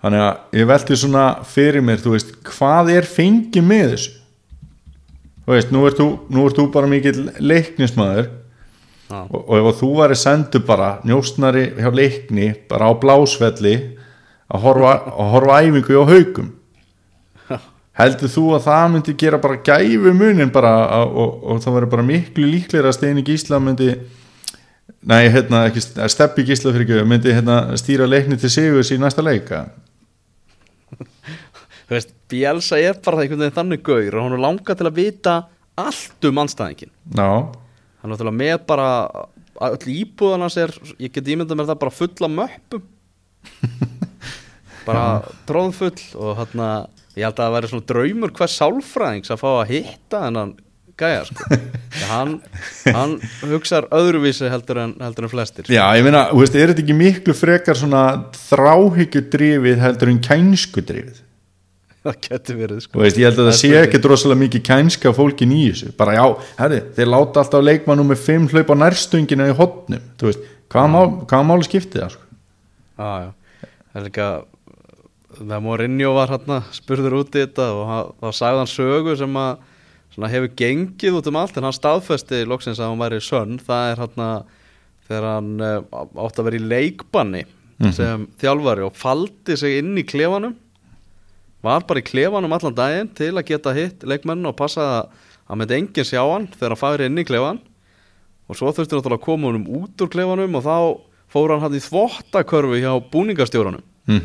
Þannig 0.00 0.22
að 0.24 0.60
ég 0.60 0.68
velti 0.68 0.96
svona 0.96 1.24
fyrir 1.48 1.84
mér, 1.84 2.00
þú 2.00 2.14
veist, 2.14 2.30
hvað 2.48 2.90
er 2.94 3.08
fengið 3.08 3.66
með 3.68 3.84
þessu? 3.94 4.14
Þú 5.44 5.52
veist, 5.52 5.74
nú 5.76 5.84
ert 5.84 6.00
þú, 6.00 6.08
nú 6.32 6.46
ert 6.48 6.56
þú 6.56 6.64
bara 6.72 6.88
mikill 6.88 7.26
leiknismæður 7.36 8.30
Já. 9.10 9.18
og, 9.28 9.40
og 9.44 9.54
ef 9.58 9.80
þú 9.82 9.90
væri 9.98 10.16
sendu 10.16 10.60
bara 10.64 10.90
njóstnari 11.04 11.66
hjá 11.76 11.90
leikni 11.92 12.54
bara 12.70 12.88
á 12.88 12.92
blásvelli 12.96 13.74
að 14.48 14.64
horfa, 14.64 14.94
að 15.12 15.32
horfa 15.34 15.58
æfingu 15.60 16.00
á 16.00 16.04
haugum 16.08 16.48
heldur 17.98 18.30
þú 18.30 18.44
að 18.56 18.66
það 18.66 18.84
myndi 18.94 19.14
gera 19.22 19.38
bara 19.42 19.60
gæfi 19.62 20.12
munin 20.18 20.52
bara 20.54 20.74
að, 20.98 21.14
og, 21.22 21.40
og 21.52 21.62
það 21.62 21.76
væri 21.78 21.90
bara 21.92 22.06
miklu 22.08 22.50
líklega 22.50 22.90
að 22.90 22.96
Steini 22.98 23.24
Gísla 23.26 23.60
myndi 23.62 23.92
nei, 25.06 25.28
hérna, 25.32 25.66
ekki 25.68 25.82
steppi 25.84 26.44
gísla 26.48 26.72
fyrir 26.74 26.86
ekki, 26.88 27.08
myndi 27.08 27.34
hérna 27.34 27.58
stýra 27.80 28.08
leikni 28.08 28.38
til 28.40 28.52
sigurs 28.52 28.92
í 28.94 29.00
næsta 29.00 29.24
leika 29.24 29.66
Þú 31.84 31.92
veist, 31.92 32.14
Bielsa 32.32 32.78
er 32.80 32.96
bara 33.04 33.22
einhvern 33.22 33.42
veginn 33.44 33.58
þannig 33.58 33.82
gaur 33.84 34.16
og 34.16 34.24
hún 34.24 34.36
er 34.38 34.42
langa 34.42 34.76
til 34.78 34.88
að 34.88 34.98
vita 34.98 35.34
allt 35.78 36.28
um 36.28 36.40
anstæðingin 36.42 36.90
já, 36.90 37.28
hann 37.28 38.08
er 38.08 38.14
náttúrulega 38.14 38.40
með 38.40 38.56
bara 38.68 38.88
öll 39.68 39.92
íbúðan 39.92 40.46
hans 40.46 40.58
er, 40.58 40.72
ég 40.98 41.12
get 41.14 41.28
ímyndað 41.30 41.60
mér 41.60 41.70
það 41.70 41.82
bara 41.84 41.98
fulla 41.98 42.30
möppum 42.40 42.88
bara 44.86 45.06
tróðfull 45.48 45.96
og 46.20 46.36
hann 46.42 46.62
ég 47.14 47.24
held 47.24 47.38
að 47.38 47.42
það 47.42 47.56
væri 47.56 47.72
svona 47.72 47.88
draumur 47.90 48.34
hver 48.34 48.52
sálfræðings 48.54 49.34
að 49.34 49.42
fá 49.42 49.50
að 49.52 49.72
hitta 49.72 50.22
þennan 50.26 50.54
gæja 50.98 51.24
sko. 51.26 51.58
Hann, 52.10 52.32
hann 52.90 53.12
hugsar 53.46 53.86
öðruvísi 53.94 54.48
heldur 54.50 54.80
en, 54.82 54.92
heldur 55.02 55.26
en 55.26 55.30
flestir. 55.30 55.68
Já, 55.70 55.82
ég 55.94 56.02
meina, 56.06 56.24
þú 56.32 56.40
veist, 56.42 56.56
er 56.58 56.70
þetta 56.72 56.82
ekki 56.82 56.96
miklu 56.98 57.34
frekar 57.38 57.78
svona 57.78 58.02
þráhyggjudrifið 58.48 59.78
heldur 59.82 60.10
en 60.10 60.18
kænskudrifið 60.22 61.20
það 62.04 62.18
getur 62.26 62.58
verið 62.58 62.80
sko. 62.84 63.00
veist, 63.00 63.18
ég 63.20 63.30
held 63.30 63.38
að 63.38 63.46
það 63.46 63.52
Það 63.52 63.60
sé 63.60 63.70
ekki 63.80 64.00
drossalega 64.04 64.40
mikið 64.42 64.64
kænska 64.68 65.12
fólkin 65.16 65.54
í 65.54 65.60
þessu. 65.70 65.92
Bara 65.96 66.16
já, 66.18 66.24
herri, 66.58 66.80
þeir 66.98 67.10
láta 67.14 67.44
alltaf 67.44 67.64
leikmannum 67.64 68.10
með 68.12 68.24
fimm 68.26 68.48
hlaup 68.52 68.72
á 68.74 68.76
nærstöngina 68.82 69.48
í 69.48 69.54
hotnum 69.56 70.10
þú 70.20 70.28
veist, 70.28 70.50
hvaða 70.74 70.90
mál, 70.92 71.06
hvaða 71.24 71.46
máli 71.48 71.68
skiptið 71.68 72.02
það 72.02 72.12
sko? 72.16 72.26
Já, 72.98 73.08
já, 73.24 73.30
það 73.62 74.02
er 74.02 74.06
líka 74.10 74.28
þegar 75.38 75.62
Mourinho 75.64 76.10
var 76.16 76.30
hérna 76.32 76.60
spurður 76.74 77.16
út 77.22 77.34
í 77.36 77.42
þetta 77.44 77.66
og 77.74 77.84
hann- 77.90 78.12
þá 78.22 78.28
sagði 78.38 78.60
hann 78.62 78.70
sögu 78.74 79.16
sem 79.18 79.36
að 79.36 80.30
hefur 80.30 80.52
gengið 80.60 81.16
út 81.18 81.26
um 81.30 81.36
allt 81.40 81.56
en 81.58 81.64
hann 81.66 81.74
staðfesti 81.74 82.44
loksins 82.46 82.78
að 82.78 82.92
hann 82.92 83.02
væri 83.02 83.20
sönn. 83.24 83.56
Það 83.58 83.90
er 83.92 84.02
hérna 84.04 84.28
þegar 85.08 85.26
hann 85.34 85.50
uh, 85.60 85.80
átt 86.24 86.38
að 86.38 86.44
vera 86.48 86.60
í 86.60 86.68
leikbanni 86.70 87.44
sem 87.92 88.28
þjálfari 88.38 88.84
og 88.86 88.94
faldi 88.96 89.56
sig 89.58 89.78
inn 89.80 89.96
í 89.98 90.04
klefanum. 90.06 90.54
Var 91.64 91.82
bara 91.88 92.00
í 92.00 92.06
klefanum 92.06 92.52
allan 92.54 92.74
daginn 92.78 93.10
til 93.16 93.32
að 93.34 93.46
geta 93.50 93.72
hitt 93.74 94.04
leikmenn 94.06 94.46
og 94.46 94.54
passa 94.56 94.80
að 95.00 95.08
hann 95.48 95.58
myndi 95.58 95.74
enginn 95.80 96.06
sjá 96.06 96.22
hann 96.22 96.46
þegar 96.54 96.76
hann 96.76 96.82
færi 96.84 97.08
inn 97.10 97.18
í 97.18 97.24
klefan 97.26 97.58
og 98.48 98.56
svo 98.56 98.70
þurfti 98.70 98.94
náttúrulega 98.94 99.18
að 99.18 99.24
koma 99.26 99.48
honum 99.50 99.66
út 99.82 100.00
úr 100.04 100.12
klefanum 100.12 100.54
og 100.60 100.64
þá 100.64 100.76
fór 101.34 101.50
hann 101.56 101.64
hann 101.64 101.74
í 101.74 101.82
þvottakörfu 101.82 102.78
hjá 102.78 102.92
búningastjóranum. 103.10 103.82
Mm 104.06 104.20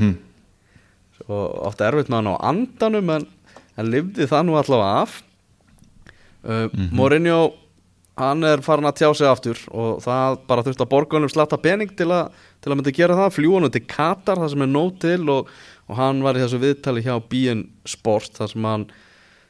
og 1.30 1.63
átti 1.69 1.88
erfitt 1.88 2.11
með 2.11 2.21
hann 2.21 2.32
á 2.34 2.45
andanum 2.51 3.15
en, 3.15 3.25
en 3.77 3.89
lifði 3.93 4.30
það 4.30 4.45
nú 4.47 4.59
allavega 4.59 5.01
af. 5.05 5.17
Uh, 6.39 6.67
Mourinho 6.95 7.41
hann 8.19 8.45
er 8.47 8.63
farin 8.63 8.88
að 8.89 8.99
tjá 8.99 9.09
sig 9.15 9.30
aftur 9.30 9.59
og 9.71 9.99
það 10.03 10.39
bara 10.49 10.63
þurfti 10.65 10.86
að 10.86 10.91
borgunum 10.91 11.32
slatta 11.32 11.59
pening 11.61 11.91
til 11.91 12.09
til 12.09 12.71
að 12.71 12.75
myndi 12.75 12.95
gera 12.95 13.17
það 13.17 13.36
fljúanum 13.38 13.71
til 13.73 13.86
Katar 13.88 14.41
það 14.41 14.53
sem 14.53 14.65
er 14.65 14.71
nóg 14.71 14.97
til 15.03 15.21
og, 15.32 15.51
og 15.88 15.99
hann 15.99 16.23
var 16.25 16.36
í 16.38 16.43
þessu 16.43 16.59
viðtali 16.59 17.03
hjá 17.05 17.15
BN 17.32 17.63
Sport 17.88 18.36
það 18.39 18.51
sem 18.53 18.67
hann 18.67 18.89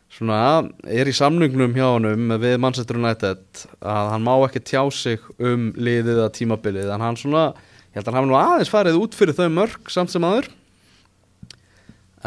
svona 0.09 0.41
er 0.89 1.09
í 1.09 1.15
samningnum 1.15 1.73
hjá 1.77 1.87
honum 1.87 2.35
við 2.41 2.57
Manchester 2.61 2.97
United 2.97 3.65
að 3.79 4.13
hann 4.13 4.25
má 4.25 4.33
ekki 4.37 4.63
tjá 4.65 4.81
sig 4.93 5.25
um 5.37 5.69
liðið 5.77 6.23
að 6.25 6.33
tímabilið 6.37 6.93
en 6.93 7.05
hann 7.05 7.19
svona, 7.19 7.51
ég 7.93 7.99
held 7.99 8.07
að 8.07 8.13
hann 8.13 8.21
hafi 8.21 8.31
nú 8.31 8.39
aðeins 8.39 8.73
farið 8.73 9.01
út 9.01 9.17
fyrir 9.17 9.37
þau 9.37 9.49
mörg 9.53 9.93
samt 9.93 10.13
sem 10.13 10.25
aður 10.25 10.49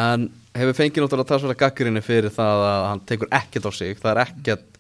en 0.01 0.28
hefur 0.57 0.76
fengið 0.76 1.05
náttúrulega 1.05 1.28
talsverða 1.28 1.59
gaggrinni 1.64 2.03
fyrir 2.05 2.32
það 2.32 2.66
að 2.68 2.84
hann 2.90 3.03
tekur 3.09 3.32
ekkert 3.32 3.68
á 3.68 3.72
sig. 3.76 3.99
Það 4.01 4.12
er 4.12 4.22
ekkert 4.26 4.78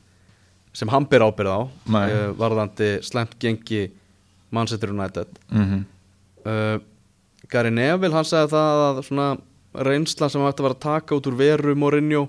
sem 0.76 0.88
hann 0.88 1.08
ber 1.08 1.24
ábyrð 1.26 1.52
á 1.52 1.60
uh, 1.60 2.30
varðandi 2.38 2.94
slemt 3.04 3.36
gengi 3.40 3.90
Manchester 4.50 4.92
United. 4.92 5.28
-hmm. 5.52 5.84
uh, 6.46 6.78
Gary 7.48 7.70
Neville 7.70 8.14
hann 8.14 8.24
sagði 8.24 8.54
það 8.54 8.84
að 8.88 9.02
svona 9.08 9.28
reynsla 9.72 10.28
sem 10.28 10.40
hann 10.40 10.52
ætti 10.52 10.62
að 10.62 10.68
vera 10.68 10.78
að 10.78 10.86
taka 10.86 11.16
út 11.16 11.28
úr 11.28 11.36
veru 11.36 11.74
Mourinho 11.74 12.28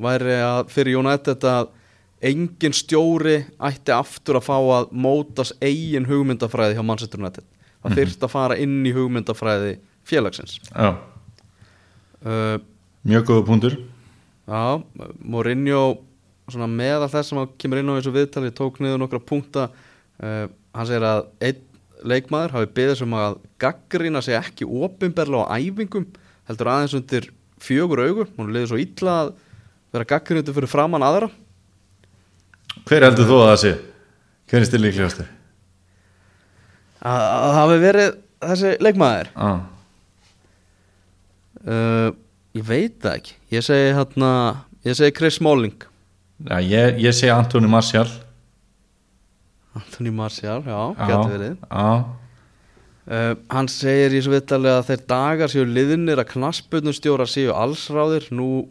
væri 0.00 0.40
að 0.40 0.68
fyrir 0.72 0.98
United 1.00 1.44
að 1.44 1.68
engin 2.22 2.72
stjóri 2.72 3.44
ætti 3.58 3.92
aftur 3.92 4.38
að 4.38 4.46
fá 4.46 4.56
að 4.56 4.92
mótas 4.92 5.52
eigin 5.60 6.06
hugmyndafræði 6.06 6.76
hjá 6.78 6.84
Manchester 6.86 7.20
United. 7.20 7.44
Það 7.82 7.96
þyrfti 7.98 8.28
að 8.28 8.34
fara 8.36 8.58
inn 8.62 8.86
í 8.86 8.92
hugmyndafræði 8.94 9.72
félagsins. 10.06 10.60
Já, 10.70 10.94
uh, 12.26 12.56
mjög 13.08 13.28
góða 13.30 13.46
punktur 13.48 13.78
Já, 14.42 14.82
Mourinho 15.22 15.82
svona 16.50 16.68
meðal 16.68 17.10
þess 17.10 17.30
sem 17.30 17.38
hann 17.38 17.52
kemur 17.60 17.80
inn 17.80 17.92
á 17.92 17.96
þessu 17.98 18.14
viðtali 18.14 18.54
tók 18.54 18.80
niður 18.82 19.02
nokkra 19.02 19.22
punkta 19.22 19.68
uh, 19.70 20.46
hann 20.74 20.88
segir 20.88 21.06
að 21.06 21.28
einn 21.42 21.68
leikmaður 22.02 22.56
hafi 22.56 22.70
beðið 22.76 22.98
sem 23.02 23.14
að 23.14 23.36
gaggrina 23.62 24.22
sig 24.24 24.36
ekki 24.38 24.66
opinberlega 24.66 25.46
á 25.46 25.54
æfingum 25.54 26.08
heldur 26.50 26.70
aðeins 26.72 26.96
undir 26.98 27.28
fjögur 27.62 28.02
augu 28.02 28.26
hún 28.36 28.50
liður 28.54 28.72
svo 28.72 28.80
illa 28.82 29.14
að 29.20 29.32
vera 29.94 30.08
gaggrindu 30.14 30.54
fyrir 30.56 30.72
framann 30.72 31.06
aðra 31.06 31.30
hver 32.88 33.06
heldur 33.06 33.28
þú 33.28 33.38
að 33.38 33.50
það 33.50 33.60
sé? 33.62 33.72
hver 34.50 34.60
er 34.60 34.68
stil 34.68 34.82
líklegastur? 34.82 35.30
að 37.02 37.22
það 37.42 37.58
hafi 37.60 37.78
verið 37.82 38.16
þessi 38.42 38.74
leikmaður 38.82 39.30
ah. 39.36 39.60
Uh, 41.66 42.10
ég 42.56 42.66
veit 42.66 42.98
það 43.02 43.18
ekki. 43.20 43.36
Ég 43.52 43.66
segi 43.66 43.92
hérna 43.96 44.32
ég 44.86 44.98
segi 44.98 45.16
Chris 45.16 45.38
Smalling. 45.40 45.86
Já, 46.48 46.58
ég, 46.58 46.98
ég 47.02 47.14
segi 47.14 47.32
Antoni 47.34 47.70
Martial. 47.70 48.08
Anthony 49.78 50.10
Martial, 50.12 50.60
já, 50.66 50.80
gæti 50.98 51.30
verið. 51.36 51.56
já, 51.70 52.18
Uh, 53.02 53.32
hann 53.50 53.66
segir 53.66 54.12
í 54.14 54.20
svo 54.22 54.30
viðtali 54.30 54.68
að 54.70 54.84
þeir 54.92 55.00
dagar 55.10 55.50
séu 55.50 55.64
liðnir 55.66 56.20
að 56.22 56.36
knaspunustjóra 56.36 57.24
séu 57.26 57.50
allsráðir. 57.50 58.28
Nú 58.30 58.68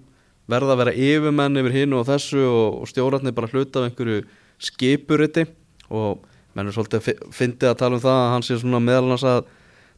verða 0.47 0.77
að 0.77 0.79
vera 0.85 0.93
yfirmenn 0.95 1.59
yfir 1.59 1.75
hinn 1.75 1.95
og 1.97 2.05
þessu 2.07 2.39
og, 2.47 2.77
og 2.79 2.87
stjórarnir 2.87 3.35
bara 3.35 3.49
hluta 3.51 3.81
af 3.81 3.89
einhverju 3.89 4.21
skipuriti. 4.55 5.43
Og 5.91 6.23
menn 6.55 6.71
er 6.71 6.77
svolítið 6.77 7.27
fyndið 7.35 7.73
að 7.73 7.81
tala 7.83 7.99
um 7.99 8.03
það 8.05 8.21
að 8.21 8.31
hann 8.37 8.47
sé 8.47 8.59
svona 8.61 8.81
meðal 8.85 9.09
annars 9.09 9.27
að 9.27 9.51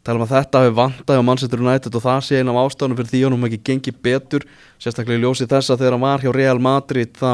tala 0.04 0.20
um 0.20 0.26
að 0.26 0.34
þetta 0.36 0.62
hafi 0.62 0.76
vantað 0.78 1.22
á 1.24 1.28
Manchester 1.30 1.64
United 1.64 1.96
og 1.98 2.04
það 2.04 2.22
sé 2.28 2.40
einn 2.40 2.52
af 2.52 2.60
ástæðunum 2.64 3.00
fyrir 3.00 3.12
því 3.14 3.24
hann 3.24 3.48
ekki 3.48 3.62
gengi 3.70 3.96
betur 4.08 4.46
sérstaklega 4.82 5.22
í 5.22 5.24
ljósi 5.24 5.48
þess 5.48 5.72
að 5.72 5.84
þegar 5.84 5.98
hann 5.98 6.06
var 6.06 6.26
hjá 6.26 6.32
Real 6.36 6.60
Madrid 6.64 7.16
þá 7.20 7.32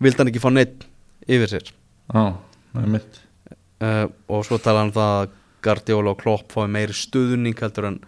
vildi 0.00 0.20
hann 0.20 0.32
ekki 0.32 0.44
fá 0.44 0.50
neitt 0.52 0.86
yfir 1.26 1.52
sér. 1.54 1.72
Mitt 2.84 3.22
uh, 3.80 4.06
og 4.28 4.44
svo 4.46 4.60
tala 4.60 4.84
hann 4.84 4.92
um 4.92 4.96
það 4.96 5.16
að 5.18 5.36
Guardiola 5.64 6.14
og 6.14 6.20
Klopp 6.22 6.54
fái 6.54 6.68
meiri 6.72 6.96
stuðning 6.96 7.58
heldur 7.60 7.90
en 7.90 7.98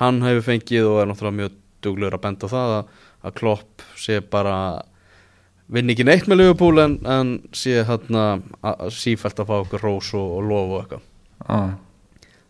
hann 0.00 0.20
hefur 0.24 0.46
fengið 0.52 0.86
og 0.86 1.00
er 1.00 1.10
náttúrulega 1.10 1.38
mjög 1.40 1.58
duglegur 1.84 2.16
að 2.18 2.24
benda 2.26 2.50
það 2.50 2.76
að, 2.76 2.94
að 3.26 3.36
Klopp 3.40 3.84
sé 3.98 4.20
bara 4.22 4.56
vinn 5.70 5.90
ekki 5.92 6.06
neitt 6.06 6.28
með 6.30 6.42
Liverpool 6.42 6.82
en, 6.82 6.96
en 7.06 7.36
sé 7.54 7.84
hérna 7.86 8.40
sífellt 8.94 9.42
að 9.42 9.50
fá 9.50 9.56
okkur 9.60 9.86
rós 9.86 10.10
og, 10.18 10.36
og 10.38 10.48
lof 10.50 10.74
og 10.74 10.80
eitthvað. 10.82 11.06
Ah. 11.50 11.70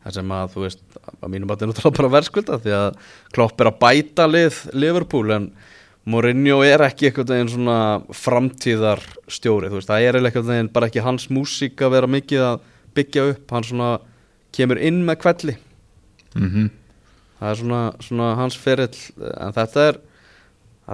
það 0.05 0.17
sem 0.17 0.33
að 0.35 0.55
þú 0.55 0.63
veist 0.65 0.81
að 1.19 1.33
mínum 1.33 1.51
að 1.51 1.59
þetta 1.59 1.67
er 1.67 1.73
náttúrulega 1.73 1.99
bara 1.99 2.13
verðskulda 2.15 2.59
því 2.65 2.75
að 2.79 2.89
Klopp 3.35 3.61
er 3.61 3.71
að 3.71 3.79
bæta 3.83 4.27
lið 4.31 4.61
Liverpool 4.75 5.37
en 5.37 5.49
Mourinho 6.11 6.63
er 6.65 6.83
ekki 6.87 7.11
eitthvað 7.11 7.35
veginn 7.35 7.53
svona 7.53 7.79
framtíðar 8.17 9.03
stjóri 9.31 9.69
þú 9.69 9.79
veist, 9.79 9.91
það 9.91 10.07
er 10.09 10.21
eitthvað 10.21 10.53
veginn 10.55 10.73
bara 10.73 10.89
ekki 10.89 11.05
hans 11.05 11.29
músík 11.31 11.83
að 11.85 11.97
vera 11.99 12.11
mikið 12.11 12.45
að 12.47 12.69
byggja 12.97 13.27
upp 13.35 13.57
hann 13.57 13.67
svona 13.69 13.91
kemur 14.57 14.81
inn 14.81 15.03
með 15.07 15.21
kvelli 15.25 15.57
mm 16.35 16.71
það 17.41 17.51
er 17.51 17.57
svona, 17.57 17.81
svona 18.05 18.25
hans 18.37 18.57
ferill 18.61 18.99
en 19.25 19.55
þetta 19.57 19.85
er 19.89 20.01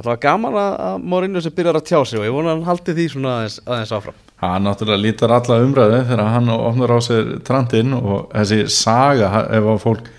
var 0.05 0.21
gaman 0.23 0.55
að 0.61 1.01
Mourinho 1.03 1.41
sem 1.43 1.55
byrjar 1.57 1.81
að 1.81 1.89
tjá 1.89 1.99
sig 2.07 2.21
og 2.21 2.27
ég 2.29 2.35
vona 2.35 2.53
að 2.53 2.59
hann 2.59 2.69
haldi 2.69 2.95
því 2.95 3.07
svona 3.11 3.33
aðeins, 3.41 3.57
aðeins 3.67 3.95
áfram 3.97 4.26
hann 4.43 4.67
náttúrulega 4.69 5.03
lítar 5.03 5.33
alla 5.33 5.63
umræðu 5.65 6.03
þegar 6.11 6.29
hann 6.35 6.53
opnar 6.53 6.93
á 6.93 6.99
sér 7.05 7.33
trantinn 7.47 7.97
og 7.97 8.29
þessi 8.35 8.67
saga 8.73 9.47
ef 9.49 9.71
að 9.73 9.83
fólk 9.85 10.11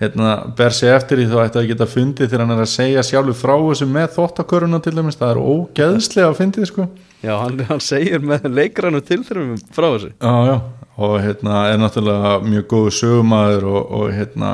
hérna, 0.00 0.36
ber 0.56 0.74
sig 0.76 0.92
eftir 0.92 1.20
því 1.20 1.26
þá 1.32 1.36
ætti 1.42 1.60
að 1.62 1.68
geta 1.72 1.88
fundið 1.88 2.30
þegar 2.30 2.44
hann 2.44 2.54
er 2.56 2.62
að 2.62 2.72
segja 2.72 3.04
sjálfur 3.06 3.38
frá 3.38 3.54
þessu 3.56 3.88
með 3.90 4.08
þóttaköruna 4.16 4.80
til 4.84 4.94
dæmis, 4.96 5.18
það 5.20 5.32
er 5.32 5.42
ógeðslega 5.42 6.30
að 6.30 6.40
fyndið 6.40 6.70
sko. 6.70 6.88
Já, 7.24 7.32
hann, 7.40 7.60
hann 7.70 7.82
segir 7.82 8.24
með 8.24 8.48
leikrannu 8.52 9.02
tilþrifum 9.06 9.62
frá 9.74 9.88
þessu. 9.88 10.10
Já, 10.20 10.34
já, 10.50 10.56
og 10.96 11.14
hérna 11.24 11.62
er 11.72 11.80
náttúrulega 11.80 12.34
mjög 12.44 12.66
góðu 12.74 12.96
sögumæður 12.98 13.70
og, 13.72 13.94
og 13.98 14.12
hérna 14.14 14.52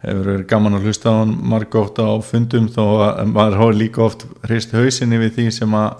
hefur 0.00 0.30
verið 0.30 0.46
gaman 0.48 0.78
að 0.78 0.86
hlusta 0.88 1.12
á 1.12 1.14
hann 1.18 1.34
margótt 1.50 1.98
á 2.00 2.08
fundum 2.24 2.70
þó 2.72 2.84
að 3.10 3.34
maður 3.34 3.58
hóði 3.60 3.80
líka 3.82 4.06
oft 4.06 4.24
hrist 4.46 4.72
hausinni 4.72 5.18
við 5.20 5.34
því 5.36 5.50
sem 5.58 5.74
að 5.76 5.98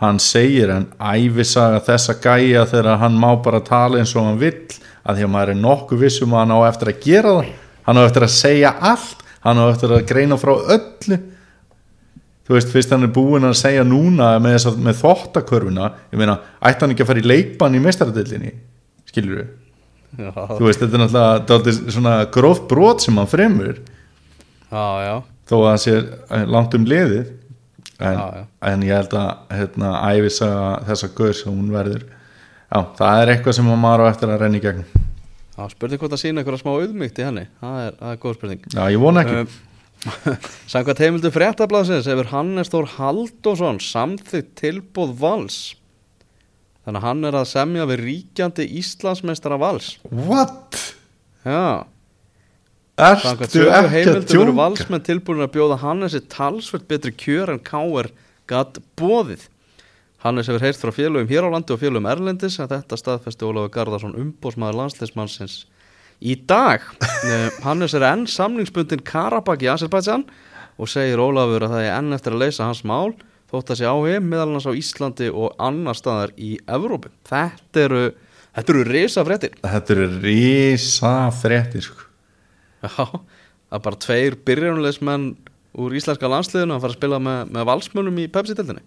hann 0.00 0.20
segir 0.22 0.70
en 0.72 0.86
æfisaga 0.96 1.80
þessa 1.84 2.16
gæja 2.22 2.64
þegar 2.68 3.00
hann 3.02 3.18
má 3.20 3.34
bara 3.44 3.60
tala 3.64 4.00
eins 4.00 4.14
og 4.16 4.28
hann 4.28 4.40
vill 4.40 4.62
að 5.04 5.18
því 5.18 5.26
að 5.26 5.32
maður 5.34 5.52
er 5.52 5.60
nokkuð 5.60 6.04
vissum 6.04 6.34
að 6.34 6.44
hann 6.44 6.54
á 6.56 6.60
eftir 6.68 6.92
að 6.92 7.02
gera 7.04 7.34
það. 7.36 7.50
Hann 7.86 8.00
á 8.00 8.02
eftir 8.06 8.26
að 8.26 8.32
segja 8.36 8.72
allt 8.92 9.26
hann 9.44 9.60
á 9.60 9.64
eftir 9.68 9.94
að 9.96 10.06
greina 10.08 10.38
frá 10.40 10.52
öllu. 10.56 11.20
Þú 12.50 12.56
veist, 12.56 12.72
fyrst 12.72 12.92
hann 12.94 13.06
er 13.06 13.12
búinn 13.14 13.46
að 13.46 13.58
segja 13.60 13.84
núna 13.86 14.32
með, 14.42 14.56
þessa, 14.56 14.72
með 14.82 14.96
þvottakörfuna 15.04 15.90
ég 16.10 16.18
meina, 16.18 16.40
ætti 16.66 16.82
hann 16.84 16.94
ekki 16.96 17.04
að 17.04 17.10
fara 17.12 17.22
í 17.22 17.28
leikbann 17.30 17.76
í 17.78 17.82
mestaradillinni 17.84 18.54
skilur 19.06 19.36
við 19.42 19.50
Já, 20.18 20.32
þú 20.34 20.64
veist, 20.64 20.80
þetta 20.80 20.96
er 20.96 21.02
náttúrulega 21.04 21.92
svona 21.94 22.14
gróft 22.34 22.64
brot 22.66 23.04
sem 23.04 23.14
hann 23.20 23.28
fremur. 23.30 23.76
Já, 24.70 24.86
já, 25.04 25.12
þó 25.46 25.54
að 25.60 25.68
það 25.68 25.78
sé 25.84 25.94
langt 26.50 26.74
um 26.74 26.88
liðið 26.90 27.28
en, 28.00 28.16
Já, 28.18 28.24
já. 28.40 28.44
en 28.72 28.84
ég 28.86 28.94
held 28.96 29.14
að 29.20 29.56
hérna, 29.58 29.90
æfisa 30.10 30.50
þessa 30.88 31.10
gaur 31.18 31.36
sem 31.36 31.52
hún 31.54 31.70
verður. 31.74 32.04
Já, 32.70 32.78
það 33.00 33.22
er 33.22 33.32
eitthvað 33.34 33.56
sem 33.58 33.70
maður 33.70 34.04
á 34.06 34.10
eftir 34.10 34.30
að 34.34 34.44
renna 34.44 34.60
í 34.60 34.62
gegnum. 34.64 35.08
Já 35.56 35.64
spurning 35.74 36.00
hvort 36.00 36.14
að 36.16 36.22
sína 36.22 36.40
einhverja 36.40 36.62
smá 36.62 36.70
auðmygt 36.72 37.18
í 37.20 37.26
henni. 37.26 37.42
Það 37.60 37.80
er, 37.86 37.98
það 37.98 38.14
er 38.14 38.20
góð 38.22 38.38
spurning. 38.38 38.62
Já, 38.72 38.82
ég 38.94 39.02
vona 39.02 39.24
ekki. 39.26 39.40
Um, 39.42 39.58
Samkvæmt 40.72 41.02
heimildu 41.04 41.30
fréttablasins 41.34 42.06
hefur 42.08 42.30
Hannes 42.30 42.70
Þór 42.72 42.86
Halldórsson 42.94 43.80
samþykkt 43.84 44.54
tilbúð 44.62 45.12
vals. 45.20 45.58
Þannig 46.86 47.02
að 47.02 47.04
hann 47.10 47.28
er 47.28 47.36
að 47.42 47.50
semja 47.50 47.84
við 47.90 48.00
ríkjandi 48.06 48.64
Íslandsmeistara 48.80 49.58
vals. 49.60 49.90
What? 50.08 50.78
Já 51.44 51.84
Sögu 53.00 53.70
ekki 53.70 54.10
að 54.12 54.26
tjóka? 54.28 54.56
valsmenn 54.58 55.06
tilbúin 55.06 55.44
að 55.44 55.54
bjóða 55.56 55.78
Hannesi 55.84 56.20
talsvert 56.32 56.86
betri 56.90 57.12
kjör 57.16 57.54
en 57.54 57.62
K.R. 57.64 58.10
gatt 58.50 58.80
bóðið 59.00 59.46
Hannes 60.20 60.50
hefur 60.50 60.60
heyrt 60.66 60.76
frá 60.76 60.92
félögum 60.92 61.30
hér 61.30 61.46
á 61.48 61.52
landi 61.54 61.72
og 61.72 61.80
félögum 61.80 62.08
Erlendis 62.10 62.58
að 62.60 62.74
þetta 62.74 62.98
staðfesti 63.00 63.46
Ólafur 63.48 63.72
Garðarsson 63.72 64.18
umbósmaður 64.20 64.76
landsleismannsins 64.82 65.62
í 66.20 66.36
dag 66.44 66.84
Eh, 67.20 67.50
Hannes 67.64 67.92
er 67.92 68.04
enn 68.08 68.22
samningsbundin 68.28 69.02
Karabak 69.04 69.60
í 69.60 69.68
Azerbaijan 69.68 70.22
og 70.80 70.88
segir 70.88 71.20
Ólafur 71.20 71.66
að 71.66 71.74
það 71.74 71.82
er 71.84 71.96
enn 71.98 72.16
eftir 72.16 72.32
að 72.36 72.40
leysa 72.46 72.64
hans 72.68 72.80
mál 72.88 73.12
þótt 73.52 73.72
að 73.74 73.80
sé 73.82 73.88
áheg 73.90 74.24
meðal 74.24 74.54
hans 74.54 74.68
á 74.68 74.72
Íslandi 74.72 75.28
og 75.28 75.52
annar 75.60 75.98
staðar 75.98 76.32
í 76.40 76.54
Evrópu 76.64 77.12
Þetta 77.28 77.82
eru, 77.84 78.04
þetta 78.56 78.72
eru 78.74 78.84
risa 78.88 79.24
fréttir 79.28 79.56
þetta 79.60 79.96
eru 79.96 80.06
rísa 80.24 81.12
fréttir 81.42 81.84
sko. 81.90 82.09
Já, 82.80 83.04
er 83.70 83.82
bara 83.84 84.00
tveir 84.00 84.38
byrjunulegsmenn 84.46 85.34
úr 85.80 85.94
íslenska 85.94 86.30
landsliðinu 86.30 86.74
að 86.76 86.84
fara 86.84 86.94
að 86.94 86.98
spila 86.98 87.20
með, 87.22 87.52
með 87.54 87.68
valsmönnum 87.68 88.22
í 88.22 88.30
Pepsi-dildinni 88.32 88.82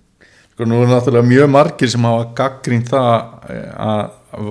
Sko 0.54 0.68
nú 0.70 0.84
er 0.84 0.92
náttúrulega 0.92 1.26
mjög 1.26 1.48
margir 1.50 1.90
sem 1.90 2.04
hafa 2.06 2.26
gaggrínt 2.38 2.92
það 2.92 3.14
eh, 3.50 3.70
að 3.74 4.04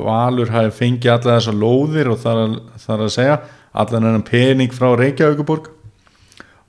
Valur 0.02 0.50
hafi 0.50 0.72
fengið 0.74 1.12
alla 1.12 1.36
þessar 1.36 1.58
lóðir 1.58 2.10
og 2.10 2.18
það 2.22 2.40
er, 2.40 2.56
það 2.84 2.94
er 2.94 3.04
að 3.04 3.12
segja 3.16 3.36
allan 3.82 4.08
enn 4.08 4.24
pening 4.26 4.74
frá 4.74 4.88
Reykjavíkuborg 4.98 5.68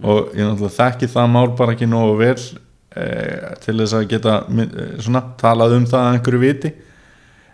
og 0.03 0.33
ég 0.33 0.45
náttúrulega 0.45 0.75
þekki 0.77 1.09
það 1.13 1.33
mál 1.33 1.49
bara 1.57 1.75
ekki 1.75 1.89
nógu 1.89 2.15
vel 2.19 2.35
eh, 2.35 3.53
til 3.63 3.77
þess 3.79 3.97
að 3.97 4.07
geta 4.13 4.37
eh, 4.49 4.95
svona, 5.01 5.23
talað 5.41 5.77
um 5.79 5.87
það 5.89 6.07
að 6.07 6.17
einhverju 6.17 6.43
viti 6.43 6.73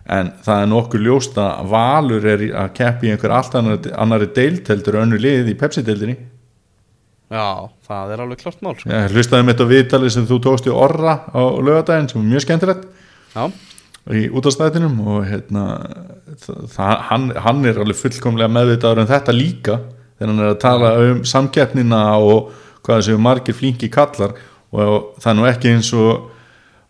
en 0.06 0.34
það 0.46 0.64
er 0.64 0.70
nokkuð 0.72 1.06
ljóst 1.06 1.40
að 1.42 1.72
Valur 1.74 2.28
er 2.34 2.44
að 2.64 2.74
keppi 2.80 3.10
í 3.10 3.14
einhver 3.14 3.36
allt 3.36 3.56
annari, 3.60 4.50
heldur 4.68 5.02
önnu 5.04 5.20
lið 5.22 5.52
í 5.52 5.58
Pepsi-deildinni. 5.60 6.18
Já, 7.30 7.70
það 7.86 8.14
er 8.14 8.22
alveg 8.24 8.40
klart 8.42 8.62
mál 8.66 8.74
sko. 8.74 8.90
Ég 8.90 9.12
hlustaði 9.14 9.46
með 9.46 9.54
þetta 9.54 9.68
viðtalið 9.70 10.14
sem 10.16 10.30
þú 10.30 10.40
tókst 10.46 10.70
í 10.70 10.74
orra 10.74 11.20
á 11.30 11.42
lögadaginn 11.62 12.10
sem 12.10 12.24
er 12.24 12.32
mjög 12.32 12.46
skemmtilegt. 12.48 12.88
Já, 13.36 13.44
í 14.10 14.24
útastættinum 14.34 14.96
og 15.06 15.28
hérna, 15.30 15.66
það, 16.74 16.96
hann, 17.12 17.28
hann 17.46 17.62
er 17.70 17.78
alveg 17.84 18.00
fullkomlega 18.00 18.50
meðvitaður 18.50 19.04
um 19.04 19.12
þetta 19.12 19.36
líka 19.36 19.78
þegar 20.18 20.32
hann 20.32 20.42
er 20.42 20.50
að 20.50 20.62
tala 20.64 20.92
um 21.04 21.22
samkeppnina 21.28 22.02
og 22.18 22.50
hvað 22.82 23.04
þessu 23.04 23.22
margir 23.22 23.58
flinki 23.60 23.92
kallar. 23.94 24.34
Og 24.74 25.14
það 25.22 25.32
er 25.32 25.38
nú 25.38 25.48
ekki 25.50 25.74
eins 25.76 25.94
og, 25.98 26.32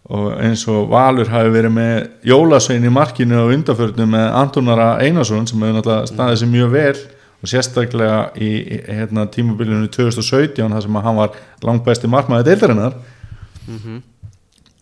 og 0.09 0.31
eins 0.41 0.63
og 0.71 0.89
Valur 0.89 1.29
hafi 1.29 1.51
verið 1.53 1.73
með 1.75 1.95
jólasvein 2.25 2.85
í 2.87 2.91
markinu 2.93 3.43
og 3.43 3.53
undarförnum 3.53 4.09
með 4.15 4.27
Antonara 4.39 4.89
Einarsson 5.03 5.45
sem 5.47 5.61
hefur 5.61 5.75
náttúrulega 5.77 6.09
staðið 6.09 6.39
sér 6.41 6.51
mjög 6.55 6.71
vel 6.73 6.97
og 7.39 7.51
sérstaklega 7.51 8.17
í, 8.41 8.49
hérna, 8.89 9.27
tímabilinu 9.31 9.87
2017 9.93 10.73
þar 10.73 10.85
sem 10.85 10.97
að 10.97 11.05
hann 11.05 11.19
var 11.21 11.37
langt 11.67 11.85
besti 11.85 12.09
markmaði 12.09 12.49
deildarinnar 12.49 12.97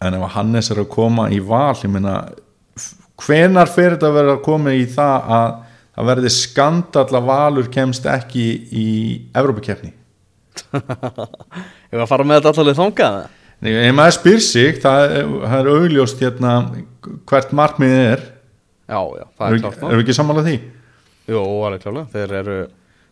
en 0.08 0.18
ef 0.18 0.28
Hannes 0.38 0.72
er 0.72 0.82
að 0.82 0.92
koma 0.96 1.28
í 1.34 1.40
val 1.44 1.76
ég 1.76 1.92
meina 1.92 2.16
hvenar 3.20 3.68
fer 3.68 3.98
þetta 3.98 4.08
að 4.08 4.20
vera 4.22 4.36
að 4.38 4.44
koma 4.46 4.74
í 4.78 4.86
það 4.90 5.32
að 5.38 5.48
það 5.98 6.10
verði 6.12 6.32
skandall 6.38 7.18
að 7.18 7.28
valur 7.28 7.72
kemst 7.74 8.06
ekki 8.06 8.48
í 8.72 8.88
Evrópakefni 9.36 9.92
ég 10.72 11.98
var 11.98 12.06
að 12.06 12.10
fara 12.10 12.24
með 12.24 12.40
þetta 12.40 12.54
allaveg 12.54 12.80
þangað 12.80 13.20
Ef 13.66 13.94
maður 13.98 14.16
spyr 14.20 14.42
sig 14.46 14.76
það 14.84 15.04
er, 15.18 15.30
það 15.50 15.60
er 15.64 15.70
augljóst 15.74 16.20
hérna 16.22 16.52
hvert 17.28 17.54
markmiðið 17.58 18.04
er 18.14 18.26
Já, 18.88 19.00
já, 19.18 19.24
það 19.38 19.46
er 19.48 19.54
við 19.56 19.64
klart 19.66 19.80
við 19.92 20.02
ekki 20.04 20.14
sammálað 20.16 20.46
því? 20.52 20.58
Jú, 21.28 21.40
alveg 21.68 21.82
klálega, 21.84 22.06
þeir 22.14 22.36
eru 22.42 22.58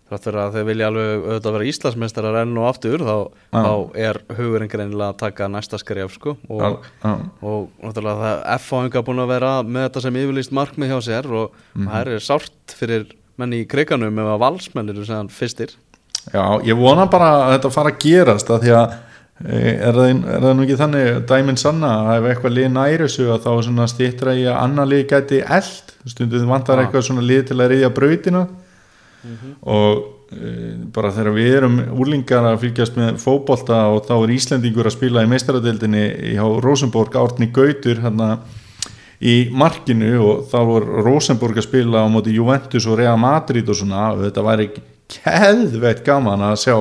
þrátt 0.05 0.27
fyrir 0.27 0.37
að 0.43 0.53
þeir 0.55 0.67
vilja 0.69 0.87
alveg 0.91 1.23
auðvitað 1.25 1.55
vera 1.55 1.67
Íslandsmeistarar 1.71 2.37
enn 2.43 2.53
og 2.61 2.67
aftur 2.69 3.01
þá, 3.01 3.15
þá 3.57 3.71
er 4.05 4.19
hugurinn 4.37 4.69
greinilega 4.71 5.07
að 5.09 5.17
taka 5.23 5.47
næsta 5.49 5.79
skref 5.81 6.13
sko 6.19 6.35
og, 6.45 6.61
Já, 6.61 6.69
já. 7.01 7.13
og 7.41 7.65
náttúrulega 7.81 8.21
það 8.21 8.43
F-fáinga 8.59 9.03
búin 9.09 9.23
að 9.25 9.31
vera 9.33 9.51
með 9.65 9.87
þetta 9.89 10.03
sem 10.05 10.19
yfirlýst 10.21 10.53
markmið 10.55 10.93
hjá 10.93 10.99
sér 11.09 11.31
og 11.41 11.57
Mhm. 11.75 11.89
það 11.89 12.13
er 12.13 12.23
sárt 12.29 12.77
fyrir 12.77 13.07
menn 13.41 13.57
í 13.57 13.65
kriganum 13.67 14.21
ef 14.21 14.29
að 14.35 14.39
valsmenn 14.45 14.93
eru 14.93 15.03
segðan 15.09 15.33
fyrstir 15.33 15.73
Já, 16.31 16.45
ég 16.65 16.77
vona 16.77 17.09
bara 17.09 17.33
að 17.49 17.57
þetta 17.57 17.73
fara 17.73 17.91
að 17.91 17.99
gerast 18.05 18.47
að 18.49 18.61
því 18.63 18.71
að 18.77 18.93
er 19.43 19.91
það, 19.97 20.09
er 20.31 20.43
það 20.45 20.53
nú 20.55 20.63
ekki 20.63 20.77
þannig 20.79 21.07
dæminn 21.27 21.59
sanna 21.59 21.91
að 22.05 22.17
ef 22.17 22.27
eitthvað 22.31 22.53
lið 22.55 22.67
næri 22.71 22.99
þessu 23.03 23.25
að 23.33 23.47
þá 23.47 23.87
stýttra 23.91 24.35
í 24.35 24.45
að 24.47 24.59
annar 24.61 24.87
lið 24.87 25.07
gæti 25.11 25.41
eld. 25.43 25.95
Stundum 26.05 26.51
vantar 26.51 26.79
Já. 26.79 26.85
eitthvað 26.85 27.07
svona 27.07 27.25
lið 27.25 27.47
til 27.49 27.57
að 27.59 27.71
reyðja 27.73 27.89
brautina. 27.95 28.43
Og 29.65 30.03
e, 30.31 30.51
bara 30.93 31.11
þegar 31.11 31.35
við 31.35 31.55
erum 31.57 31.79
úlingar 31.97 32.45
að 32.45 32.59
fylgjast 32.63 32.99
með 32.99 33.17
fótbolta 33.23 33.79
og 33.91 34.05
þá 34.05 34.13
er 34.19 34.35
Íslendingur 34.37 34.87
að 34.87 34.95
spila 34.95 35.25
í 35.25 35.31
meistaradeildinni 35.31 36.05
hjá 36.35 36.45
Rosenborg 36.63 37.17
Árni 37.19 37.49
Gautur 37.51 38.03
hérna 38.05 38.37
í 39.19 39.49
markinu. 39.51 40.13
Og 40.21 40.47
þá 40.51 40.59
var 40.69 40.87
Rosenborg 41.09 41.59
að 41.59 41.67
spila 41.67 42.05
á 42.05 42.13
móti 42.13 42.37
Juventus 42.37 42.87
og 42.87 43.01
Real 43.01 43.19
Madrid 43.19 43.67
og 43.67 43.81
svona. 43.81 44.13
Og 44.13 44.23
þetta 44.29 44.47
væri 44.47 44.71
keðveitt 45.17 46.05
gaman 46.05 46.47
að 46.53 46.57
sjá 46.63 46.77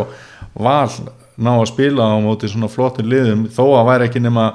val 0.54 0.88
ná 1.36 1.52
að 1.56 1.70
spila 1.72 2.06
á 2.14 2.16
móti 2.22 2.50
svona 2.50 2.70
flottin 2.70 3.10
liðum 3.10 3.46
þó 3.52 3.64
að 3.78 3.88
væri 3.90 4.08
ekki 4.08 4.22
nema 4.22 4.46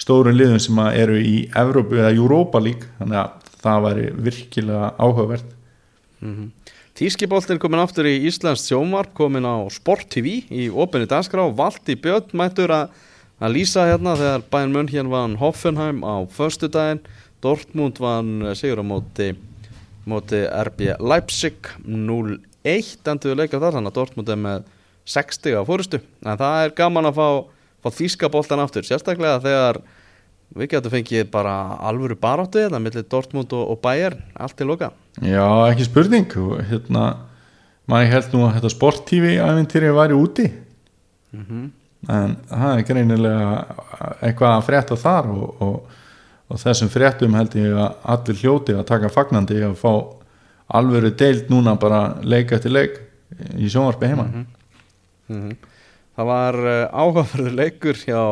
stórum 0.00 0.36
liðum 0.36 0.60
sem 0.62 0.78
eru 0.92 1.18
í 1.20 1.36
Evrópu 1.58 2.00
eða 2.00 2.14
Europa 2.16 2.62
League 2.62 2.88
þannig 2.98 3.20
að 3.20 3.52
það 3.62 3.86
væri 3.86 4.06
virkilega 4.28 4.90
áhugavert. 4.98 5.54
Tískiboltin 6.98 7.60
komin 7.62 7.82
aftur 7.82 8.06
í 8.10 8.18
Íslands 8.28 8.66
sjómarp 8.68 9.14
komin 9.16 9.46
á 9.48 9.64
Sport 9.72 10.10
TV 10.12 10.42
í 10.50 10.68
opinni 10.68 11.08
dagskrá. 11.10 11.46
Valdi 11.56 11.96
Björn 11.98 12.34
mættur 12.36 12.72
að, 12.74 12.92
að 13.40 13.54
lýsa 13.56 13.86
hérna 13.88 14.16
þegar 14.20 14.44
Bayern 14.52 14.74
München 14.76 15.12
vann 15.12 15.38
Hoffenheim 15.40 16.02
á 16.04 16.26
föstudaginn. 16.30 17.00
Dortmund 17.42 17.98
vann 17.98 18.52
sigur 18.54 18.82
á 18.82 18.86
móti 18.86 19.32
móti 20.06 20.42
RB 20.46 20.96
Leipzig 20.98 21.72
0-1 21.86 23.10
endur 23.10 23.32
við 23.32 23.38
leikar 23.38 23.62
þar 23.62 23.78
þannig 23.78 23.92
að 23.92 23.98
Dortmund 23.98 24.32
er 24.32 24.40
með 24.40 24.70
60 25.08 25.58
á 25.58 25.62
fórustu 25.66 25.98
en 26.22 26.38
það 26.38 26.66
er 26.66 26.76
gaman 26.78 27.10
að 27.10 27.18
fá, 27.18 27.28
fá 27.82 27.88
þýskaboltan 27.98 28.62
aftur 28.62 28.86
sérstaklega 28.86 29.42
þegar 29.42 29.80
við 30.56 30.72
getum 30.74 30.92
fengið 30.92 31.28
bara 31.32 31.54
alvöru 31.80 32.16
baráttu 32.20 32.60
þetta 32.60 32.80
millir 32.82 33.06
Dortmund 33.10 33.52
og, 33.56 33.74
og 33.74 33.80
Bayern. 33.84 34.20
Allt 34.36 34.56
til 34.58 34.68
loka. 34.68 34.92
Já, 35.24 35.44
ekki 35.70 35.86
spurning. 35.88 36.36
Hérna, 36.68 37.06
maður 37.90 38.12
held 38.12 38.36
nú 38.36 38.44
að 38.46 38.58
þetta 38.58 38.72
Sport 38.74 39.06
TV 39.08 39.36
æfintýri 39.40 39.92
væri 39.96 40.18
úti. 40.18 40.48
En 42.12 42.36
það 42.50 42.72
er 42.76 42.86
greinilega 42.86 43.50
eitthvað 44.20 44.56
að 44.56 44.64
frétta 44.68 44.98
þar 45.00 45.30
og, 45.32 45.62
og, 45.62 46.00
og 46.50 46.60
þessum 46.60 46.90
fréttum 46.92 47.36
held 47.38 47.54
ég 47.56 47.78
að 47.78 48.08
allir 48.14 48.42
hljóti 48.42 48.76
að 48.76 48.88
taka 48.90 49.12
fagnandi 49.12 49.62
að 49.62 49.78
fá 49.80 49.92
alvöru 50.72 51.12
deild 51.16 51.48
núna 51.52 51.76
bara 51.80 52.18
leik 52.22 52.52
eftir 52.52 52.72
leik 52.72 52.98
í 53.56 53.70
sjónvarpi 53.70 54.10
heima 54.10 54.26
Mhm. 55.28 55.56
Það 56.12 56.28
var 56.28 56.58
uh, 56.60 56.72
áhugaverður 56.92 57.54
leikur 57.56 57.96
hjá 57.96 58.22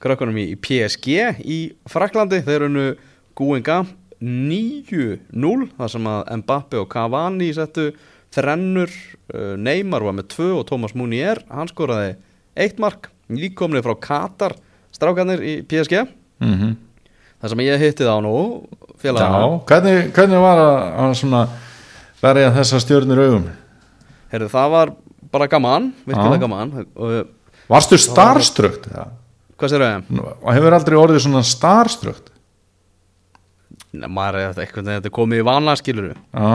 krökkunum 0.00 0.38
í, 0.40 0.54
PSG 0.56 1.16
í 1.44 1.58
Fraklandi, 1.90 2.40
þeir 2.46 2.64
eru 2.70 2.84
gúin 3.36 3.64
gamp 3.64 3.92
9-0 4.20 5.68
þar 5.76 5.92
sem 5.92 6.08
að 6.08 6.32
Mbappe 6.42 6.80
og 6.80 6.88
Cavani 6.92 7.50
settu 7.56 7.90
þrennur, 8.32 8.92
uh, 9.34 9.54
Neymar 9.60 10.04
var 10.06 10.16
með 10.16 10.30
2 10.36 10.48
og 10.58 10.66
Thomas 10.68 10.96
Munier, 10.96 11.42
hann 11.52 11.68
skoraði 11.68 12.14
eitt 12.56 12.80
mark, 12.80 13.10
nýkomni 13.28 13.82
frá 13.84 13.94
Katar 14.00 14.56
strákanir 14.94 15.42
í 15.44 15.54
PSG 15.66 16.02
mm 16.02 16.54
-hmm. 16.54 16.76
þar 17.40 17.50
sem 17.50 17.60
ég 17.60 17.78
hitti 17.78 18.04
það 18.04 18.16
á 18.16 18.20
nú 18.20 18.36
Já, 18.70 18.96
félaga, 19.02 19.60
hvernig, 19.66 20.12
hvernig 20.12 20.40
var 20.40 20.58
að, 20.58 21.24
að 21.32 21.48
verja 22.20 22.52
þessar 22.52 22.80
stjörnur 22.80 23.18
augum? 23.18 23.46
Heyrðu 24.32 24.48
það 24.48 24.70
var 24.70 24.92
bara 25.32 25.48
gaman, 25.50 25.90
virkilega 26.06 26.42
gaman. 26.44 26.74
Og 26.96 27.36
Varstu 27.70 27.98
starströkt? 28.00 28.88
hvað 29.60 29.72
sér? 29.72 29.84
Og 30.40 30.50
hefur 30.56 30.74
aldrei 30.74 30.98
orðið 30.98 31.24
svona 31.26 31.44
starströkt? 31.46 32.32
Nei, 33.90 34.08
maður 34.10 34.40
er 34.40 34.60
eitthvað 34.62 34.90
þetta 34.94 35.10
er 35.10 35.14
komið 35.14 35.42
í 35.42 35.46
vana 35.46 35.72
skilur 35.78 36.12
Já, 36.12 36.50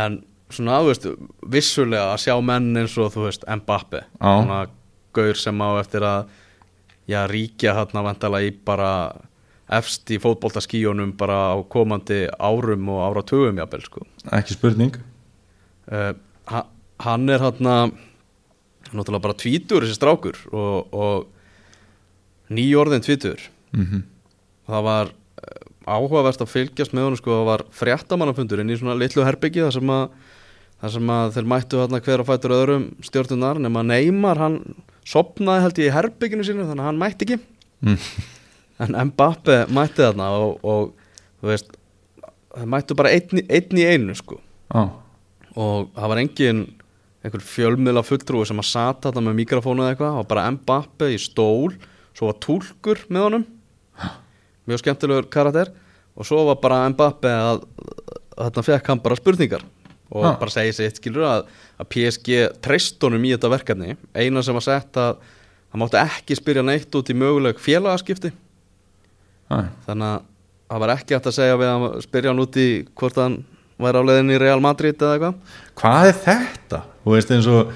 en 0.00 0.22
svona, 0.52 0.78
þú 0.80 0.88
veist, 0.88 1.08
vissulega 1.52 2.14
að 2.14 2.22
sjá 2.24 2.36
menn 2.44 2.70
eins 2.80 2.94
og, 3.00 3.10
þú 3.12 3.26
veist, 3.26 3.44
Mbappe 3.60 4.04
svona 4.16 4.62
gaur 5.12 5.36
sem 5.36 5.60
á 5.60 5.70
eftir 5.80 6.06
að 6.08 6.32
já, 7.10 7.20
ríkja 7.28 7.76
hérna 7.76 8.04
vandala 8.06 8.40
í 8.44 8.48
bara 8.64 8.92
efst 9.72 10.08
í 10.12 10.18
fótboltaskíunum 10.20 11.14
bara 11.20 11.52
á 11.52 11.56
komandi 11.68 12.24
árum 12.40 12.88
og 12.92 13.04
áratugum 13.10 13.60
jafnvel, 13.60 13.84
sko. 13.84 14.06
Ekki 14.32 14.56
spurning. 14.56 14.96
Uh, 15.88 16.12
ha, 16.48 16.64
hann 17.04 17.28
er 17.32 17.42
hérna 17.42 17.76
náttúrulega 18.92 19.24
bara 19.24 19.38
tvítur 19.38 19.84
þessi 19.86 19.96
strákur 19.98 20.38
og, 20.52 20.92
og 20.92 22.52
nýjórðin 22.52 23.04
tvítur 23.06 23.40
mm 23.76 24.02
það 24.72 24.82
var 24.86 25.08
uh, 25.10 25.64
áhugavert 25.90 26.42
að 26.44 26.50
fylgjast 26.52 26.92
með 26.94 27.02
honum 27.08 27.18
sko, 27.18 27.32
það 27.40 27.48
var 27.48 27.62
fréttamannafundur 27.74 28.60
inn 28.62 28.70
í 28.70 28.76
svona 28.78 28.94
litlu 29.00 29.24
herbyggi 29.26 29.64
þar 29.64 29.74
sem 29.74 29.90
að, 29.90 30.04
þar 30.80 30.92
sem 30.94 31.10
að 31.16 31.32
þeir 31.34 31.48
mættu 31.50 31.80
hérna 31.80 32.00
hver 32.06 32.22
að 32.22 32.28
fætur 32.30 32.54
öðrum 32.56 32.84
stjórnunar 33.02 33.58
nema 33.64 33.82
Neymar 33.82 34.38
hann 34.38 34.60
sopnaði 35.02 35.64
held 35.66 35.80
ég 35.82 35.90
í 35.90 35.94
herbygginu 35.96 36.46
sínu 36.46 36.68
þannig 36.68 36.84
að 36.84 36.88
hann 36.92 37.00
mætti 37.02 37.26
ekki. 37.26 37.38
Mm. 37.82 37.98
en 38.86 38.96
Mbappe 39.10 39.56
mætti 39.74 40.04
þarna 40.06 40.28
og, 40.38 40.54
og 40.62 40.94
þú 41.42 41.50
veist 41.50 41.74
þeir 42.54 42.70
mættu 42.76 42.96
bara 43.02 43.12
einn, 43.18 43.42
í- 43.42 43.46
einn 43.50 43.82
í 43.82 43.88
einu 43.90 44.14
sko. 44.22 44.38
Já, 44.70 44.84
og 45.58 45.90
það 45.98 46.12
var 46.14 46.22
engin 46.22 46.62
einhver 47.22 47.42
fjölmiðla 47.46 48.02
fulltrúi 48.06 48.46
sem 48.48 48.58
að 48.58 48.66
sata 48.70 49.10
þetta 49.10 49.22
með 49.22 49.36
mikrofónu 49.40 49.84
eða 49.84 49.92
eitthvað, 49.94 50.16
var 50.20 50.28
bara 50.32 50.46
Mbappe 50.56 51.10
í 51.14 51.18
stól, 51.22 51.74
svo 52.18 52.30
var 52.30 52.38
túlkur 52.42 53.04
með 53.12 53.26
honum. 53.28 53.44
Mjög 54.68 54.82
skemmtilegur 54.82 55.28
karakter. 55.32 55.70
Og 56.18 56.26
svo 56.28 56.42
var 56.50 56.58
bara 56.62 56.80
Mbappe 56.92 57.30
að, 57.32 57.62
þetta 58.36 58.64
fekk 58.66 58.90
hann 58.92 59.00
bara 59.04 59.16
spurningar. 59.18 59.62
Og 60.12 60.26
Ha. 60.26 60.34
bara 60.36 60.50
segja 60.52 60.74
sér 60.76 60.90
eitt 60.90 60.98
skilur 61.00 61.24
að, 61.24 61.46
að 61.80 61.88
PSG 61.88 62.40
treyst 62.60 63.00
honum 63.02 63.22
í 63.24 63.30
þetta 63.32 63.48
verkefni. 63.54 63.94
Eina 64.12 64.42
sem 64.44 64.52
var 64.58 64.66
sett 64.66 64.98
að 65.00 65.14
það 65.72 65.80
mátti 65.80 66.00
ekki 66.02 66.36
spyrja 66.36 66.62
neitt 66.68 66.98
út 66.98 67.08
í 67.08 67.16
möguleg 67.16 67.56
félagaskipti. 67.62 68.32
Já, 69.48 69.56
þannig 69.86 70.08
að 70.10 70.20
það 70.68 70.82
var 70.84 70.92
ekki 70.98 71.16
hægt 71.16 71.30
að 71.30 71.36
segja 71.38 71.56
við 71.62 71.70
að 71.72 71.86
spyrja 72.04 72.30
hann 72.34 72.44
út 72.44 72.58
í 72.60 72.68
hvort 72.92 73.16
hann 73.22 73.38
væri 73.82 74.02
á 74.04 74.08
leiðinni 74.10 74.36
í 74.36 74.40
Real 74.42 74.60
Madrid 74.64 75.00
eða 75.00 75.16
eitthvað. 75.16 75.56
Hvað 75.80 76.10
er 76.12 76.20
þetta? 76.28 76.82
Þú 77.02 77.16
veist 77.16 77.32
eins 77.34 77.48
og 77.50 77.72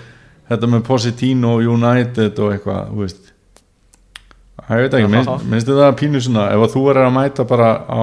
þetta 0.51 0.71
með 0.71 0.85
Positino 0.87 1.57
United 1.63 2.43
og 2.43 2.53
eitthvað, 2.55 2.91
þú 2.91 3.05
veist. 3.05 3.33
Ég 4.67 4.83
veit 4.83 4.99
ekki, 4.99 5.11
minnst, 5.13 5.47
minnst 5.47 5.71
þetta 5.71 5.95
pínu 5.99 6.21
svona 6.23 6.51
ef 6.55 6.67
að 6.67 6.75
þú 6.75 6.85
er 6.91 7.01
að 7.05 7.15
mæta 7.15 7.47
bara 7.47 7.71
á 7.87 8.01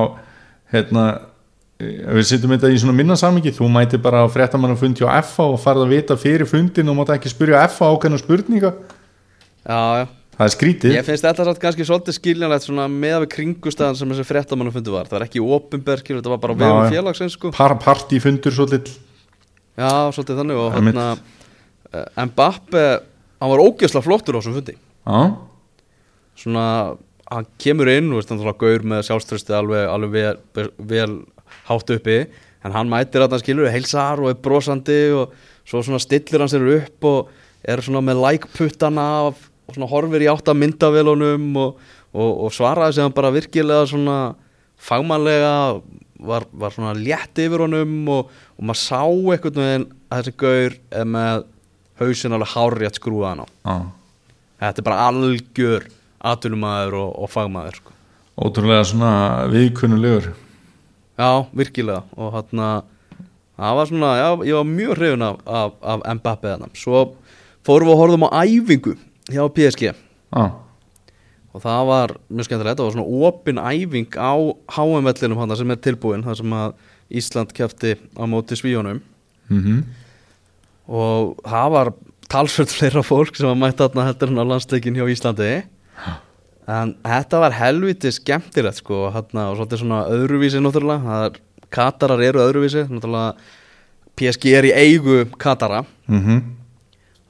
hérna 0.71 1.05
við 1.83 2.25
sittum 2.29 2.53
þetta 2.53 2.71
í 2.71 2.79
svona 2.79 2.95
minna 2.95 3.15
samingi 3.19 3.51
þú 3.55 3.67
mæti 3.73 3.99
bara 4.01 4.23
á 4.23 4.27
fréttamann 4.31 4.77
fundi 4.79 5.03
á 5.03 5.19
FA 5.25 5.49
og 5.51 5.59
farið 5.61 5.87
að 5.87 5.95
vita 5.95 6.17
fyrir 6.19 6.47
fundin 6.47 6.91
og 6.91 6.99
mátt 6.99 7.15
ekki 7.17 7.31
spyrja 7.31 7.65
FA 7.73 7.89
ákveðna 7.91 8.21
spurninga. 8.21 8.73
Já, 9.63 9.79
já. 10.03 10.05
Það 10.33 10.45
er 10.45 10.53
skrítið. 10.55 10.93
Ég 10.95 11.05
finnst 11.05 11.25
þetta 11.27 11.45
satt 11.45 11.59
kannski 11.61 11.85
svolítið 11.85 12.15
skiljanlegt 12.17 12.69
með 12.89 13.17
við 13.23 13.27
kringustæðan 13.35 13.97
sem 13.99 14.13
þessi 14.13 14.25
fréttamannu 14.25 14.73
fundu 14.73 14.95
var. 14.95 15.09
Það 15.09 15.19
er 15.19 15.25
ekki 15.27 15.43
opinberkir, 15.43 16.17
þetta 16.17 16.31
var 16.33 16.41
bara 16.41 16.55
já. 16.57 16.95
félagsins 16.95 17.35
sko. 17.37 17.51
Par 17.53 17.75
partífundur 17.83 18.55
svo 18.55 18.65
lill 18.71 18.87
Já, 19.79 19.89
svolítið 20.13 20.39
þannig 20.41 20.61
og 20.61 20.75
hérna 20.77 21.07
uh, 21.15 22.23
Mbappe, 22.29 22.85
hann 23.41 23.53
var 23.53 23.63
ógeðslega 23.63 24.05
flottur 24.05 24.37
á 24.37 24.39
þessum 24.39 24.57
fundi. 24.59 24.77
Já, 24.77 25.19
Svona, 26.43 26.65
hann 27.29 27.45
kemur 27.61 27.89
inn 27.91 28.09
og 28.09 28.19
veist, 28.19 28.31
hann 28.33 28.41
þarf 28.41 28.57
gaur 28.61 28.85
með 28.89 29.03
sjálfströsti 29.09 29.53
alveg, 29.53 29.83
alveg 29.89 30.13
vel, 30.57 30.69
vel 30.89 31.11
hátt 31.69 31.93
uppi 31.93 32.23
En 32.63 32.71
hann 32.71 32.91
mætir 32.91 33.23
að 33.23 33.35
hann 33.35 33.41
skilur 33.43 33.71
heilsar 33.71 34.21
og 34.23 34.29
er 34.31 34.39
brosandi 34.39 34.99
og 35.15 35.33
svo 35.67 35.81
svona 35.83 35.99
stillir 36.01 36.43
hann 36.43 36.51
sér 36.51 36.63
upp 36.77 37.07
og 37.09 37.33
er 37.67 37.81
svona 37.83 38.03
með 38.03 38.21
like-puttana 38.23 39.07
af 39.27 39.49
og 39.67 39.75
svona 39.75 39.89
horfir 39.91 40.23
í 40.25 40.29
átt 40.31 40.49
að 40.51 40.59
myndavélunum 40.61 41.45
og, 41.59 41.83
og, 42.11 42.31
og 42.45 42.55
svaraði 42.55 42.97
sem 42.97 43.13
bara 43.15 43.31
virkilega 43.35 43.87
svona 43.87 44.17
fagmannlega 44.83 45.53
var, 46.23 46.45
var 46.51 46.73
svona 46.73 46.93
létt 46.97 47.41
yfir 47.43 47.65
honum 47.65 47.95
og, 48.11 48.31
og 48.57 48.67
maður 48.69 48.81
sá 48.81 49.01
einhvern 49.03 49.59
veginn 49.59 49.87
að 50.09 50.21
þessi 50.21 50.35
gaur 50.43 50.77
er 50.99 51.09
með 51.15 51.43
hausinn 52.01 52.37
alveg 52.37 52.53
hárrétt 52.53 52.99
skrúðan 52.99 53.43
á. 53.43 53.47
Já. 53.67 53.75
Þetta 54.63 54.81
er 54.81 54.87
bara 54.87 55.09
algjör 55.09 55.89
atvinnumæður 56.23 56.97
og, 57.01 57.11
og 57.25 57.31
fagmaður 57.33 57.79
sko. 57.81 57.95
Ótrúlega 58.43 58.85
svona 58.89 59.13
viðkunnulegur. 59.51 60.31
Já, 61.19 61.45
virkilega. 61.53 62.01
Og 62.17 62.33
hann 62.33 62.63
það 63.53 63.77
var 63.77 63.89
svona, 63.89 64.13
já, 64.17 64.29
ég 64.49 64.57
var 64.57 64.69
mjög 64.69 64.95
hrifun 64.97 65.27
af, 65.27 65.41
af, 65.45 65.75
af 65.91 66.15
Mbappe 66.17 66.49
þarna. 66.49 66.71
Svo 66.77 67.03
fórum 67.67 67.91
við 67.91 67.95
að 67.95 68.01
horfum 68.01 68.25
á 68.27 68.29
æfingu 68.43 68.95
hjá 69.31 69.43
PSG 69.55 69.91
Já, 70.33 70.43
og 71.53 71.61
það 71.61 71.83
var 71.89 72.15
mjög 72.29 72.47
skemmtilegt, 72.47 72.79
það 72.79 72.87
var 72.87 72.95
svona 72.97 73.27
opin 73.29 73.61
æfing 73.61 74.17
á 74.17 74.33
HM-vellinum 74.73 75.41
hann 75.41 75.57
sem 75.57 75.73
er 75.73 75.83
tilbúin, 75.83 76.25
það 76.25 76.39
sem 76.41 76.57
að 76.57 76.79
Ísland 77.13 77.53
kefti 77.53 77.93
á 78.17 78.23
móti 78.25 78.57
svíjónum 78.57 79.03
mhm. 79.51 79.83
Og 80.83 81.37
það 81.47 81.69
var 81.71 81.91
talsvöld 82.31 82.71
fleira 82.73 83.03
fólk 83.05 83.37
sem 83.37 83.47
var 83.47 83.59
mætt 83.59 83.79
þarna 83.79 84.07
heldur 84.09 84.31
en 84.33 84.41
á 84.41 84.45
landsleikin 84.51 84.97
hjá 84.97 85.05
Íslandi. 85.11 85.51
En 86.67 86.93
þetta 87.03 87.41
var 87.43 87.55
helviti 87.55 88.11
skemmtilegt 88.13 88.81
sko 88.81 89.09
hérna, 89.13 89.49
og 89.51 89.59
svolítið 89.59 89.83
svona 89.83 90.01
öðruvísi 90.11 90.61
náttúrulega. 90.63 91.03
Það 91.07 91.27
er, 91.27 91.39
Katarar 91.73 92.23
eru 92.23 92.43
öðruvísi. 92.43 92.85
Náttúrulega 92.89 93.37
PSG 94.19 94.51
er 94.53 94.67
í 94.69 94.73
eigu 94.75 95.23
Katara. 95.41 95.83
Mhm. 96.07 96.41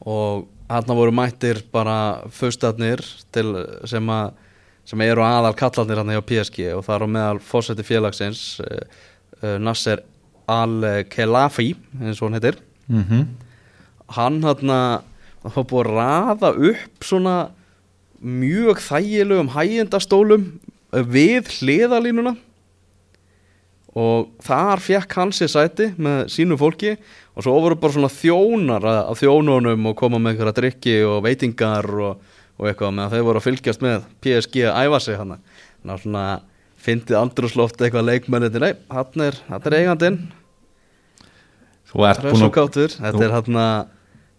Og 0.05 0.47
hérna 0.70 0.95
voru 0.97 1.14
mættir 1.16 1.61
bara 1.72 2.24
föstatnir 2.32 3.03
til 3.32 3.53
sem 3.89 4.09
að 4.09 4.34
sem 4.84 5.01
eru 5.05 5.24
aðal 5.24 5.55
kallarnir 5.55 6.01
hérna 6.01 6.18
hjá 6.18 6.24
PSG 6.28 6.66
og 6.76 6.84
það 6.84 6.95
er 6.95 7.05
á 7.07 7.14
meðal 7.16 7.39
fósetti 7.43 7.86
félagsins 7.88 8.41
uh, 8.64 8.84
uh, 9.39 9.57
Nasser 9.64 10.03
Al-Khelafi 10.51 11.70
eins 12.01 12.20
og 12.20 12.28
hann 12.28 12.39
heitir. 12.39 12.59
Mhm. 12.91 13.28
Hann 14.14 14.41
hérna 14.43 14.80
það 15.43 15.55
var 15.55 15.68
búið 15.70 15.86
að 15.86 15.93
raða 15.97 16.49
upp 16.72 17.07
svona 17.07 17.36
mjög 18.24 18.80
þægilegum 18.84 19.51
hægjendastólum 19.55 20.47
við 21.11 21.49
hliðalínuna 21.59 22.36
og 23.93 24.30
þar 24.43 24.82
fekk 24.82 25.18
hann 25.20 25.34
sér 25.36 25.51
sæti 25.51 25.89
með 26.01 26.26
sínu 26.34 26.57
fólki 26.59 26.95
og 27.34 27.45
svo 27.45 27.55
voru 27.57 27.79
bara 27.81 27.95
svona 27.95 28.11
þjónar 28.13 28.88
að, 28.88 28.99
að 29.11 29.19
þjónunum 29.23 29.89
og 29.89 29.97
koma 29.99 30.21
með 30.21 30.36
einhverja 30.36 30.57
drikki 30.59 30.95
og 31.07 31.23
veitingar 31.25 31.89
og, 32.07 32.36
og 32.59 32.69
eitthvað 32.69 32.95
með 32.97 33.05
að 33.05 33.15
þeir 33.15 33.27
voru 33.29 33.41
að 33.41 33.47
fylgjast 33.47 33.86
með 33.86 34.07
PSG 34.23 34.67
að 34.69 34.79
æfa 34.84 35.01
sig 35.07 35.19
hann 35.19 35.36
þannig 35.38 35.95
að 35.95 36.05
svona 36.05 36.27
fyndið 36.84 37.19
andrúsloft 37.19 37.81
eitthvað 37.81 38.09
leikmennið 38.11 38.61
nei, 38.61 38.71
hann 38.91 39.25
er, 39.25 39.39
hann 39.47 39.67
er 39.69 39.77
eigandinn. 39.79 40.21
Þú 41.89 42.07
ert 42.09 42.23
er 42.23 42.34
búin 42.34 42.47
að 42.49 42.79
þetta 42.99 43.27
er 43.27 43.36
hérna 43.38 43.67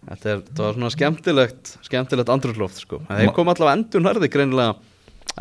Þetta 0.05 0.29
er, 0.29 0.41
var 0.59 0.75
svona 0.75 0.91
skemmtilegt 0.93 1.71
skemmtilegt 1.85 2.29
andrúrloft 2.29 2.83
sko. 2.83 2.99
En 3.09 3.23
þeir 3.23 3.31
kom 3.33 3.49
allavega 3.49 3.79
endur 3.79 4.03
nærði 4.05 4.29
greinilega 4.29 4.75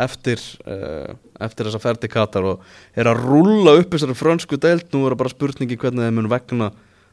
eftir, 0.01 0.41
uh, 0.65 1.13
eftir 1.45 1.69
þessa 1.69 1.81
ferdi 1.83 2.09
Katar 2.11 2.47
og 2.49 2.63
er 2.97 3.11
að 3.11 3.21
rúlla 3.27 3.77
upp 3.79 3.93
þessari 3.93 4.17
frönsku 4.17 4.59
deild, 4.61 4.89
nú 4.95 5.05
er 5.07 5.17
bara 5.21 5.33
spurningi 5.33 5.77
hvernig 5.81 6.09
þeim 6.09 6.17
mun 6.19 6.31
vegna 6.33 6.71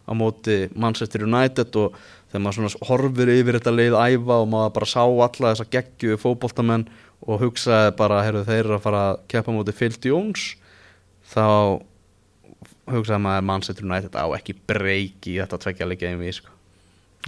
á 0.07 0.11
móti 0.17 0.57
Manchester 0.75 1.25
United 1.27 1.77
og 1.79 1.97
þegar 2.31 2.43
maður 2.45 2.57
svona 2.57 2.87
horfir 2.89 3.33
yfir 3.35 3.59
þetta 3.59 3.75
leið 3.75 3.97
æfa 3.99 4.39
og 4.39 4.49
maður 4.51 4.73
bara 4.77 4.89
sá 4.89 5.01
alla 5.03 5.51
þessa 5.51 5.67
geggju 5.75 6.17
fótboltamenn 6.21 6.87
og 7.21 7.43
hugsaði 7.43 7.93
bara, 7.99 8.23
heyrðu 8.25 8.47
þeir 8.47 8.63
eru 8.63 8.77
að 8.77 8.85
fara 8.85 9.03
að 9.11 9.21
keppa 9.31 9.55
móti 9.55 9.75
Phil 9.77 9.93
Jones 10.07 10.47
þá 11.31 11.45
hugsaði 12.91 13.21
maður 13.27 13.47
Manchester 13.51 13.87
United 13.87 14.17
á 14.17 14.25
ekki 14.37 14.57
breyki 14.67 15.35
í 15.35 15.39
þetta 15.43 15.87
leikja 15.87 16.11
einvið 16.11 16.39
sko. 16.39 16.57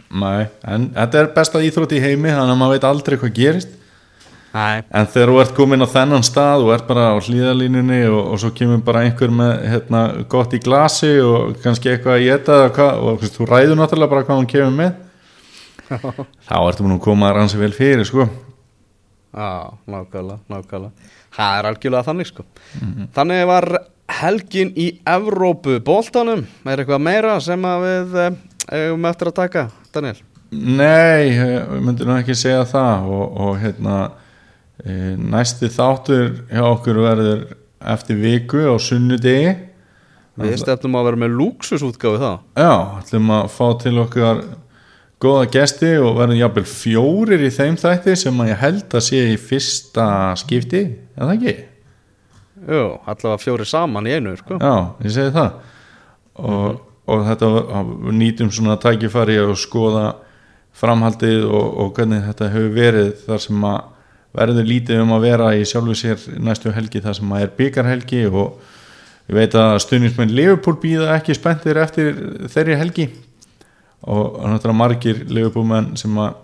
Nei, 0.09 0.49
en 0.65 0.89
þetta 0.95 1.19
er 1.19 1.31
besta 1.35 1.61
íþrótt 1.61 1.93
í 1.93 2.01
heimi 2.01 2.31
þannig 2.33 2.55
að 2.55 2.59
maður 2.59 2.77
veit 2.77 2.87
aldrei 2.89 3.17
hvað 3.21 3.35
gerist 3.37 3.75
Nei, 4.53 4.83
en 4.93 5.07
þegar 5.09 5.31
þú 5.31 5.37
ert 5.41 5.53
komin 5.57 5.81
á 5.81 5.89
þennan 5.89 6.25
stað 6.25 6.67
og 6.67 6.75
ert 6.75 6.85
bara 6.85 7.07
á 7.09 7.17
hlýðalínunni 7.17 8.03
og, 8.05 8.19
og 8.35 8.41
svo 8.43 8.51
kemur 8.53 8.83
bara 8.85 9.01
einhver 9.07 9.33
með 9.33 9.63
hérna, 9.65 10.01
gott 10.29 10.53
í 10.53 10.59
glasi 10.61 11.15
og 11.25 11.55
kannski 11.63 11.89
eitthvað 11.89 12.19
að 12.19 12.25
geta 12.27 12.91
og 13.01 13.25
þú 13.25 13.47
ræður 13.49 13.79
náttúrulega 13.79 14.13
bara 14.13 14.27
hvað 14.27 14.41
hún 14.43 14.51
kemur 14.53 14.75
með. 14.77 14.93
Þá 16.47 16.55
ertu 16.59 16.85
búin 16.85 16.97
að 16.99 17.03
koma 17.07 17.31
að 17.31 17.37
rannsið 17.39 17.65
vel 17.65 17.73
fyrir 17.73 18.09
sko. 18.09 18.27
Já, 19.33 19.73
nákvæmlega, 19.89 20.39
nákvæmlega. 20.53 21.11
Það 21.33 21.57
er 21.57 21.71
algjörlega 21.71 22.07
þannig 22.11 22.29
sko. 22.29 22.45
Þannig 23.17 23.45
var 23.49 23.69
helgin 24.21 24.73
í 24.77 24.89
Evrópu. 25.09 25.79
Bóltanum 25.81 26.45
Er 26.69 26.77
eitthvað 26.83 27.01
meira 27.01 27.39
sem 27.41 27.65
að 27.65 27.87
við 27.87 28.19
eh, 28.21 28.41
eigum 28.69 29.07
eftir 29.09 29.31
að 29.31 29.39
taka, 29.41 29.69
Daniel? 29.95 30.19
Nei, 30.53 31.33
eh, 31.33 31.63
við 31.71 31.87
myndum 31.87 32.11
nú 32.11 32.19
ekki 32.19 32.37
segja 32.37 32.67
það 32.69 33.09
og, 33.09 33.39
og 33.47 33.57
hérna 33.63 34.03
næsti 34.83 35.69
þáttur 35.71 36.25
hjá 36.51 36.63
okkur 36.67 36.97
verður 37.05 37.43
eftir 37.93 38.19
viku 38.19 38.65
á 38.67 38.75
sunnudegi 38.81 39.53
Við 40.33 40.55
stefnum 40.63 40.95
að 40.97 41.07
vera 41.07 41.21
með 41.21 41.35
lúksusútgáfi 41.39 42.19
það 42.23 42.37
Já, 42.57 42.73
ætlum 42.99 43.33
að 43.35 43.51
fá 43.53 43.65
til 43.83 43.93
okkar 44.01 44.41
góða 45.23 45.43
gesti 45.53 45.91
og 46.01 46.17
verðum 46.17 46.39
jafnvel 46.39 46.65
fjórir 46.67 47.43
í 47.45 47.51
þeim 47.53 47.77
þætti 47.79 48.15
sem 48.19 48.41
að 48.43 48.49
ég 48.49 48.63
held 48.63 48.97
að 48.97 49.05
sé 49.05 49.21
í 49.29 49.37
fyrsta 49.39 50.07
skipti, 50.41 50.81
er 51.15 51.21
það 51.21 51.35
ekki? 51.37 51.53
Jú, 52.63 52.81
allavega 53.03 53.39
fjóri 53.43 53.67
saman 53.67 54.07
í 54.07 54.15
einu 54.17 54.33
sko. 54.39 54.57
Já, 54.59 54.75
ég 55.05 55.15
segi 55.15 55.35
það 55.35 55.53
og, 56.43 56.83
og 57.07 57.25
þetta 57.29 57.83
nýtum 58.15 58.51
svona 58.51 58.77
tækifæri 58.81 59.39
að 59.43 59.55
skoða 59.61 60.05
framhaldið 60.73 61.45
og, 61.45 61.65
og 61.83 61.91
hvernig 61.97 62.23
þetta 62.27 62.51
hefur 62.53 62.77
verið 62.77 63.11
þar 63.27 63.43
sem 63.45 63.67
að 63.69 63.81
verður 64.33 64.69
lítið 64.69 65.03
um 65.03 65.13
að 65.15 65.25
vera 65.27 65.49
í 65.57 65.65
sjálfu 65.67 65.95
sér 65.97 66.23
næstu 66.41 66.73
helgi 66.73 67.01
þar 67.03 67.17
sem 67.19 67.33
að 67.35 67.45
er 67.45 67.51
byggarhelgi 67.57 68.23
og 68.31 68.55
ég 69.29 69.37
veit 69.37 69.57
að 69.57 69.79
stuðnismenn 69.85 70.33
Liverpool 70.33 70.79
býða 70.81 71.13
ekki 71.17 71.37
spenntir 71.37 71.79
eftir 71.81 72.15
þeirri 72.51 72.79
helgi. 72.79 73.09
Og 74.03 74.41
náttúrulega 74.41 74.75
margir 74.75 75.21
Liverpool-menn 75.29 75.93
sem 75.99 76.17
að 76.19 76.39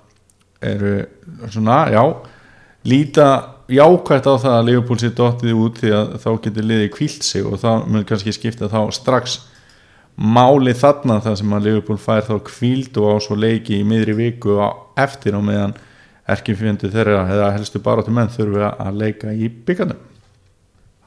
eru 0.69 0.93
svona, 1.51 1.85
já 1.91 2.03
líta 2.87 3.55
jákvægt 3.69 4.27
á 4.27 4.33
það 4.39 4.55
að 4.55 4.65
Liverpool 4.69 4.99
sé 4.99 5.11
dottið 5.15 5.59
út 5.59 5.79
því 5.81 5.91
að 5.93 6.13
þá 6.23 6.29
getur 6.45 6.67
liðið 6.69 6.91
kvílt 6.95 7.25
sig 7.27 7.45
og 7.45 7.59
það 7.61 7.85
mun 7.91 8.05
kannski 8.07 8.33
skipta 8.33 8.69
þá 8.71 8.79
strax 8.95 9.37
máli 10.19 10.73
þarna 10.75 11.19
þar 11.23 11.37
sem 11.39 11.53
að 11.55 11.67
Liverpool 11.67 11.99
fær 12.01 12.25
þá 12.27 12.35
kvíld 12.47 12.97
og 12.99 13.13
á 13.13 13.15
svo 13.23 13.37
leiki 13.39 13.79
í 13.79 13.85
miðri 13.87 14.15
viku 14.17 14.57
eftir 14.99 15.37
á 15.37 15.41
meðan 15.43 15.75
erkifjöndu 16.35 16.91
þeirra 16.93 17.23
eða 17.31 17.49
helstu 17.55 17.81
baráttu 17.83 18.13
menn 18.13 18.31
þurfi 18.33 18.63
að 18.69 19.01
leika 19.01 19.33
í 19.33 19.49
byggarnum. 19.49 19.99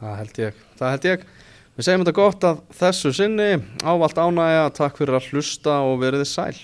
Það 0.02 0.18
held 0.18 0.42
ég, 0.42 0.60
það 0.80 0.94
held 0.96 1.08
ég. 1.10 1.26
Við 1.72 1.86
segjum 1.86 2.04
þetta 2.04 2.18
gott 2.18 2.44
að 2.44 2.62
þessu 2.76 3.12
sinni. 3.16 3.50
Ávalt 3.86 4.18
ánægja, 4.18 4.64
takk 4.76 4.98
fyrir 4.98 5.16
að 5.16 5.30
hlusta 5.30 5.78
og 5.86 6.00
verið 6.02 6.26
sæl 6.28 6.56